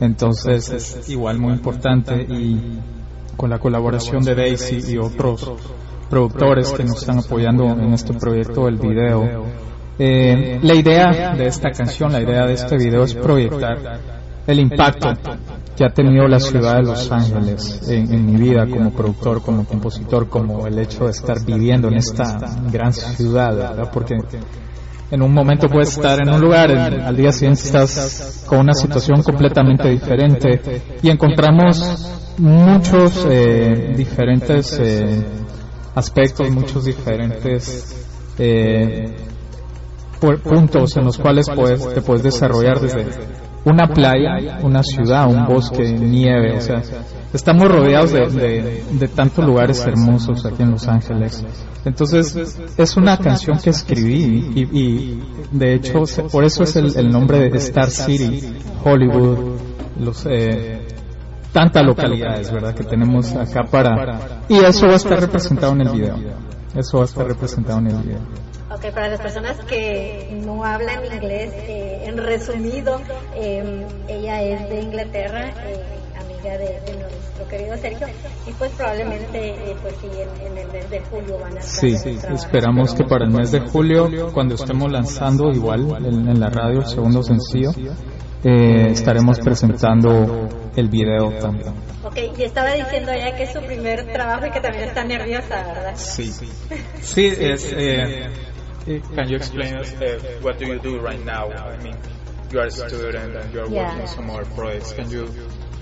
Entonces 0.03 0.69
es 0.71 1.09
igual 1.09 1.39
muy 1.39 1.53
importante 1.53 2.27
y 2.29 2.81
con 3.37 3.51
la 3.51 3.61
colaboración 3.61 4.25
de 4.25 4.35
Daisy 4.35 4.95
y 4.95 4.99
otros 4.99 5.53
productores 6.11 6.73
que 6.73 6.83
nos 6.83 6.99
están 7.01 7.21
apoyando 7.21 7.67
en 7.67 7.93
este 7.93 8.13
proyecto 8.13 8.65
del 8.65 8.79
video. 8.79 9.45
eh, 9.99 10.59
la 10.61 10.75
idea 10.75 11.35
de 11.37 11.47
esta 11.47 11.71
canción, 11.71 12.13
la 12.13 12.21
idea 12.21 12.47
de 12.47 12.55
este 12.55 12.77
video 12.77 13.05
es 13.05 13.15
proyectar 13.15 13.79
el 14.45 14.59
impacto 14.59 15.13
que 15.77 15.85
ha 15.85 15.91
tenido 15.91 16.27
la 16.27 16.41
ciudad 16.41 16.79
de 16.79 16.83
Los 16.83 17.11
Ángeles 17.13 17.89
en, 17.89 18.13
en 18.13 18.27
mi 18.27 18.37
vida 18.37 18.67
como 18.67 18.91
productor, 18.91 19.41
como 19.41 19.65
compositor, 19.65 20.29
como 20.29 20.67
el 20.67 20.81
hecho 20.81 21.05
de 21.05 21.13
estar 21.13 21.45
viviendo 21.45 21.87
en 21.87 21.95
esta 21.95 22.39
gran 22.73 22.93
ciudad, 22.93 23.55
¿verdad? 23.57 23.91
Porque 23.93 24.17
en 25.13 25.21
un 25.21 25.33
momento 25.35 25.69
puedes 25.69 25.91
estar 25.91 26.19
en 26.23 26.33
un 26.33 26.41
lugar, 26.41 26.71
al 26.71 27.15
día 27.15 27.31
siguiente 27.33 27.61
estás 27.65 28.45
con 28.47 28.61
una 28.61 28.73
situación 28.73 29.23
completamente 29.23 29.91
diferente 29.91 30.61
y 31.03 31.11
encontramos 31.11 32.35
muchos 32.39 33.27
eh, 33.29 33.93
diferentes 33.95 34.79
eh, 34.81 35.23
aspectos, 35.95 36.51
muchos 36.51 36.87
diferentes 36.87 37.95
eh, 38.39 39.15
pu- 40.19 40.39
puntos 40.41 40.97
en 40.97 41.05
los 41.05 41.19
cuales 41.19 41.47
puedes, 41.55 41.93
te 41.93 42.01
puedes 42.01 42.23
desarrollar 42.23 42.81
desde 42.81 43.07
una 43.67 43.87
playa, 43.89 44.61
una 44.63 44.83
ciudad, 44.83 45.29
un 45.29 45.45
bosque, 45.47 45.93
nieve, 45.93 46.57
o 46.57 46.61
sea, 46.63 46.81
estamos 47.33 47.69
rodeados 47.69 48.13
de, 48.13 48.29
de- 48.29 48.85
de 48.91 49.09
tantos 49.09 49.45
lugares 49.45 49.85
hermosos 49.87 50.45
aquí 50.47 50.63
en 50.63 50.71
Los 50.73 50.87
Ángeles. 50.89 51.45
Entonces, 51.85 52.59
es 52.77 52.97
una 52.97 53.17
canción 53.19 53.59
que 53.59 53.71
escribí 53.71 54.53
y, 54.55 54.61
y, 54.79 55.23
de 55.51 55.75
hecho, 55.75 56.03
por 56.31 56.45
eso 56.45 56.63
es 56.63 56.77
el, 56.77 56.97
el 56.97 57.11
nombre 57.11 57.39
de 57.51 57.57
Star 57.59 57.91
City, 57.91 58.55
Hollywood, 58.85 59.59
los, 59.99 60.27
eh, 60.31 60.87
tantas 61.53 61.85
localidades, 61.85 62.51
¿verdad? 62.53 62.75
Que 62.75 62.85
tenemos 62.85 63.33
acá 63.35 63.65
para... 63.65 64.43
Y 64.49 64.59
eso 64.65 64.87
va 64.87 64.95
a 64.95 64.97
estar 64.97 65.21
representado 65.21 65.73
en 65.73 65.81
el 65.83 65.89
video. 65.91 66.17
Eso 66.75 66.99
va 66.99 67.03
a 67.03 67.07
estar 67.07 67.27
representado 67.27 67.79
en 67.81 67.87
el 67.89 67.97
video. 67.99 68.19
Ok, 68.75 68.87
para 68.95 69.09
las 69.09 69.21
personas 69.21 69.59
que 69.67 70.41
no 70.47 70.65
hablan 70.65 71.05
inglés, 71.05 71.53
eh, 71.55 72.05
en 72.07 72.17
resumido, 72.17 73.01
eh, 73.37 73.87
ella 74.09 74.41
es 74.43 74.69
de 74.71 74.81
Inglaterra, 74.81 75.51
eh, 75.67 75.77
amiga 76.23 76.59
de, 76.59 76.81
de 76.81 76.97
nuestro 77.01 77.49
querido 77.49 77.77
Sergio, 77.77 78.07
y 78.47 78.53
pues 78.53 78.71
probablemente, 78.73 79.49
eh, 79.51 79.77
pues 79.83 79.95
sí, 80.01 80.09
en, 80.13 80.47
en 80.53 80.59
el 80.59 80.73
mes 80.73 80.91
de 80.91 81.01
julio 81.01 81.39
van 81.39 81.57
a 81.57 81.61
estar 81.61 81.63
Sí, 81.91 81.93
trabajando. 81.97 82.35
esperamos 82.37 82.95
que 82.95 83.05
para 83.05 83.25
el 83.25 83.31
mes 83.31 83.53
de 83.53 83.61
julio, 83.61 84.09
cuando 84.33 84.55
estemos 84.55 84.91
lanzando 84.91 85.51
igual 85.51 86.05
en, 86.05 86.29
en 86.29 86.41
la 86.41 86.49
radio 86.51 86.81
el 86.81 86.87
segundo 86.87 87.23
sencillo, 87.23 87.71
eh, 88.45 88.89
estaremos 88.91 89.39
presentando 89.39 90.49
el 90.77 90.89
video 90.89 91.31
también. 91.39 91.75
Ok, 92.05 92.17
y 92.37 92.43
estaba 92.43 92.73
diciendo 92.73 93.13
ella 93.13 93.37
que 93.37 93.45
es 93.45 93.53
su 93.53 93.61
primer 93.61 94.05
trabajo 94.13 94.47
y 94.47 94.51
que 94.51 94.61
también 94.61 94.85
está 94.89 95.05
nerviosa, 95.05 95.63
¿verdad? 95.63 95.93
Sí, 95.95 96.33
sí, 97.01 97.27
es. 97.39 97.73
Eh, 97.77 98.29
can 99.15 99.29
you 99.29 99.37
explain 99.37 99.77
us 99.79 99.93
uh, 99.93 100.45
what 100.45 100.59
do 100.59 100.67
you 100.67 100.79
do 100.81 100.99
right 100.99 101.25
now? 101.25 101.49
I 101.53 101.77
mean, 101.85 101.95
you 102.51 102.59
are 102.59 102.67
a 102.67 102.71
student 102.71 103.37
and 103.37 103.53
you 103.55 103.61
are 103.61 103.69
Yeah. 103.71 103.85
working 103.85 104.01
on 104.03 104.09
some 104.09 104.27
more 104.27 104.45
projects. 104.57 104.93
Can 104.93 105.09
you 105.09 105.27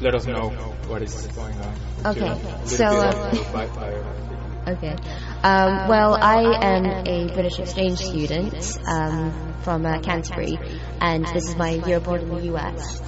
let 0.00 0.14
us 0.14 0.26
know 0.26 0.48
what 0.88 1.02
is 1.02 1.26
going 1.28 1.54
on? 1.60 1.74
Okay, 2.06 2.66
so, 2.66 2.86
uh, 2.86 3.28
of 3.30 3.34
your 3.34 3.44
background. 3.52 4.20
Okay. 4.68 4.96
Um, 5.42 5.88
well, 5.88 6.14
I 6.14 6.42
am 6.62 6.84
a 7.06 7.32
British 7.32 7.58
exchange 7.58 7.98
student 7.98 8.78
um, 8.86 9.54
from 9.62 9.86
uh, 9.86 10.00
Canterbury, 10.00 10.58
and 11.00 11.26
this 11.26 11.48
is 11.48 11.56
my 11.56 11.70
year 11.70 11.96
abroad 11.96 12.22
in 12.22 12.28
the 12.28 12.54
US. 12.54 13.00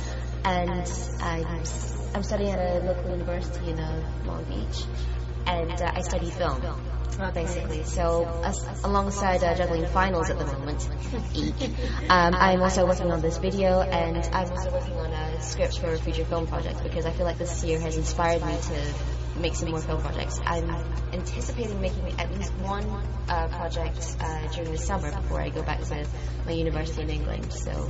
And 0.44 0.90
I'm, 1.20 1.62
I'm 2.14 2.22
studying 2.22 2.50
at 2.52 2.58
a 2.58 2.84
local 2.84 3.10
university 3.10 3.70
in 3.70 3.78
uh, 3.78 4.12
Long 4.26 4.44
Beach, 4.44 4.84
and 5.46 5.70
uh, 5.70 5.92
I 5.94 6.00
study 6.00 6.30
film, 6.30 6.62
basically. 7.34 7.84
So, 7.84 8.24
as, 8.44 8.64
alongside 8.84 9.42
uh, 9.42 9.54
juggling 9.54 9.86
finals 9.86 10.30
at 10.30 10.38
the 10.38 10.46
moment, 10.46 10.88
um, 12.08 12.34
I'm 12.34 12.62
also 12.62 12.86
working 12.86 13.10
on 13.10 13.20
this 13.20 13.38
video, 13.38 13.80
and 13.80 14.16
I'm 14.32 14.50
also 14.50 14.72
working 14.72 14.94
on 14.94 15.12
a 15.12 15.40
script 15.42 15.78
for 15.78 15.92
a 15.92 15.98
future 15.98 16.24
film 16.24 16.46
project 16.46 16.82
because 16.82 17.06
I 17.06 17.10
feel 17.12 17.26
like 17.26 17.38
this 17.38 17.64
year 17.64 17.80
has 17.80 17.96
inspired 17.96 18.44
me 18.44 18.56
to 18.56 19.40
make 19.40 19.54
some 19.54 19.70
more 19.70 19.80
film 19.80 20.00
projects. 20.00 20.40
I'm 20.44 20.70
anticipating 21.12 21.80
making 21.80 22.20
at 22.20 22.32
least 22.36 22.52
one 22.54 22.86
uh, 23.28 23.48
project 23.48 24.16
uh, 24.20 24.46
during 24.48 24.72
the 24.72 24.78
summer 24.78 25.10
before 25.10 25.40
I 25.40 25.48
go 25.48 25.62
back 25.62 25.80
to 25.82 26.06
my 26.46 26.52
university 26.52 27.02
in 27.02 27.10
England. 27.10 27.52
So 27.52 27.88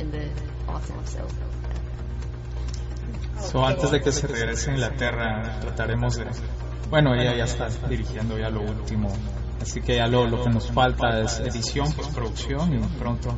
in 0.00 0.10
the 0.10 0.28
autumn. 0.68 1.04
So 1.06 1.26
So, 3.40 3.64
antes 3.64 3.90
de 3.90 4.00
que 4.00 4.12
se 4.12 4.26
regrese 4.26 4.70
a 4.70 4.74
Inglaterra, 4.74 5.60
trataremos 5.60 6.16
de... 6.16 6.26
Bueno, 6.90 7.14
ella 7.14 7.34
ya 7.34 7.44
está 7.44 7.68
dirigiendo 7.88 8.38
ya 8.38 8.48
lo 8.48 8.62
último, 8.62 9.12
así 9.60 9.80
que 9.82 9.96
ya 9.96 10.06
lo, 10.06 10.26
lo 10.26 10.42
que 10.42 10.50
nos 10.50 10.70
falta 10.70 11.20
es 11.20 11.38
edición, 11.40 11.92
postproducción 11.92 12.74
y 12.74 12.78
pronto 12.98 13.34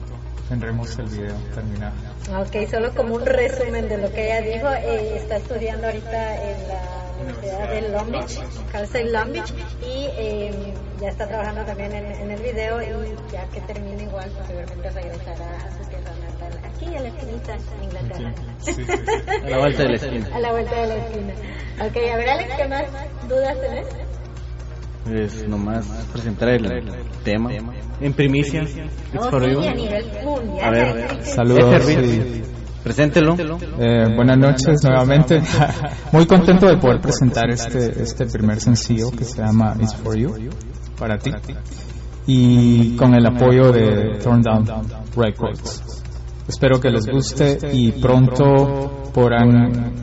tendremos 0.49 0.99
el 0.99 1.07
video 1.07 1.37
terminado. 1.55 1.95
Ok, 2.41 2.69
solo 2.71 2.95
como 2.95 3.15
un 3.17 3.27
resumen 3.27 3.89
de 3.89 3.99
lo 3.99 4.13
que 4.13 4.27
ella 4.27 4.41
dijo, 4.41 4.69
eh, 4.69 5.17
está 5.17 5.37
estudiando 5.37 5.87
ahorita 5.87 6.51
en 6.51 6.69
la 6.69 7.01
Universidad 7.23 7.71
de 7.71 7.89
Long 7.89 8.11
Beach, 8.11 8.41
Cal 8.73 8.85
State 8.85 9.11
Long 9.11 9.33
Beach, 9.33 9.53
y 9.83 10.07
eh, 10.17 10.75
ya 11.01 11.09
está 11.09 11.27
trabajando 11.27 11.65
también 11.65 11.93
en, 11.95 12.31
el 12.31 12.43
video 12.43 12.83
y 12.83 13.33
ya 13.33 13.47
que 13.51 13.61
termine 13.63 14.05
igual, 14.05 14.31
posiblemente 14.31 14.91
regresará 14.91 15.57
a 15.57 15.71
su 15.71 15.89
tierra 15.89 16.13
aquí 16.87 16.97
a 16.97 17.01
la 17.01 17.09
esquinita 17.09 17.55
en 17.55 17.85
Inglaterra. 17.85 18.35
Sí, 18.61 18.73
sí, 18.75 18.83
sí. 18.85 18.93
A 19.45 19.49
la 19.49 19.59
vuelta 19.59 19.83
de 19.85 19.89
la 19.89 19.95
esquina. 19.97 20.29
A 20.35 20.39
la 20.39 20.51
vuelta 20.53 20.75
de 20.81 20.87
la 20.87 20.97
esquina. 20.97 21.33
Ok, 21.81 21.97
a 22.13 22.17
ver 22.17 22.29
Alex, 22.31 22.55
¿qué 22.57 22.69
más 22.69 22.83
dudas 23.29 23.61
tenés? 23.61 23.87
Pues 25.05 25.49
nomás 25.49 25.87
presentar 26.13 26.51
el 26.51 26.93
tema 27.25 27.51
en 28.01 28.13
primicia. 28.13 28.63
It's 28.63 28.77
Oh, 29.19 29.31
for 29.31 29.43
sí, 29.45 29.51
you. 29.53 29.61
a 29.63 29.73
nivel 29.75 30.05
mundial. 30.25 30.65
A 30.67 30.71
ver. 30.71 31.25
Saludos. 31.25 31.75
Este, 31.89 32.43
Preséntelo. 32.85 33.35
eh, 33.79 34.15
buenas 34.15 34.39
noches 34.39 34.83
nuevamente. 34.85 35.41
Muy 36.13 36.27
contento 36.27 36.67
de 36.67 36.77
poder 36.77 37.01
presentar 37.01 37.49
este, 37.51 38.03
este 38.03 38.27
primer 38.27 38.61
sencillo 38.61 39.11
que 39.11 39.25
se 39.25 39.43
llama 39.43 39.75
It's 39.81 39.95
For 39.97 40.17
You, 40.17 40.35
para 40.99 41.17
ti. 41.19 41.31
Y 42.27 42.95
con 42.97 43.15
el 43.15 43.27
apoyo 43.27 43.73
de 43.73 44.19
Turn 44.23 44.43
Down 44.43 44.67
Records. 45.17 46.00
Espero 46.51 46.81
que 46.81 46.91
les 46.91 47.07
guste 47.07 47.59
y 47.73 47.93
pronto 47.93 49.13
podrán 49.15 49.95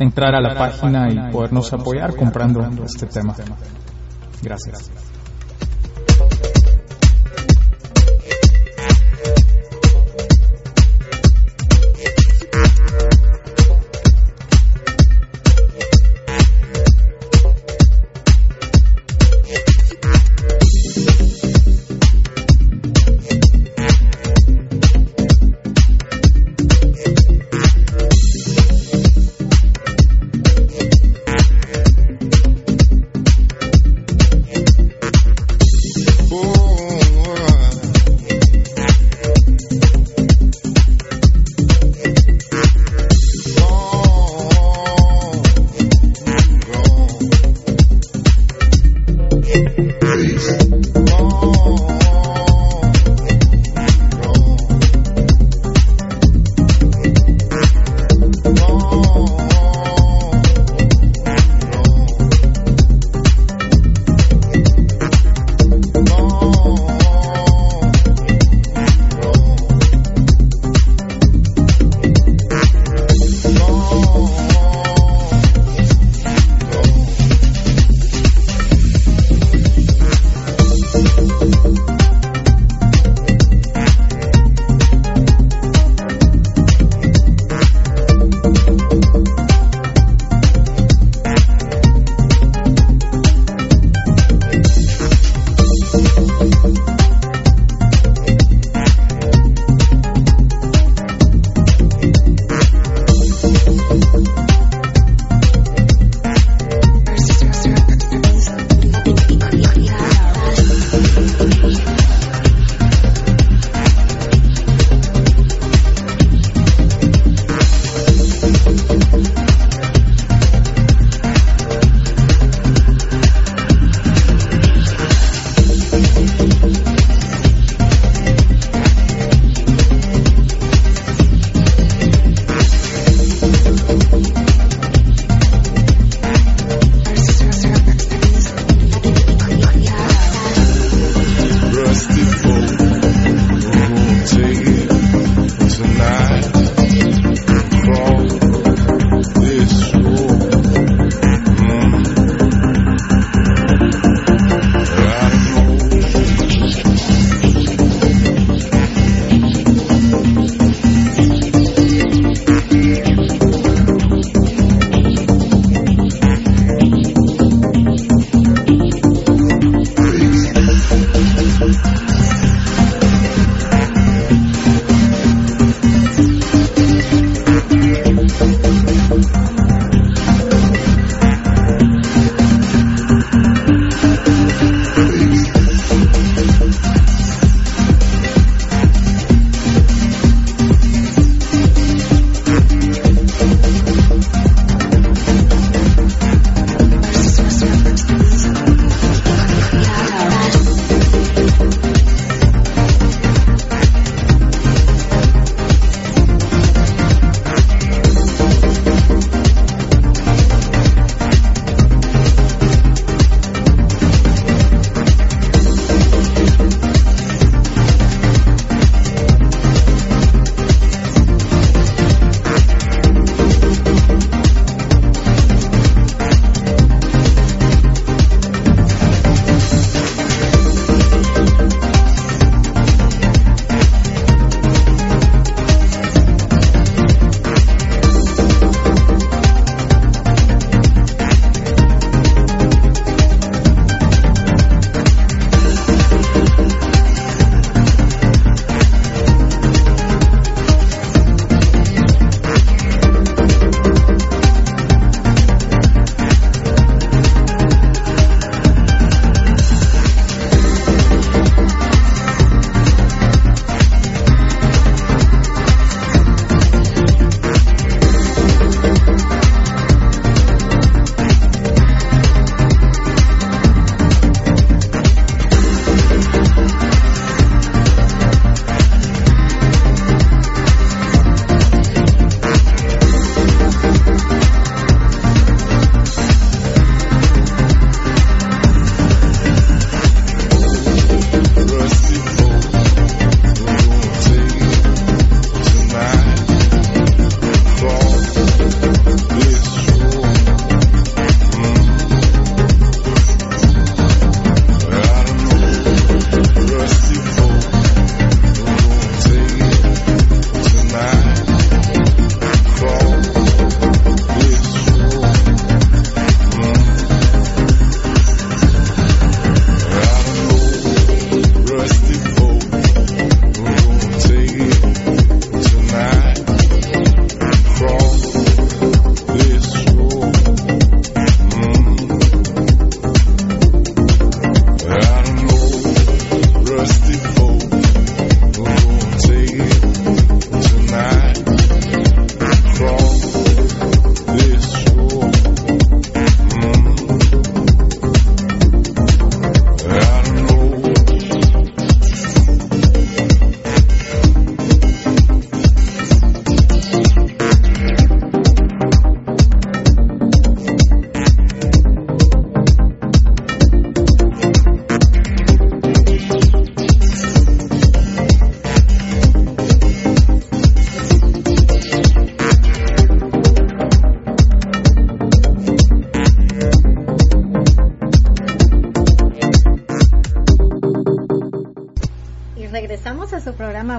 entrar 0.00 0.34
a 0.34 0.40
la 0.40 0.52
página 0.52 1.08
y 1.08 1.30
podernos 1.30 1.72
apoyar 1.72 2.16
comprando 2.16 2.60
este 2.84 3.06
tema. 3.06 3.32
Gracias. 4.42 4.90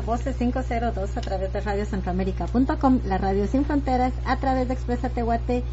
Voces 0.06 0.36
502 0.36 1.18
a 1.18 1.22
través 1.22 1.54
de 1.54 1.62
radiocentroamérica.com, 1.62 3.00
la 3.06 3.18
radio 3.18 3.48
sin 3.48 3.64
fronteras, 3.66 4.12
a 4.26 4.36
través 4.38 4.68
de 4.68 4.74
Expresa 4.74 5.10
Tehuate 5.10 5.64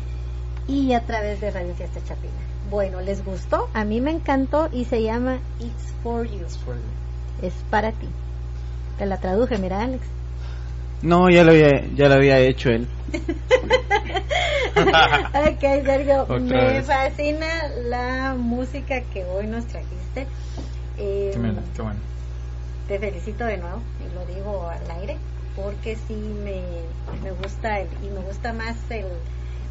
y 0.68 0.92
a 0.92 1.00
través 1.04 1.40
de 1.40 1.50
Radio 1.50 1.74
Fiesta 1.74 2.00
Chapina. 2.04 2.32
Bueno, 2.70 3.00
¿les 3.00 3.24
gustó? 3.24 3.68
A 3.74 3.84
mí 3.84 4.00
me 4.00 4.12
encantó 4.12 4.68
y 4.72 4.84
se 4.84 5.02
llama 5.02 5.38
It's 5.58 5.92
for 6.04 6.26
You. 6.28 6.46
Es 7.42 7.54
para 7.70 7.90
ti. 7.90 8.06
Te 8.98 9.06
la 9.06 9.18
traduje, 9.18 9.58
mira 9.58 9.82
Alex. 9.82 10.04
No, 11.02 11.28
ya 11.30 11.42
lo 11.42 11.50
había, 11.50 11.84
ya 11.96 12.08
lo 12.08 12.14
había 12.14 12.38
hecho 12.38 12.68
él. 12.70 12.86
ok, 14.76 15.60
Sergio, 15.60 16.22
Otra 16.22 16.38
me 16.38 16.64
vez. 16.64 16.86
fascina 16.86 17.46
la 17.88 18.34
música 18.38 19.00
que 19.12 19.24
hoy 19.24 19.46
nos 19.48 19.64
trajiste. 19.66 20.26
Eh, 20.98 21.30
Qué, 21.32 21.38
mela, 21.38 21.62
qué 21.74 21.82
bueno. 21.82 21.98
te 22.86 22.98
felicito 22.98 23.44
de 23.46 23.56
nuevo 23.56 23.80
y 24.00 24.14
lo 24.14 24.26
digo 24.26 24.68
al 24.68 24.90
aire 25.00 25.16
porque 25.80 25.96
sí 25.96 26.14
me, 26.14 26.60
me 27.24 27.30
gusta 27.42 27.80
el- 27.80 27.88
y 28.04 28.10
me 28.10 28.20
gusta 28.20 28.52
más 28.52 28.76
el, 28.90 29.06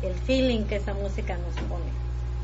el 0.02 0.14
feeling 0.26 0.64
que 0.64 0.77
esa 0.77 0.94
música 0.95 1.36
nos 1.38 1.53
pone. 1.68 1.91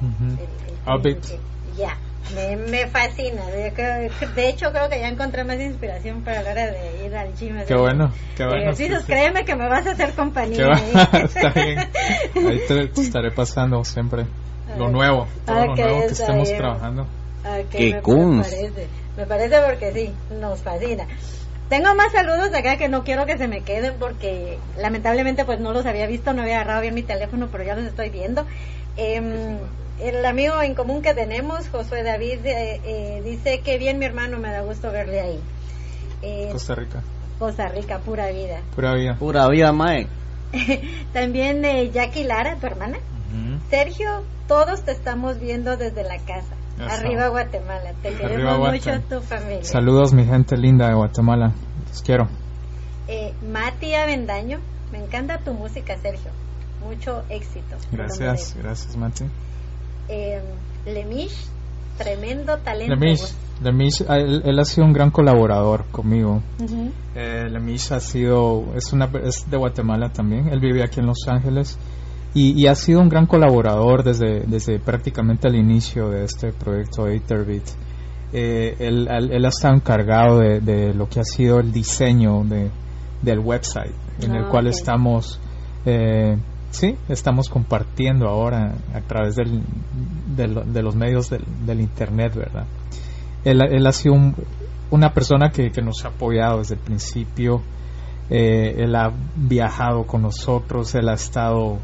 Ujú. 0.02 0.40
El- 0.40 1.08
el 1.08 1.22
que- 1.22 1.40
Ya, 1.76 1.98
me, 2.36 2.56
me 2.58 2.88
fascina. 2.88 3.44
De, 3.48 3.74
creo- 3.74 4.10
de 4.36 4.50
hecho, 4.50 4.72
creo 4.72 4.88
que 4.88 5.00
ya 5.00 5.08
encontré 5.10 5.44
más 5.44 5.60
inspiración 5.60 6.22
para 6.22 6.44
la 6.44 6.52
hora 6.52 6.68
de 6.68 7.06
ir 7.08 7.16
al 7.16 7.34
gym. 7.36 7.58
Qué 7.68 7.74
bueno, 7.76 8.12
qué 8.38 8.44
de 8.44 8.50
bueno. 8.50 8.62
ejercicios. 8.66 9.00
sí, 9.00 9.06
sí. 9.08 9.12
Créeme 9.12 9.46
que 9.46 9.56
me 9.56 9.68
vas 9.68 9.86
a 9.88 9.92
hacer 9.94 10.14
compañía. 10.14 10.68
Ahí. 10.76 10.94
está 11.24 11.50
bien. 11.50 11.80
Ahí 12.48 12.60
te, 12.68 12.88
te 12.88 13.02
estaré 13.02 13.32
pasando 13.32 13.84
siempre 13.84 14.26
lo 14.78 14.86
Ok. 14.86 14.92
nuevo, 14.92 15.28
todo 15.46 15.58
Ok, 15.62 15.66
lo 15.70 15.76
nuevo 15.76 16.00
que 16.02 16.14
estemos 16.14 16.48
bien. 16.50 16.58
trabajando. 16.60 17.02
Ok, 17.02 17.70
Qué 17.72 17.80
me, 17.90 17.96
me 17.96 18.02
kunst. 18.04 18.50
parece. 18.52 18.88
Me 19.18 19.26
parece 19.26 19.56
porque 19.68 19.92
sí, 19.92 20.14
nos 20.40 20.62
fascina. 20.62 21.08
Tengo 21.70 21.96
más 21.96 22.12
saludos 22.12 22.54
acá 22.54 22.78
que 22.78 22.90
no 22.90 23.04
quiero 23.04 23.26
que 23.26 23.38
se 23.38 23.48
me 23.48 23.62
queden 23.62 23.96
porque 24.00 24.60
lamentablemente 24.78 25.46
pues 25.46 25.60
no 25.60 25.74
los 25.74 25.86
había 25.86 26.06
visto, 26.06 26.34
no 26.34 26.44
había 26.44 26.56
agarrado 26.56 26.82
bien 26.82 26.94
mi 26.94 27.02
teléfono, 27.02 27.50
pero 27.52 27.64
ya 27.64 27.76
los 27.76 27.86
estoy 27.86 28.10
viendo. 28.10 28.46
Em, 28.98 29.58
el 30.00 30.26
amigo 30.26 30.62
en 30.62 30.76
común 30.76 31.02
que 31.02 31.14
tenemos, 31.14 31.68
Josué 31.70 32.04
David, 32.04 32.46
eh, 32.46 32.82
eh, 32.86 33.22
dice 33.26 33.62
que 33.62 33.78
bien 33.78 33.98
mi 33.98 34.06
hermano, 34.06 34.38
me 34.38 34.52
da 34.52 34.62
gusto 34.62 34.92
verle 34.92 35.22
ahí. 35.22 35.40
Eh, 36.22 36.50
Costa 36.52 36.76
Rica, 36.76 37.02
Costa 37.40 37.68
Rica, 37.68 38.00
pura 38.00 38.30
vida. 38.30 38.62
pura 38.76 38.94
vida. 38.94 39.16
Pura 39.18 39.48
vida, 39.48 39.72
mae. 39.72 40.08
También 41.14 41.66
eh, 41.66 41.90
Jackie 41.92 42.24
Lara, 42.24 42.56
tu 42.58 42.68
hermana. 42.68 42.98
Sergio, 43.70 44.24
todos 44.48 44.84
te 44.84 44.92
estamos 44.92 45.40
viendo 45.40 45.76
desde 45.76 46.04
la 46.04 46.18
casa. 46.20 46.56
Eso. 46.76 46.90
Arriba 46.90 47.30
Guatemala. 47.30 47.94
Te 48.02 48.14
queremos 48.14 48.72
mucho 48.72 49.02
tu 49.10 49.22
familia. 49.22 49.64
Saludos 49.64 50.14
mi 50.14 50.26
gente 50.26 50.58
linda 50.58 50.88
de 50.90 50.96
Guatemala, 50.96 51.54
los 51.88 52.02
quiero. 52.02 52.28
Eh, 53.08 53.34
Mati 53.50 53.94
Avendaño, 53.94 54.60
me 54.92 55.00
encanta 55.00 55.38
tu 55.38 55.54
música, 55.54 55.98
Sergio. 55.98 56.32
Mucho 56.86 57.24
éxito. 57.30 57.78
Gracias, 57.92 58.56
gracias 58.62 58.98
Mati. 58.98 59.26
Eh, 60.10 60.42
Lemish, 60.86 61.48
tremendo 61.98 62.58
talento. 62.58 62.94
Lemish, 62.94 63.34
Lemish, 63.64 64.04
ah, 64.08 64.18
él, 64.18 64.42
él 64.46 64.60
ha 64.60 64.66
sido 64.66 64.86
un 64.86 64.94
gran 64.94 65.12
colaborador 65.12 65.86
conmigo. 65.92 66.42
Ujú. 66.62 66.92
Eh, 67.16 67.50
Lemish 67.50 67.94
ha 67.94 68.00
sido, 68.02 68.66
es, 68.76 68.92
una, 68.92 69.10
es 69.24 69.50
de 69.50 69.58
Guatemala 69.58 70.10
también, 70.10 70.50
él 70.50 70.60
vive 70.60 70.84
aquí 70.84 71.00
en 71.00 71.08
Los 71.08 71.26
Ángeles 71.28 71.78
y, 72.36 72.62
y 72.62 72.68
ha 72.68 72.76
sido 72.76 73.00
un 73.02 73.10
gran 73.10 73.26
colaborador 73.26 74.04
desde, 74.04 74.42
desde 74.42 74.78
prácticamente 74.78 75.48
el 75.48 75.56
inicio 75.56 76.10
de 76.10 76.26
este 76.26 76.52
proyecto 76.54 77.08
Etherbeat. 77.08 77.64
Eh, 78.34 78.76
él, 78.80 79.08
él, 79.10 79.32
él 79.32 79.46
ha 79.46 79.50
estado 79.50 79.74
encargado 79.76 80.40
de, 80.40 80.60
de 80.60 80.94
lo 80.94 81.08
que 81.10 81.22
ha 81.22 81.24
sido 81.24 81.60
el 81.60 81.72
diseño 81.72 82.44
de, 82.44 82.70
del 83.22 83.40
website 83.40 83.94
en 84.22 84.36
el 84.36 84.44
Ah, 84.44 84.48
cual 84.52 84.68
ok. 84.68 84.74
estamos, 84.74 85.40
eh, 85.86 86.38
sí, 86.72 86.96
estamos 87.10 87.50
compartiendo 87.50 88.28
ahora 88.28 88.76
a 88.94 89.02
través 89.02 89.36
del, 89.36 89.62
de, 90.36 90.48
lo- 90.50 90.64
de 90.66 90.84
los 90.84 90.96
medios 90.96 91.30
del, 91.30 91.44
del 91.66 91.80
internet, 91.82 92.34
¿verdad? 92.36 92.66
Él, 93.46 93.62
él 93.62 93.88
ha 93.88 93.92
sido 93.94 94.16
un- 94.16 94.36
una 94.92 95.14
persona 95.14 95.50
que, 95.52 95.72
que 95.72 95.82
nos 95.82 96.04
ha 96.04 96.10
apoyado 96.10 96.60
desde 96.60 96.76
el 96.76 96.82
principio. 96.82 97.62
Eh, 98.30 98.76
él 98.80 98.96
ha 98.96 99.12
viajado 99.36 100.04
con 100.06 100.24
nosotros, 100.24 100.94
él 100.96 101.08
ha 101.10 101.14
estado 101.14 101.78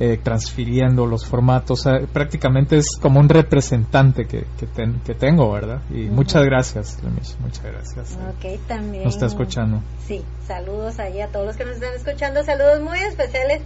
eh, 0.00 0.18
transfiriendo 0.22 1.06
los 1.06 1.24
formatos. 1.26 1.86
eh, 1.86 2.06
prácticamente 2.12 2.76
es 2.76 2.86
como 3.00 3.20
un 3.20 3.28
representante 3.28 4.26
que, 4.26 4.44
que, 4.58 4.66
ten- 4.66 5.00
que 5.04 5.14
tengo, 5.14 5.50
¿verdad? 5.52 5.80
Y 5.90 6.06
muchas 6.08 6.44
gracias, 6.44 6.98
Lemish, 7.02 7.36
muchas 7.38 7.62
gracias. 7.64 8.18
Ok, 8.30 8.58
también. 8.66 9.04
Nos 9.04 9.14
está 9.14 9.26
escuchando. 9.26 9.80
Sí, 10.06 10.22
saludos 10.46 10.98
ahí 10.98 11.20
a 11.20 11.28
todos 11.28 11.46
los 11.46 11.56
que 11.56 11.64
nos 11.64 11.74
están 11.74 11.94
escuchando. 11.94 12.42
Saludos 12.44 12.80
muy 12.80 12.98
especiales 12.98 13.62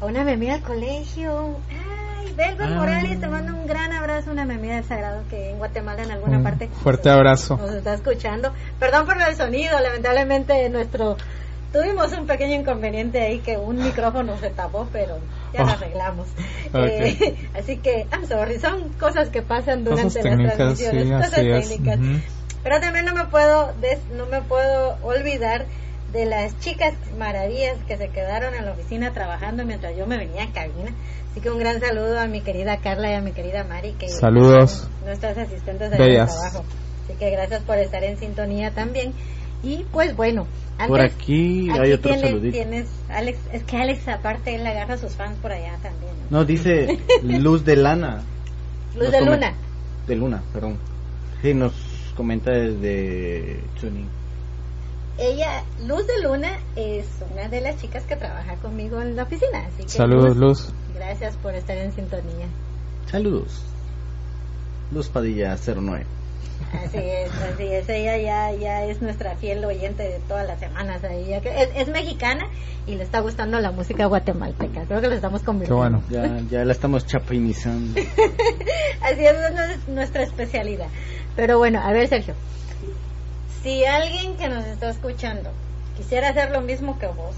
a 0.00 0.06
una 0.06 0.20
amiga 0.22 0.54
del 0.54 0.62
colegio. 0.62 1.56
Ay, 1.68 2.32
Belva 2.36 2.66
Ah. 2.66 2.70
Morales, 2.76 3.18
te 3.20 3.26
mando 3.28 3.52
un 3.54 3.66
gran 3.66 3.92
abrazo. 3.92 4.30
Una 4.30 4.42
amiga 4.42 4.76
del 4.76 4.84
Sagrado 4.84 5.22
que 5.28 5.50
en 5.50 5.58
Guatemala, 5.58 6.04
en 6.04 6.12
alguna 6.12 6.36
Un 6.38 6.44
parte. 6.44 6.68
fuerte 6.68 7.10
abrazo. 7.10 7.56
Nos 7.56 7.72
está 7.72 7.94
escuchando. 7.94 8.52
Perdón 8.78 9.06
por 9.06 9.20
el 9.20 9.34
sonido, 9.34 9.78
lamentablemente 9.80 10.68
nuestro. 10.70 11.16
Tuvimos 11.72 12.12
un 12.12 12.26
pequeño 12.26 12.54
inconveniente 12.54 13.20
ahí 13.20 13.40
que 13.40 13.58
un 13.58 13.76
micrófono 13.82 14.38
se 14.38 14.48
tapó, 14.50 14.88
pero 14.90 15.18
ya 15.52 15.62
lo 15.62 15.66
Oh. 15.68 15.70
arreglamos. 15.70 16.28
Ok. 16.68 16.74
Eh, 16.74 17.48
así 17.54 17.76
que, 17.78 18.06
I'm 18.12 18.26
sorry, 18.26 18.58
son 18.58 18.90
cosas 19.00 19.30
que 19.30 19.42
pasan 19.42 19.84
durante 19.84 20.22
las 20.22 20.56
transmisiones. 20.56 21.04
sí, 21.08 21.12
cosas 21.14 21.34
técnicas. 21.68 21.98
Pero 22.62 22.80
también 22.80 23.04
no 23.06 23.14
me 23.14 23.24
puedo 23.26 23.72
des- 23.80 24.06
no 24.16 24.26
me 24.26 24.42
puedo 24.42 24.96
olvidar 25.02 25.64
de 26.12 26.26
las 26.26 26.58
chicas 26.60 26.94
maravillas 27.18 27.76
que 27.86 27.96
se 27.96 28.08
quedaron 28.08 28.54
en 28.54 28.64
la 28.64 28.72
oficina 28.72 29.12
trabajando 29.12 29.64
mientras 29.64 29.96
yo 29.96 30.06
me 30.06 30.16
venía 30.18 30.44
a 30.44 30.52
cabina. 30.52 30.90
Así 31.30 31.40
que 31.40 31.50
un 31.50 31.58
gran 31.58 31.80
saludo 31.80 32.18
a 32.18 32.26
mi 32.26 32.40
querida 32.40 32.78
Carla 32.78 33.10
y 33.10 33.14
a 33.14 33.20
mi 33.20 33.32
querida 33.32 33.62
Mari 33.64 33.92
que 33.92 34.08
Saludos. 34.08 34.72
son 34.72 34.90
nuestras 35.04 35.38
asistentes 35.38 35.90
de 35.90 35.96
trabajo. 35.96 36.64
Así 37.04 37.14
que 37.18 37.30
gracias 37.30 37.62
por 37.62 37.78
estar 37.78 38.02
en 38.04 38.18
sintonía 38.18 38.70
también. 38.72 39.12
Y 39.62 39.84
pues 39.90 40.14
bueno, 40.16 40.46
antes, 40.78 40.88
Por 40.88 41.00
aquí 41.00 41.68
hay 41.70 41.92
otro 41.92 42.12
tienes, 42.12 42.30
saludito. 42.30 42.52
tienes 42.52 42.86
Alex, 43.08 43.38
es 43.52 43.64
que 43.64 43.76
Alex 43.76 44.06
aparte 44.08 44.54
él 44.54 44.66
agarra 44.66 44.94
a 44.94 44.98
sus 44.98 45.12
fans 45.12 45.36
por 45.42 45.50
allá 45.52 45.76
también. 45.82 46.12
¿no? 46.30 46.38
No, 46.38 46.44
dice 46.44 46.98
Luz 47.22 47.64
de 47.64 47.76
Lana. 47.76 48.22
Luz 48.94 49.04
Nos 49.04 49.12
de 49.12 49.20
Luna. 49.24 49.54
De 50.06 50.16
Luna, 50.16 50.42
perdón. 50.52 50.78
Sí, 51.42 51.54
nos 51.54 51.72
comenta 52.16 52.50
desde 52.52 53.60
Tuning. 53.80 54.08
Ella, 55.18 55.64
Luz 55.86 56.06
de 56.06 56.22
Luna, 56.22 56.58
es 56.76 57.06
una 57.32 57.48
de 57.48 57.60
las 57.60 57.76
chicas 57.80 58.04
que 58.04 58.14
trabaja 58.14 58.54
conmigo 58.56 59.00
en 59.02 59.16
la 59.16 59.24
oficina. 59.24 59.66
Así 59.66 59.82
que 59.82 59.88
Saludos, 59.88 60.36
Luz. 60.36 60.72
Gracias 60.94 61.36
por 61.36 61.54
estar 61.54 61.76
en 61.76 61.92
sintonía. 61.92 62.46
Saludos. 63.10 63.62
Luz 64.92 65.08
Padilla 65.08 65.56
09. 65.56 66.06
Así 66.72 66.98
es, 66.98 67.30
así 67.32 67.64
es. 67.66 67.88
Ella 67.88 68.18
ya, 68.18 68.52
ya 68.52 68.84
es 68.84 69.00
nuestra 69.00 69.36
fiel 69.36 69.64
oyente 69.64 70.02
de 70.02 70.18
todas 70.20 70.46
las 70.46 70.60
semanas. 70.60 71.02
Ahí, 71.04 71.26
ya 71.26 71.40
que 71.40 71.62
es, 71.62 71.70
es 71.74 71.88
mexicana 71.88 72.46
y 72.86 72.94
le 72.96 73.04
está 73.04 73.20
gustando 73.20 73.58
la 73.60 73.70
música 73.70 74.06
guatemalteca. 74.06 74.84
Creo 74.86 75.00
que 75.00 75.08
lo 75.08 75.14
estamos 75.14 75.40
Qué 75.40 75.46
convirtiendo. 75.46 75.76
bueno. 75.76 76.02
Ya, 76.10 76.40
ya 76.50 76.64
la 76.64 76.72
estamos 76.72 77.06
chapinizando. 77.06 78.00
Así 79.02 79.24
es, 79.24 79.36
es 79.36 79.88
nuestra 79.88 80.22
especialidad. 80.22 80.88
Pero 81.36 81.58
bueno, 81.58 81.80
a 81.80 81.92
ver, 81.92 82.08
Sergio. 82.08 82.34
Si 83.62 83.84
alguien 83.84 84.36
que 84.36 84.48
nos 84.48 84.64
está 84.66 84.90
escuchando 84.90 85.50
quisiera 85.96 86.28
hacer 86.28 86.50
lo 86.52 86.60
mismo 86.60 86.98
que 86.98 87.06
vos, 87.06 87.34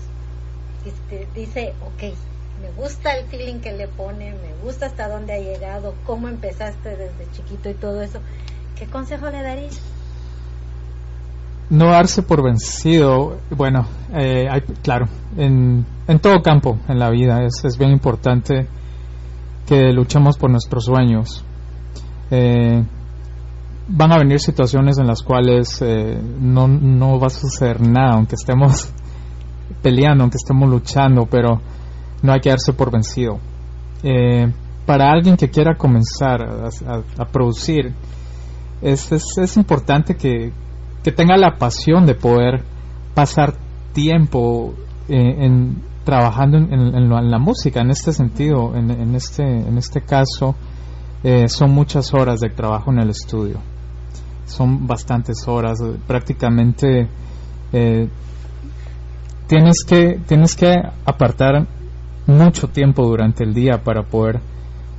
dice, 1.34 1.72
ok, 1.86 2.14
me 2.62 2.70
gusta 2.76 3.16
el 3.16 3.26
feeling 3.26 3.60
que 3.60 3.72
le 3.72 3.88
pone, 3.88 4.32
me 4.32 4.54
gusta 4.62 4.86
hasta 4.86 5.08
dónde 5.08 5.32
ha 5.32 5.38
llegado, 5.38 5.94
cómo 6.04 6.28
empezaste 6.28 6.90
desde 6.90 7.30
chiquito 7.32 7.70
y 7.70 7.74
todo 7.74 8.02
eso, 8.02 8.20
¿qué 8.80 8.86
consejo 8.86 9.26
le 9.30 9.42
darías? 9.42 9.78
No 11.68 11.90
darse 11.90 12.22
por 12.22 12.42
vencido, 12.42 13.38
bueno, 13.50 13.86
eh, 14.12 14.48
hay- 14.50 14.62
claro, 14.82 15.06
en, 15.36 15.86
en 16.08 16.18
todo 16.18 16.42
campo 16.42 16.78
en 16.88 16.98
la 16.98 17.10
vida 17.10 17.44
es, 17.44 17.64
es 17.64 17.78
bien 17.78 17.92
importante 17.92 18.66
que 19.66 19.92
luchemos 19.92 20.36
por 20.36 20.50
nuestros 20.50 20.86
sueños. 20.86 21.44
Eh, 22.32 22.82
van 23.86 24.12
a 24.12 24.18
venir 24.18 24.40
situaciones 24.40 24.98
en 24.98 25.06
las 25.06 25.22
cuales 25.22 25.80
eh, 25.82 26.20
no, 26.40 26.66
no 26.66 27.20
va 27.20 27.28
a 27.28 27.30
suceder 27.30 27.80
nada, 27.80 28.14
aunque 28.14 28.34
estemos 28.34 28.90
peleando, 29.82 30.24
aunque 30.24 30.38
estemos 30.38 30.68
luchando, 30.68 31.26
pero 31.26 31.60
no 32.22 32.32
hay 32.32 32.40
que 32.40 32.50
darse 32.50 32.72
por 32.72 32.90
vencido. 32.90 33.38
Eh, 34.02 34.50
para 34.86 35.12
alguien 35.12 35.36
que 35.36 35.50
quiera 35.50 35.76
comenzar 35.76 36.42
a, 36.42 37.24
producir, 37.26 37.92
es, 38.82 39.12
es, 39.12 39.56
importante 39.56 40.16
que, 40.16 40.52
que 41.02 41.12
tenga 41.12 41.36
la 41.36 41.56
pasión 41.58 42.06
de 42.06 42.14
poder 42.14 42.62
pasar 43.14 43.54
tiempo 43.92 44.74
eh, 45.08 45.44
en 45.44 45.90
trabajando 46.04 46.56
en, 46.56 47.30
la 47.30 47.38
música 47.38 47.82
en 47.82 47.90
este 47.90 48.12
sentido 48.12 48.74
en, 48.74 49.14
este 49.14 49.42
en 49.42 49.76
este 49.76 50.00
caso 50.00 50.56
eh, 51.22 51.46
son 51.48 51.72
muchas 51.72 52.14
horas 52.14 52.40
de 52.40 52.48
trabajo 52.48 52.90
en 52.90 53.00
el 53.00 53.10
estudio. 53.10 53.58
Son 54.46 54.86
bastantes 54.86 55.46
horas 55.46 55.78
eh, 55.82 55.96
prácticamente 56.06 57.08
tienes 59.46 59.84
que 59.86 60.18
tienes 60.26 60.56
que 60.56 60.74
apartar 61.04 61.66
mucho 62.26 62.68
tiempo 62.68 63.06
durante 63.06 63.44
el 63.44 63.52
día 63.52 63.82
para 63.84 64.02
poder 64.02 64.40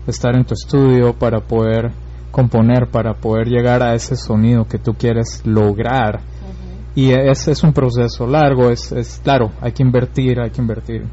estar 0.08 0.36
en 0.36 0.46
tu 0.46 0.54
estudio, 0.54 1.14
para 1.14 1.40
poder 1.40 1.92
componer, 2.32 2.88
para 2.88 3.14
poder 3.14 3.48
llegar 3.48 3.84
a 3.84 3.94
ese 3.94 4.16
sonido 4.16 4.66
que 4.66 4.78
tú 4.78 4.94
quieres 4.94 5.42
lograr. 5.46 6.22
Y 6.96 7.12
ese 7.12 7.52
es 7.52 7.64
un 7.64 7.74
proceso 7.74 8.28
largo, 8.28 8.70
es, 8.70 8.92
es 8.92 9.22
claro, 9.24 9.52
hay 9.62 9.72
que 9.72 9.84
invertir, 9.84 10.42
hay 10.42 10.50
que 10.50 10.62
invertir 10.62 11.06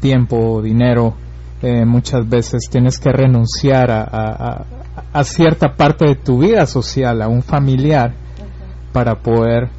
tiempo, 0.00 0.60
dinero, 0.62 1.14
eh, 1.62 1.86
muchas 1.86 2.28
veces 2.28 2.68
tienes 2.70 2.98
que 2.98 3.10
renunciar 3.10 3.90
a, 3.90 4.66
a, 5.12 5.24
cierta 5.24 5.74
parte 5.74 6.06
de 6.06 6.16
tu 6.16 6.40
vida 6.40 6.66
social, 6.66 7.22
a 7.22 7.28
un 7.28 7.42
familiar, 7.42 8.12
para 8.92 9.14
poder 9.14 9.70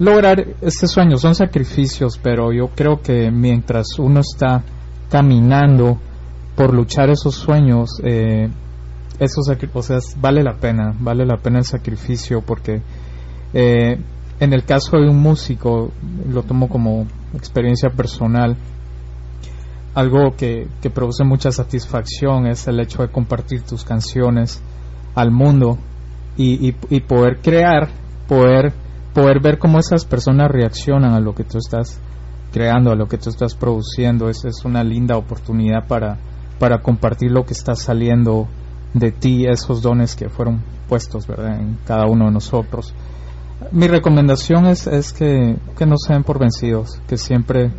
lograr 0.00 0.44
este 0.60 0.88
sueño. 0.88 1.18
Son 1.18 1.36
sacrificios, 1.36 2.18
pero 2.20 2.52
yo 2.52 2.70
creo 2.74 3.00
que 3.00 3.30
mientras 3.30 3.96
uno 4.00 4.20
está 4.20 4.64
caminando 5.08 5.98
por 6.56 6.74
luchar 6.74 7.10
esos 7.10 7.36
sueños, 7.36 8.00
eh, 8.02 8.48
esos 9.20 9.46
o 9.48 9.82
sea, 9.82 9.98
vale 10.16 10.42
la 10.42 10.56
pena, 10.56 10.94
vale 10.98 11.26
la 11.26 11.36
pena 11.36 11.58
el 11.58 11.64
sacrificio, 11.64 12.40
porque 12.40 12.80
eh, 13.52 13.98
en 14.40 14.52
el 14.54 14.64
caso 14.64 14.96
de 14.96 15.08
un 15.08 15.20
músico, 15.20 15.92
lo 16.26 16.42
tomo 16.42 16.68
como 16.68 17.06
experiencia 17.34 17.90
personal, 17.90 18.56
algo 19.94 20.34
que, 20.36 20.68
produce 20.94 21.24
mucha 21.24 21.52
satisfacción 21.52 22.46
es 22.46 22.66
el 22.66 22.80
hecho 22.80 23.02
de 23.02 23.10
compartir 23.10 23.62
tus 23.62 23.84
canciones 23.84 24.62
al 25.14 25.30
mundo 25.30 25.78
y, 26.36 26.74
y, 26.88 27.00
poder 27.00 27.40
crear, 27.42 27.90
poder, 28.26 28.72
poder 29.12 29.40
ver 29.42 29.58
cómo 29.58 29.78
esas 29.78 30.06
personas 30.06 30.50
reaccionan 30.50 31.12
a 31.12 31.20
lo 31.20 31.34
que 31.34 31.44
tú 31.44 31.58
estás 31.58 32.00
creando, 32.52 32.92
a 32.92 32.94
lo 32.94 33.06
que 33.06 33.18
tú 33.18 33.28
estás 33.28 33.54
produciendo. 33.54 34.30
Es, 34.30 34.44
es 34.46 34.64
una 34.64 34.82
linda 34.82 35.18
oportunidad 35.18 35.86
para, 35.86 36.16
para 36.58 36.78
compartir 36.78 37.30
lo 37.32 37.44
que 37.44 37.52
está 37.52 37.74
saliendo 37.74 38.48
de 38.94 39.12
ti, 39.12 39.46
esos 39.46 39.82
dones 39.82 40.16
que 40.16 40.28
fueron 40.28 40.62
puestos 40.88 41.26
¿verdad? 41.26 41.60
en 41.60 41.78
cada 41.86 42.06
uno 42.06 42.26
de 42.26 42.32
nosotros. 42.32 42.94
Mi 43.72 43.86
recomendación 43.88 44.66
es, 44.66 44.86
es 44.86 45.12
que, 45.12 45.56
que 45.76 45.86
no 45.86 45.96
sean 45.96 46.24
por 46.24 46.38
vencidos, 46.38 47.00
que 47.06 47.16
siempre, 47.16 47.70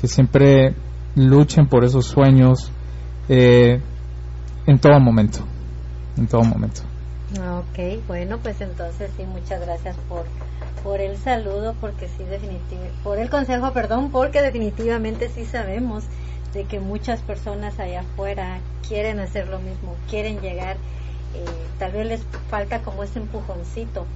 que 0.00 0.06
siempre 0.06 0.74
luchen 1.16 1.66
por 1.66 1.84
esos 1.84 2.06
sueños 2.06 2.70
eh, 3.28 3.80
en 4.66 4.78
todo 4.78 4.98
momento, 5.00 5.40
en 6.16 6.26
todo 6.26 6.42
momento. 6.42 6.82
Ok, 7.32 8.06
bueno, 8.06 8.38
pues 8.38 8.60
entonces 8.60 9.10
sí, 9.16 9.24
muchas 9.26 9.60
gracias 9.60 9.96
por, 10.08 10.24
por 10.84 11.00
el 11.00 11.16
saludo, 11.16 11.74
porque 11.80 12.06
sí, 12.06 12.22
definitivamente, 12.22 12.92
por 13.02 13.18
el 13.18 13.28
consejo, 13.28 13.72
perdón, 13.72 14.10
porque 14.12 14.40
definitivamente 14.40 15.28
sí 15.30 15.44
sabemos 15.44 16.04
de 16.54 16.64
que 16.64 16.80
muchas 16.80 17.20
personas 17.20 17.78
allá 17.78 18.00
afuera 18.00 18.60
quieren 18.88 19.20
hacer 19.20 19.48
lo 19.48 19.58
mismo, 19.58 19.94
quieren 20.08 20.40
llegar, 20.40 20.76
eh, 21.34 21.44
tal 21.78 21.92
vez 21.92 22.06
les 22.06 22.22
falta 22.48 22.80
como 22.80 23.02
ese 23.02 23.18
empujoncito, 23.18 24.06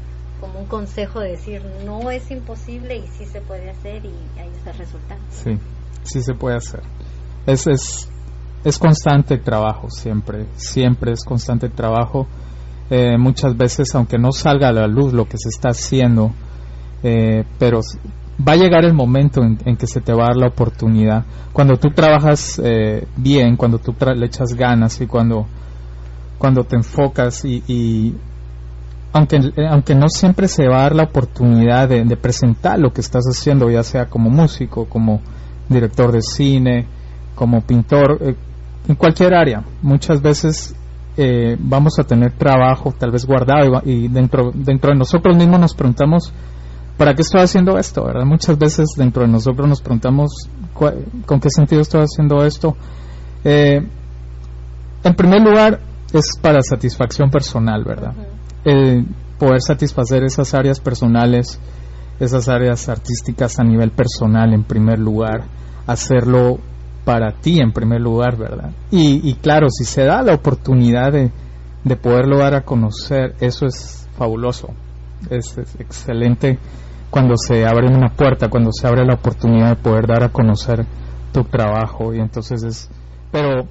como 0.41 0.61
un 0.61 0.67
consejo 0.67 1.21
de 1.21 1.33
decir, 1.33 1.63
no 1.85 2.11
es 2.11 2.31
imposible 2.31 2.97
y 2.97 3.07
sí 3.09 3.27
se 3.27 3.41
puede 3.41 3.69
hacer 3.71 4.05
y 4.05 4.15
ahí 4.39 4.51
está 4.57 4.71
el 4.71 4.79
resultado. 4.79 5.21
Sí 5.31 5.59
sí 6.09 6.23
se 6.23 6.35
puede 6.35 6.57
hacer. 6.57 6.81
Es, 7.47 7.67
es, 7.67 8.11
es 8.65 8.79
constante 8.79 9.39
trabajo, 9.39 9.91
siempre, 9.91 10.47
siempre 10.57 11.13
es 11.13 11.25
constante 11.25 11.69
trabajo. 11.69 12.27
Eh, 12.91 13.19
muchas 13.19 13.57
veces, 13.57 13.95
aunque 13.95 14.19
no 14.19 14.33
salga 14.33 14.69
a 14.69 14.73
la 14.73 14.87
luz 14.87 15.13
lo 15.13 15.27
que 15.27 15.37
se 15.39 15.51
está 15.51 15.71
haciendo, 15.71 16.33
eh, 17.03 17.45
pero 17.59 17.81
va 18.47 18.53
a 18.53 18.57
llegar 18.57 18.85
el 18.85 18.95
momento 18.95 19.43
en, 19.43 19.77
que 19.77 19.87
se 19.87 20.01
te 20.01 20.13
va 20.13 20.25
a 20.25 20.27
dar 20.29 20.37
la 20.37 20.49
oportunidad. 20.49 21.25
Cuando 21.53 21.77
tú 21.77 21.91
trabajas 21.91 22.61
eh, 22.63 23.07
bien, 23.17 23.57
cuando 23.57 23.79
tú 23.79 23.95
le 24.15 24.27
echas 24.27 24.55
ganas 24.55 25.01
y 25.01 25.07
cuando, 25.07 25.47
cuando 26.39 26.65
te 26.65 26.77
enfocas 26.77 27.45
y, 27.45 28.15
aunque, 29.13 29.53
aunque 29.71 29.95
no 29.95 30.09
siempre 30.09 30.47
se 30.47 30.69
va 30.69 30.79
a 30.79 30.83
dar 30.83 30.95
la 30.95 31.05
oportunidad 31.05 31.89
de, 31.89 32.17
presentar 32.17 32.79
lo 32.79 32.93
que 32.93 33.01
estás 33.01 33.25
haciendo, 33.25 33.71
ya 33.71 33.83
sea 33.83 34.07
como 34.07 34.31
músico, 34.31 34.85
como 34.87 35.21
director 35.69 36.13
de 36.13 36.23
cine, 36.23 36.87
como 37.35 37.61
pintor, 37.63 38.19
eh, 38.21 38.37
en 38.87 38.95
cualquier 38.95 39.35
área. 39.35 39.65
Muchas 39.83 40.23
veces 40.23 40.77
eh, 41.17 41.57
vamos 41.59 41.99
a 41.99 42.05
tener 42.05 42.33
trabajo 42.33 42.95
tal 42.97 43.11
vez 43.11 43.27
guardado 43.27 43.83
y, 43.85 44.07
dentro, 44.07 44.53
dentro 44.55 44.93
de 44.93 44.99
nosotros 44.99 45.37
mismos 45.37 45.59
nos 45.59 45.75
preguntamos, 45.75 46.33
¿para 46.99 47.15
qué 47.15 47.23
estoy 47.23 47.41
haciendo 47.41 47.79
esto? 47.79 48.05
¿verdad? 48.05 48.25
Muchas 48.27 48.59
veces 48.59 48.89
dentro 48.97 49.23
de 49.23 49.29
nosotros 49.29 49.67
nos 49.67 49.81
preguntamos, 49.81 50.51
¿con 50.75 51.41
qué 51.41 51.49
sentido 51.49 51.81
estoy 51.81 52.03
haciendo 52.03 52.45
esto? 52.45 52.77
Eh, 53.45 53.81
en 55.05 55.15
primer 55.15 55.41
lugar, 55.41 55.81
es 56.13 56.39
para 56.43 56.61
satisfacción 56.61 57.31
personal, 57.31 57.85
¿verdad? 57.85 58.13
El 58.65 59.07
poder 59.39 59.63
satisfacer 59.63 60.25
esas 60.25 60.53
áreas 60.55 60.81
personales, 60.81 61.61
esas 62.19 62.49
áreas 62.49 62.89
artísticas 62.89 63.59
a 63.59 63.65
nivel 63.65 63.91
personal 63.93 64.53
en 64.53 64.65
primer 64.65 64.99
lugar 64.99 65.45
hacerlo 65.87 66.59
para 67.05 67.33
ti 67.33 67.59
en 67.61 67.73
primer 67.73 68.01
lugar, 68.01 68.37
¿verdad? 68.37 68.71
Y, 68.91 69.33
claro, 69.35 69.69
si 69.71 69.85
se 69.85 70.05
da 70.05 70.21
la 70.23 70.35
oportunidad 70.35 71.13
de, 71.13 71.31
de, 71.85 71.97
poderlo 71.97 72.39
dar 72.39 72.55
a 72.55 72.63
conocer, 72.63 73.35
eso 73.41 73.65
es 73.65 74.07
fabuloso, 74.19 74.69
es, 75.31 75.57
excelente 75.79 76.59
cuando 77.11 77.37
se 77.37 77.67
abre 77.67 77.89
una 77.89 78.11
puerta, 78.11 78.49
cuando 78.49 78.71
se 78.73 78.87
abre 78.87 79.05
la 79.05 79.15
oportunidad 79.15 79.77
de 79.77 79.83
poder 79.83 80.07
dar 80.07 80.25
a 80.25 80.29
conocer 80.29 80.85
tu 81.33 81.45
trabajo 81.45 82.15
y 82.15 82.21
entonces 82.21 82.63
es, 82.63 82.91
pero 83.31 83.67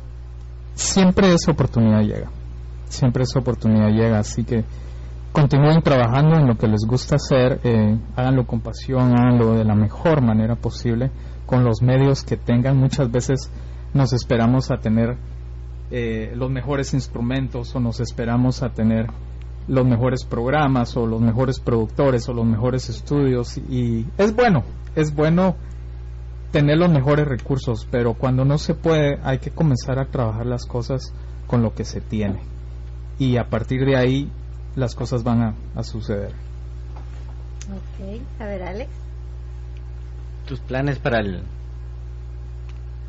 siempre 0.73 1.33
esa 1.33 1.51
oportunidad 1.51 2.01
llega, 2.01 2.29
siempre 2.85 3.23
esa 3.23 3.39
oportunidad 3.39 3.89
llega, 3.89 4.19
así 4.19 4.43
que 4.43 4.63
continúen 5.31 5.81
trabajando 5.81 6.35
en 6.35 6.47
lo 6.47 6.57
que 6.57 6.67
les 6.67 6.85
gusta 6.87 7.15
hacer, 7.15 7.59
eh, 7.63 7.97
háganlo 8.15 8.45
con 8.47 8.61
pasión, 8.61 9.15
háganlo 9.15 9.53
de 9.53 9.65
la 9.65 9.75
mejor 9.75 10.21
manera 10.21 10.55
posible 10.55 11.11
con 11.45 11.63
los 11.63 11.81
medios 11.81 12.23
que 12.23 12.37
tengan. 12.37 12.77
Muchas 12.77 13.11
veces 13.11 13.51
nos 13.93 14.13
esperamos 14.13 14.71
a 14.71 14.77
tener 14.77 15.17
eh, 15.91 16.33
los 16.35 16.49
mejores 16.49 16.93
instrumentos 16.93 17.75
o 17.75 17.79
nos 17.79 17.99
esperamos 17.99 18.63
a 18.63 18.69
tener 18.69 19.07
los 19.67 19.85
mejores 19.85 20.23
programas 20.23 20.95
o 20.95 21.05
los 21.05 21.19
mejores 21.21 21.59
productores 21.59 22.27
o 22.29 22.33
los 22.33 22.45
mejores 22.45 22.89
estudios 22.89 23.57
y 23.57 24.05
es 24.17 24.35
bueno, 24.35 24.63
es 24.95 25.13
bueno 25.13 25.55
tener 26.51 26.77
los 26.77 26.89
mejores 26.89 27.27
recursos, 27.27 27.87
pero 27.91 28.13
cuando 28.13 28.45
no 28.45 28.57
se 28.57 28.73
puede 28.73 29.19
hay 29.23 29.39
que 29.39 29.51
comenzar 29.51 29.99
a 29.99 30.05
trabajar 30.05 30.45
las 30.45 30.65
cosas 30.65 31.13
con 31.47 31.61
lo 31.61 31.73
que 31.73 31.83
se 31.83 32.01
tiene 32.01 32.39
y 33.19 33.37
a 33.37 33.49
partir 33.49 33.85
de 33.85 33.97
ahí 33.97 34.31
las 34.75 34.95
cosas 34.95 35.23
van 35.23 35.41
a, 35.41 35.55
a 35.75 35.83
suceder. 35.83 36.31
Ok, 37.69 38.21
a 38.39 38.45
ver 38.45 38.63
Alex 38.63 39.07
tus 40.47 40.59
planes 40.61 40.97
para 40.97 41.19
el 41.19 41.43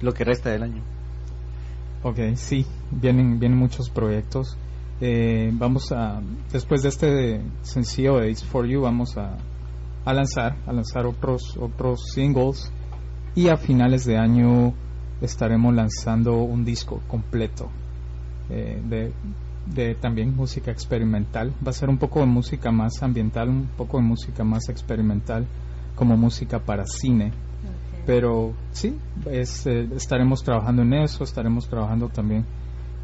lo 0.00 0.12
que 0.12 0.24
resta 0.24 0.50
del 0.50 0.62
año. 0.62 0.82
Ok, 2.02 2.18
sí, 2.34 2.66
vienen, 2.90 3.40
vienen 3.40 3.58
muchos 3.58 3.90
proyectos. 3.90 4.56
Eh, 5.00 5.50
vamos 5.54 5.92
a, 5.92 6.20
después 6.50 6.82
de 6.82 6.88
este 6.88 7.40
sencillo 7.62 8.18
de 8.18 8.30
It's 8.30 8.44
For 8.44 8.66
You, 8.66 8.82
vamos 8.82 9.16
a, 9.16 9.36
a 10.04 10.12
lanzar, 10.12 10.56
a 10.66 10.72
lanzar 10.72 11.06
otros, 11.06 11.56
otros 11.56 12.00
singles 12.12 12.72
y 13.36 13.48
a 13.48 13.56
finales 13.56 14.04
de 14.04 14.16
año 14.16 14.74
estaremos 15.20 15.72
lanzando 15.72 16.38
un 16.42 16.64
disco 16.64 17.00
completo 17.06 17.68
eh, 18.50 18.82
de, 18.88 19.12
de 19.72 19.94
también 19.94 20.34
música 20.34 20.72
experimental. 20.72 21.52
Va 21.64 21.70
a 21.70 21.74
ser 21.74 21.88
un 21.88 21.98
poco 21.98 22.18
de 22.20 22.26
música 22.26 22.72
más 22.72 23.00
ambiental, 23.02 23.48
un 23.48 23.68
poco 23.76 23.98
de 23.98 24.04
música 24.04 24.42
más 24.42 24.68
experimental 24.68 25.46
como 25.94 26.16
música 26.16 26.58
para 26.58 26.86
cine. 26.86 27.32
Pero 28.04 28.54
sí, 28.72 28.98
es, 29.30 29.66
eh, 29.66 29.88
estaremos 29.94 30.42
trabajando 30.42 30.82
en 30.82 30.94
eso, 30.94 31.22
estaremos 31.22 31.68
trabajando 31.68 32.08
también 32.08 32.46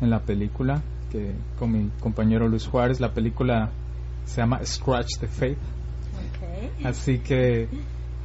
en 0.01 0.11
la 0.11 0.21
película 0.21 0.83
que 1.15 1.33
con 1.61 1.71
mi 1.71 1.91
compañero 2.01 2.49
Luis 2.49 2.67
Juárez. 2.67 2.99
La 2.99 3.15
película 3.15 3.71
se 4.25 4.41
llama 4.41 4.61
Scratch 4.65 5.19
the 5.21 5.29
Faith. 5.29 5.59
Así 6.85 7.21
que 7.21 7.69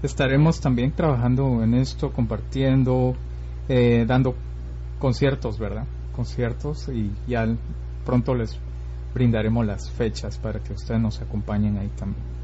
estaremos 0.02 0.60
también 0.60 0.92
trabajando 0.92 1.64
en 1.64 1.76
esto, 1.76 2.12
compartiendo, 2.12 3.16
eh, 3.68 4.06
dando 4.08 4.34
conciertos, 4.98 5.60
¿verdad? 5.60 5.86
Conciertos 6.16 6.90
y 6.90 7.12
ya 7.28 7.48
pronto 8.06 8.34
les 8.34 8.58
brindaremos 9.14 9.66
las 9.66 9.92
fechas 9.92 10.38
para 10.40 10.60
que 10.60 10.74
ustedes 10.74 11.00
nos 11.00 11.22
acompañen 11.22 11.78
ahí 11.78 11.90
también. 11.90 12.40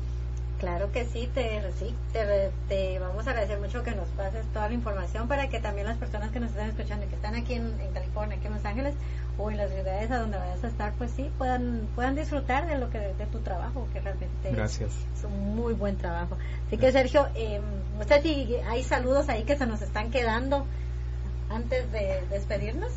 Claro 0.60 0.90
que 0.92 1.06
sí, 1.06 1.30
te, 1.34 1.62
sí 1.74 1.94
te, 2.14 2.50
te, 2.70 2.98
vamos 3.00 3.28
a 3.28 3.32
agradecer 3.32 3.60
mucho 3.60 3.84
que 3.84 3.92
nos 3.92 4.08
pases 4.10 4.46
toda 4.54 4.70
la 4.70 4.74
información 4.74 5.28
para 5.28 5.50
que 5.50 5.60
también 5.60 5.86
las 5.86 5.98
personas 5.98 6.32
que 6.32 6.40
nos 6.40 6.52
están 6.52 6.70
escuchando 6.70 7.06
y 7.06 7.10
que 7.10 7.16
están 7.16 7.36
aquí 7.36 7.56
en, 7.56 7.74
California, 7.94 8.38
aquí 8.38 8.48
en 8.48 8.54
Los 8.54 8.66
Ángeles 8.66 8.96
o 9.38 9.52
en 9.52 9.58
las 9.58 9.72
ciudades 9.72 10.10
a 10.12 10.20
donde 10.20 10.38
vayas 10.38 10.64
a 10.64 10.68
estar, 10.68 10.94
pues 10.94 11.12
sí, 11.12 11.30
puedan 11.38 11.88
puedan 11.96 12.16
disfrutar 12.16 12.68
de 12.68 12.78
lo 12.78 12.90
que 12.90 13.00
de 13.00 13.26
tu 13.32 13.40
trabajo, 13.40 13.88
que 13.94 14.00
realmente 14.00 14.52
Gracias. 14.52 14.92
es 15.16 15.24
un 15.24 15.56
muy 15.56 15.74
buen 15.74 15.98
trabajo. 15.98 16.38
Así 16.68 16.78
que 16.78 16.92
Sergio, 16.92 17.28
eh, 17.36 17.60
no 17.98 18.04
sé 18.04 18.22
si 18.22 18.56
hay 18.68 18.84
saludos 18.84 19.30
ahí 19.30 19.44
que 19.44 19.58
se 19.58 19.66
nos 19.66 19.82
están 19.82 20.12
quedando 20.12 20.66
antes 21.50 21.92
de 21.92 22.24
despedirnos. 22.30 22.92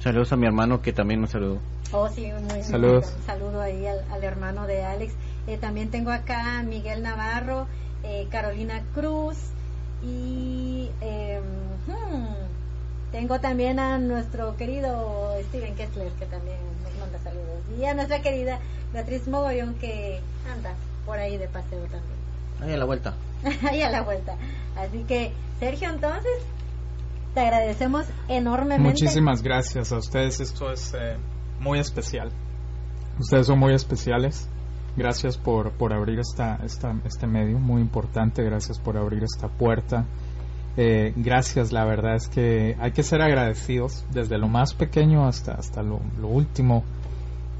Saludos 0.00 0.32
a 0.32 0.36
mi 0.36 0.46
hermano 0.46 0.80
que 0.80 0.92
también 0.92 1.20
nos 1.20 1.30
saludó. 1.30 1.58
Oh, 1.92 2.08
sí, 2.08 2.30
muy, 2.32 2.62
Saludos. 2.62 3.12
Un 3.16 3.22
saludo 3.24 3.60
ahí 3.60 3.86
al, 3.86 4.22
hermano 4.24 4.66
de 4.66 4.84
Alex. 4.84 5.14
Eh, 5.46 5.56
también 5.56 5.90
tengo 5.90 6.10
acá 6.10 6.58
a 6.58 6.62
Miguel 6.62 7.02
Navarro, 7.02 7.66
eh, 8.04 8.28
Carolina 8.30 8.82
Cruz 8.94 9.38
y 10.02 10.90
em, 11.00 11.42
hmm, 11.86 12.47
tengo 13.12 13.40
también 13.40 13.78
a 13.78 13.98
nuestro 13.98 14.56
querido 14.56 15.34
Steven 15.48 15.74
Kessler 15.74 16.12
que 16.12 16.26
también 16.26 16.58
nos 16.82 16.94
manda 16.98 17.18
saludos. 17.20 17.62
Y 17.78 17.84
a 17.84 17.94
nuestra 17.94 18.20
querida 18.20 18.58
Beatriz 18.92 19.26
Mogollón 19.28 19.74
que 19.74 20.20
anda 20.52 20.74
por 21.06 21.18
ahí 21.18 21.38
de 21.38 21.48
paseo 21.48 21.80
también. 21.84 22.18
Ahí 22.60 22.72
a 22.72 22.76
la 22.76 22.84
vuelta. 22.84 23.14
ahí 23.68 23.82
a 23.82 23.90
la 23.90 24.02
vuelta. 24.02 24.36
Así 24.76 25.04
que, 25.04 25.32
Sergio, 25.60 25.88
entonces, 25.88 26.38
te 27.34 27.40
agradecemos 27.40 28.06
enormemente. 28.28 28.82
Muchísimas 28.82 29.42
gracias 29.42 29.92
a 29.92 29.98
ustedes. 29.98 30.40
Esto 30.40 30.70
es 30.70 30.92
eh, 30.94 31.16
muy 31.60 31.78
especial. 31.78 32.30
Ustedes 33.18 33.46
son 33.46 33.58
muy 33.58 33.74
especiales. 33.74 34.48
Gracias 34.96 35.36
por, 35.38 35.72
por 35.72 35.92
abrir 35.92 36.18
esta, 36.18 36.56
esta, 36.64 36.94
este 37.04 37.26
medio, 37.26 37.58
muy 37.58 37.80
importante. 37.80 38.42
Gracias 38.42 38.78
por 38.78 38.96
abrir 38.96 39.22
esta 39.22 39.48
puerta. 39.48 40.04
Eh, 40.80 41.12
gracias, 41.16 41.72
la 41.72 41.84
verdad 41.84 42.14
es 42.14 42.28
que 42.28 42.76
hay 42.78 42.92
que 42.92 43.02
ser 43.02 43.20
agradecidos 43.20 44.06
desde 44.12 44.38
lo 44.38 44.46
más 44.46 44.74
pequeño 44.74 45.26
hasta, 45.26 45.54
hasta 45.54 45.82
lo, 45.82 46.00
último. 46.22 46.84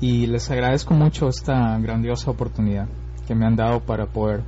Y 0.00 0.28
les 0.28 0.48
agradezco 0.52 0.94
mucho 0.94 1.26
esta 1.26 1.76
grandiosa 1.80 2.30
oportunidad 2.30 2.86
que 3.26 3.34
me 3.34 3.44
han 3.44 3.56
dado 3.56 3.80
para 3.80 4.06
poder 4.06 4.44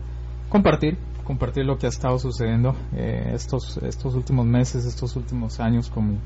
compartir 0.48 0.96
compartir 1.24 1.64
lo 1.64 1.78
que 1.78 1.86
ha 1.86 1.88
estado 1.88 2.18
sucediendo 2.18 2.74
eh, 2.94 3.32
estos, 3.34 3.76
estos 3.78 4.14
últimos 4.14 4.46
meses, 4.46 4.84
estos 4.84 5.16
últimos 5.16 5.58
años 5.58 5.88
con 5.88 6.10
mi 6.10 6.18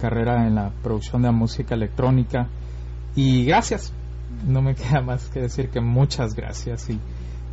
carrera 0.00 0.46
en 0.46 0.56
la 0.56 0.70
producción 0.82 1.22
de 1.22 1.30
música 1.30 1.76
electrónica. 1.76 2.48
Y 3.14 3.44
gracias, 3.44 3.92
no 4.44 4.60
me 4.60 4.74
queda 4.76 5.02
más 5.02 5.28
que 5.28 5.42
decir 5.42 5.68
que 5.68 5.80
muchas 5.80 6.34
gracias 6.34 6.90
y 6.90 6.98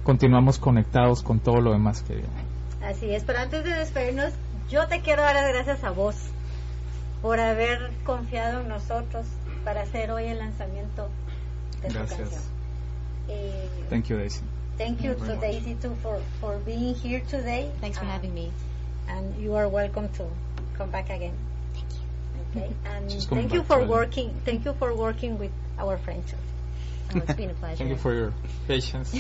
continuamos 0.03 0.57
conectados 0.57 1.21
con 1.21 1.39
todo 1.39 1.61
lo 1.61 1.71
demás 1.71 2.01
que 2.01 2.15
viene. 2.15 2.48
Así 2.89 3.13
es, 3.13 3.23
pero 3.23 3.37
antes 3.39 3.63
de 3.63 3.69
despedirnos, 3.75 4.33
yo 4.67 4.87
te 4.87 5.01
quiero 5.01 5.21
dar 5.21 5.35
las 5.35 5.53
gracias 5.53 5.83
a 5.83 5.91
vos 5.91 6.15
por 7.21 7.39
haber 7.39 7.91
confiado 8.03 8.61
en 8.61 8.67
nosotros 8.67 9.27
para 9.63 9.81
hacer 9.83 10.09
hoy 10.09 10.25
el 10.25 10.39
lanzamiento 10.39 11.07
de 11.83 11.89
gracias. 11.89 12.09
tu 12.17 12.23
canción. 12.23 12.41
Eh, 13.27 13.69
Thank 13.91 14.05
you, 14.07 14.17
Daisy. 14.17 14.41
Thank 14.79 15.01
you 15.01 15.13
to 15.13 15.35
Daisy 15.35 15.75
too 15.75 15.95
for, 16.01 16.19
for 16.41 16.57
being 16.65 16.95
here 16.95 17.21
today. 17.29 17.69
Thanks 17.79 17.99
for 17.99 18.05
Um, 18.05 18.11
having 18.11 18.33
me. 18.33 18.51
And 19.07 19.35
you 19.39 19.53
are 19.55 19.67
welcome 19.67 20.09
to 20.17 20.25
come 20.75 20.89
back 20.89 21.11
again. 21.11 21.33
Thank 21.73 21.91
you. 22.55 22.61
Okay. 22.61 22.73
And 22.85 23.11
thank 23.29 23.53
you 23.53 23.61
for 23.63 23.85
working. 23.85 24.33
Thank 24.45 24.65
you 24.65 24.73
for 24.73 24.95
working 24.95 25.37
with 25.37 25.51
our 25.77 25.97
friendship. 25.99 26.39
Oh, 27.13 27.17
it's 27.17 27.35
been 27.35 27.49
a 27.49 27.53
pleasure. 27.53 27.77
Thank 27.77 27.89
you 27.89 27.97
for 27.97 28.13
your 28.13 28.31
patience. 28.67 29.11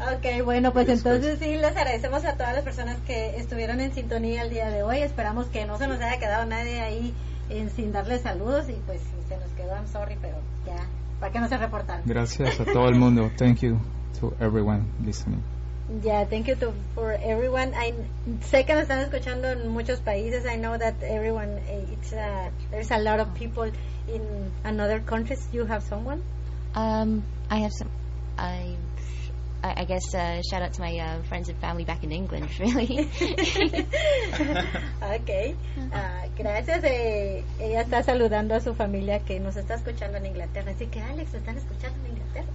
ok, 0.00 0.44
bueno, 0.44 0.72
pues 0.72 0.88
entonces 0.88 1.38
sí, 1.38 1.56
les 1.56 1.76
agradecemos 1.76 2.24
a 2.24 2.34
todas 2.36 2.54
las 2.54 2.64
personas 2.64 2.96
que 3.06 3.36
estuvieron 3.36 3.80
en 3.80 3.92
sintonía 3.92 4.42
el 4.42 4.50
día 4.50 4.70
de 4.70 4.82
hoy. 4.82 4.98
Esperamos 4.98 5.46
que 5.46 5.64
no 5.66 5.76
se 5.78 5.86
nos 5.86 6.00
haya 6.00 6.18
quedado 6.18 6.46
nadie 6.46 6.80
ahí 6.80 7.14
en- 7.50 7.70
sin 7.70 7.92
darles 7.92 8.22
saludos 8.22 8.68
y 8.68 8.74
pues 8.86 9.00
si 9.00 9.28
se 9.28 9.36
nos 9.38 9.50
quedó, 9.50 9.74
I'm 9.74 9.86
sorry, 9.88 10.16
pero 10.20 10.36
ya, 10.66 10.86
para 11.20 11.32
que 11.32 11.40
no 11.40 11.48
se 11.48 11.56
reportaron. 11.58 12.02
Gracias 12.06 12.58
a 12.60 12.64
todo 12.64 12.88
el 12.88 12.94
mundo. 12.94 13.30
Thank 13.36 13.58
you 13.60 13.78
to 14.20 14.34
everyone 14.40 14.86
listening. 15.04 15.42
Yeah, 16.02 16.24
thank 16.24 16.48
you 16.48 16.56
to, 16.56 16.74
for 16.94 17.12
everyone. 17.12 17.72
I 17.74 17.94
sé 18.40 18.66
que 18.66 18.74
nos 18.74 18.82
están 18.82 18.98
escuchando 18.98 19.48
en 19.52 19.68
muchos 19.68 20.00
países. 20.00 20.44
I 20.44 20.56
know 20.56 20.76
that 20.76 21.00
everyone, 21.00 21.60
eh, 21.68 21.86
it's 21.92 22.12
uh, 22.12 22.50
there's 22.72 22.90
a 22.90 22.98
lot 22.98 23.20
of 23.20 23.32
people 23.34 23.70
in 24.08 24.50
another 24.64 24.98
countries. 24.98 25.46
You 25.52 25.64
have 25.64 25.84
someone? 25.84 26.24
Um, 26.74 27.22
I 27.48 27.58
have 27.58 27.72
some. 27.72 27.88
I, 28.36 28.74
I, 29.62 29.82
I 29.82 29.84
guess 29.84 30.12
uh, 30.12 30.42
shout 30.50 30.62
out 30.62 30.72
to 30.72 30.80
my 30.80 30.98
uh, 30.98 31.22
friends 31.28 31.48
and 31.50 31.58
family 31.60 31.84
back 31.84 32.02
in 32.02 32.10
England. 32.10 32.48
Really. 32.58 33.08
okay. 35.02 35.54
Ah, 35.92 36.26
gracias. 36.36 36.82
Eh, 36.82 37.44
ella 37.60 37.82
está 37.82 38.02
saludando 38.02 38.56
a 38.56 38.60
su 38.60 38.74
familia 38.74 39.20
que 39.20 39.38
nos 39.38 39.56
está 39.56 39.74
escuchando 39.74 40.18
en 40.18 40.26
Inglaterra. 40.26 40.72
Así 40.72 40.88
que 40.88 41.00
Alex, 41.00 41.32
¿me 41.32 41.38
están 41.38 41.56
escuchando 41.56 41.96
en 42.06 42.10
Inglaterra? 42.16 42.48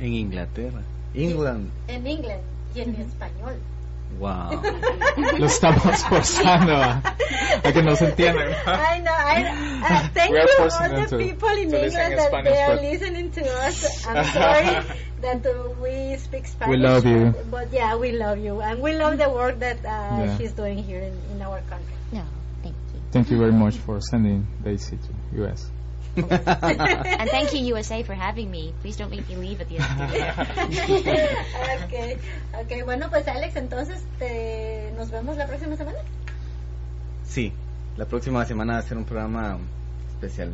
En 0.00 0.14
Inglaterra. 0.14 0.82
England. 1.14 1.70
En 1.88 2.06
England 2.06 2.57
y 2.74 2.80
en 2.80 2.94
español. 2.96 3.56
Wow. 4.18 4.62
Lo 5.38 5.46
estamos 5.46 6.02
forzando 6.08 6.72
a, 6.74 7.02
a 7.62 7.72
que 7.72 7.82
nos 7.82 8.00
entiendan. 8.00 8.48
I 8.48 9.00
know. 9.00 9.12
I, 9.12 9.44
uh, 9.84 10.08
thank 10.14 10.30
We 10.32 10.38
are 10.38 10.48
you 10.48 10.62
all 10.62 11.06
the 11.06 11.16
people 11.18 11.48
in 11.50 11.70
to 11.70 11.84
England 11.84 12.18
that 12.18 12.28
Spanish, 12.28 12.52
they 12.52 12.62
are 12.62 12.76
but- 12.76 12.82
listening 12.84 13.30
to 13.32 13.42
us. 13.66 14.06
I'm 14.06 14.24
sorry 14.32 14.86
that 15.20 15.46
uh, 15.46 15.70
we 15.82 16.16
speak 16.16 16.46
Spanish. 16.46 16.70
We 16.70 16.82
love 16.82 17.04
you. 17.04 17.32
But, 17.36 17.50
but 17.50 17.72
yeah, 17.72 17.96
we 17.96 18.12
love 18.12 18.38
you, 18.38 18.60
and 18.62 18.80
we 18.80 18.94
love 18.96 19.18
the 19.18 19.28
work 19.28 19.58
that 19.60 19.78
uh, 19.84 19.88
Yeah. 20.24 20.38
she's 20.38 20.52
doing 20.52 20.78
here 20.82 21.00
in, 21.00 21.12
in 21.36 21.42
our 21.42 21.60
country. 21.68 21.94
no, 22.10 22.24
thank 22.62 22.74
you. 22.94 23.00
Thank 23.12 23.30
you 23.30 23.38
very 23.38 23.52
much 23.52 23.76
for 23.76 24.00
sending 24.00 24.46
Daisy 24.64 24.96
to 24.96 25.44
US. 25.44 25.70
And 26.22 27.30
thank 27.30 27.52
you 27.52 27.60
USA 27.74 28.02
for 28.02 28.14
having 28.14 28.50
me. 28.50 28.72
Please 28.82 28.96
don't 28.96 29.10
make 29.10 29.28
me 29.28 29.36
leave 29.36 29.60
at 29.60 29.68
the 29.68 29.76
end 29.78 30.00
of 30.00 30.10
the 30.10 31.02
day. 31.02 31.28
okay, 31.84 32.18
okay. 32.62 32.82
Bueno, 32.82 33.08
pues 33.10 33.26
Alex, 33.28 33.56
entonces 33.56 34.02
te, 34.18 34.92
nos 34.96 35.10
vemos 35.10 35.36
la 35.36 35.46
próxima 35.46 35.76
semana. 35.76 35.98
Sí, 37.24 37.52
la 37.96 38.06
próxima 38.06 38.44
semana 38.44 38.74
va 38.74 38.78
a 38.80 38.82
ser 38.82 38.96
un 38.96 39.04
programa 39.04 39.58
especial. 40.10 40.50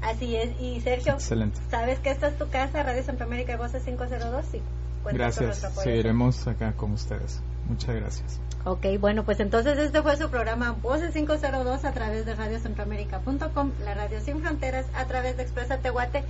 Así 0.00 0.36
es. 0.36 0.50
Y 0.60 0.80
Sergio, 0.80 1.14
Excelente. 1.14 1.58
sabes 1.70 1.98
que 1.98 2.10
esta 2.10 2.28
es 2.28 2.38
tu 2.38 2.48
casa, 2.48 2.82
Radio 2.82 3.02
Centroamérica 3.02 3.52
de 3.52 3.58
Voces 3.58 3.82
502. 3.84 4.44
Sí. 4.50 4.62
cuentas 5.02 5.02
con 5.02 5.12
Gracias. 5.14 5.44
nuestro 5.46 5.68
apoyo. 5.70 5.84
Seguiremos 5.84 6.46
acá 6.46 6.72
con 6.72 6.92
ustedes. 6.92 7.40
Muchas 7.68 7.94
gracias. 7.96 8.40
Ok, 8.64 8.86
bueno, 9.00 9.24
pues 9.24 9.40
entonces 9.40 9.78
este 9.78 10.02
fue 10.02 10.16
su 10.16 10.28
programa 10.28 10.72
Voces 10.82 11.12
502 11.14 11.84
a 11.84 11.92
través 11.92 12.26
de 12.26 12.34
radiocentroamérica.com, 12.34 13.70
la 13.84 13.94
radio 13.94 14.20
sin 14.20 14.40
fronteras, 14.42 14.84
a 14.94 15.06
través 15.06 15.36
de 15.36 15.44
Expresa 15.44 15.78
Tehuate 15.78 16.24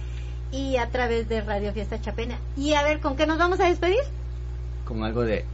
y 0.52 0.76
a 0.76 0.88
través 0.90 1.28
de 1.28 1.40
Radio 1.40 1.72
Fiesta 1.72 2.00
Chapena. 2.00 2.38
Y 2.56 2.74
a 2.74 2.82
ver, 2.82 3.00
¿con 3.00 3.16
qué 3.16 3.26
nos 3.26 3.38
vamos 3.38 3.58
a 3.60 3.64
despedir? 3.64 3.98
Con 4.84 5.02
algo 5.02 5.22
de 5.22 5.44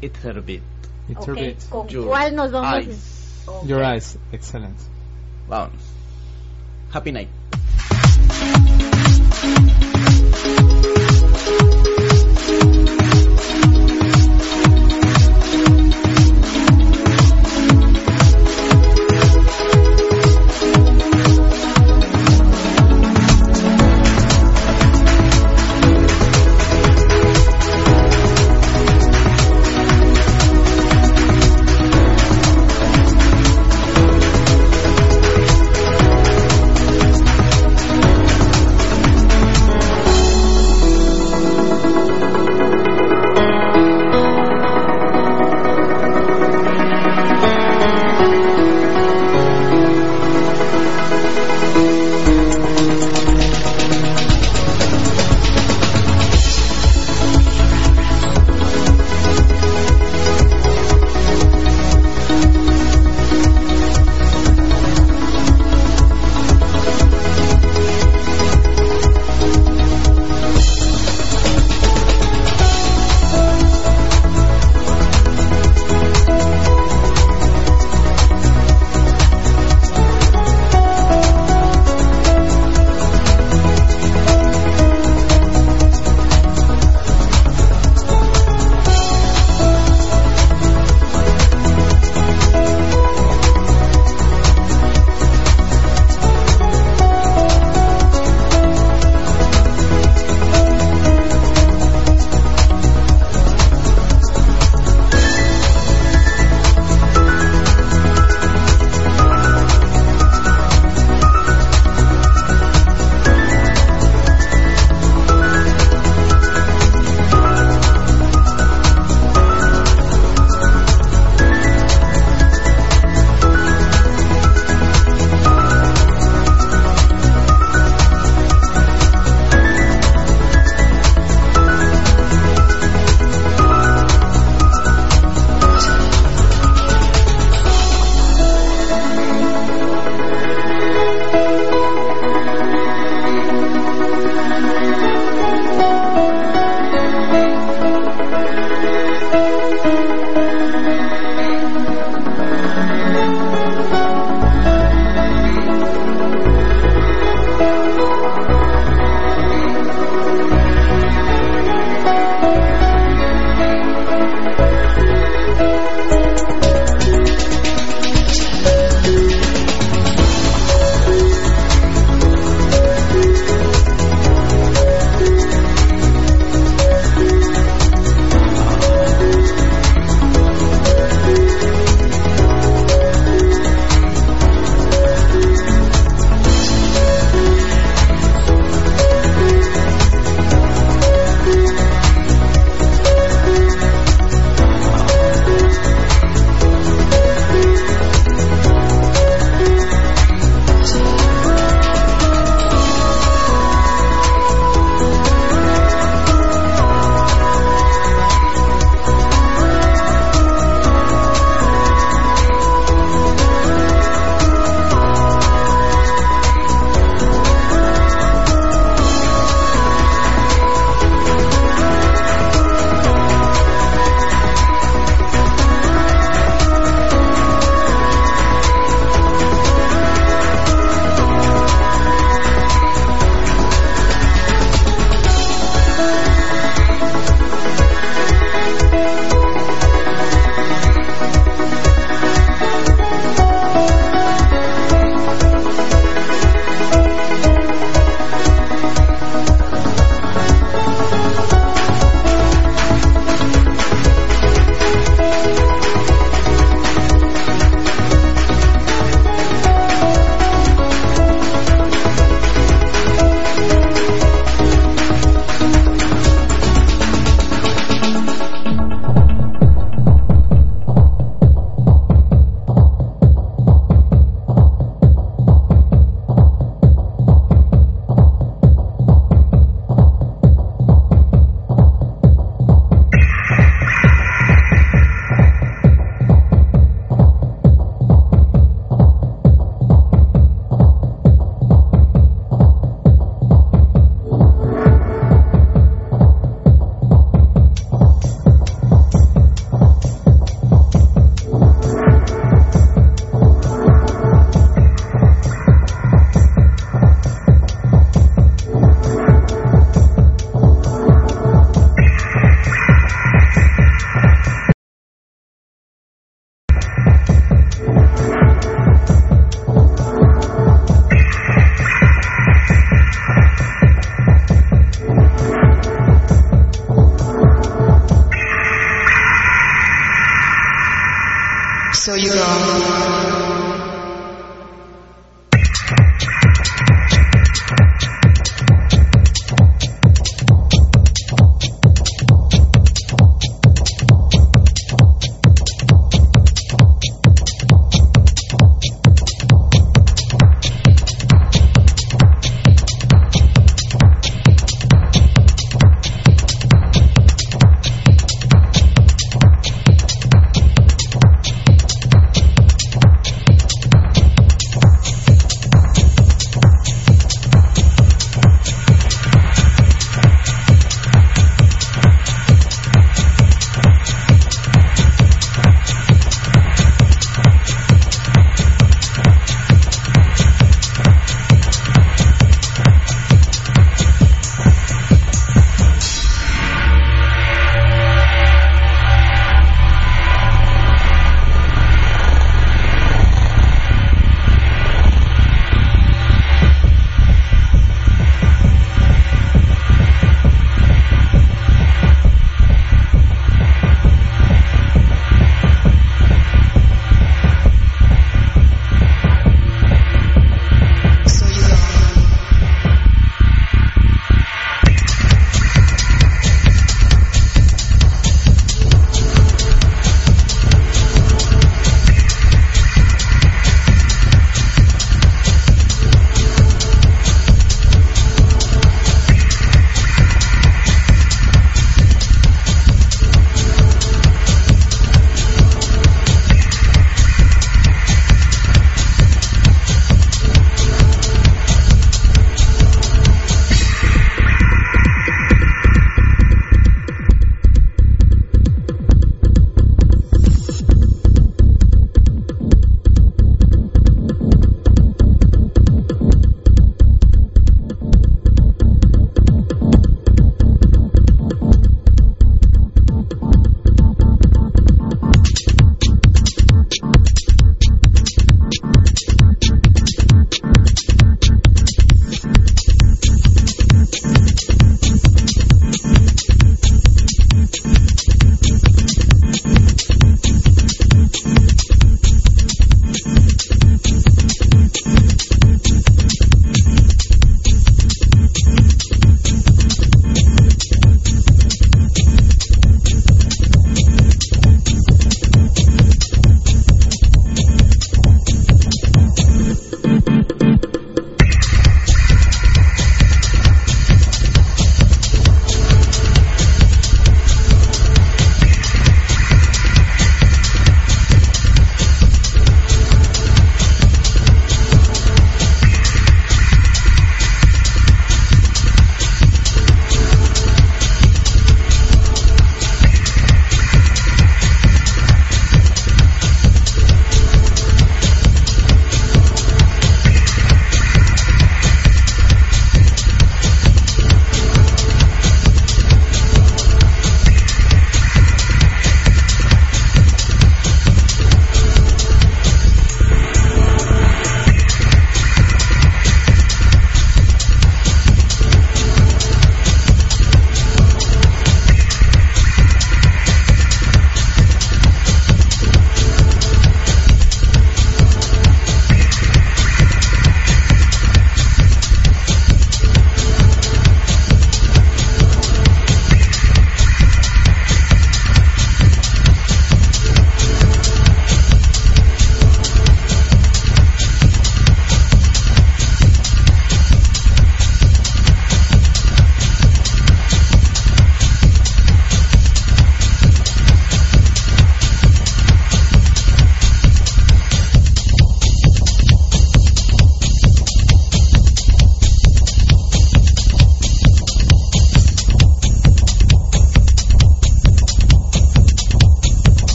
It's 0.00 0.24
a 0.24 0.32
Bit. 0.32 0.62
It's 1.08 1.20
Ok, 1.20 1.26
your 1.26 1.36
beat. 1.36 1.68
¿con 1.68 1.88
Your 1.88 2.06
cuál 2.06 2.34
nos 2.34 2.50
vamos? 2.50 2.86
eyes. 2.86 3.42
Ok. 3.46 3.66
Your 3.66 3.82
eyes. 3.82 4.18
Excellent. 4.32 4.78
Vámonos. 5.48 5.82
Happy 6.92 7.12
night. 7.12 7.28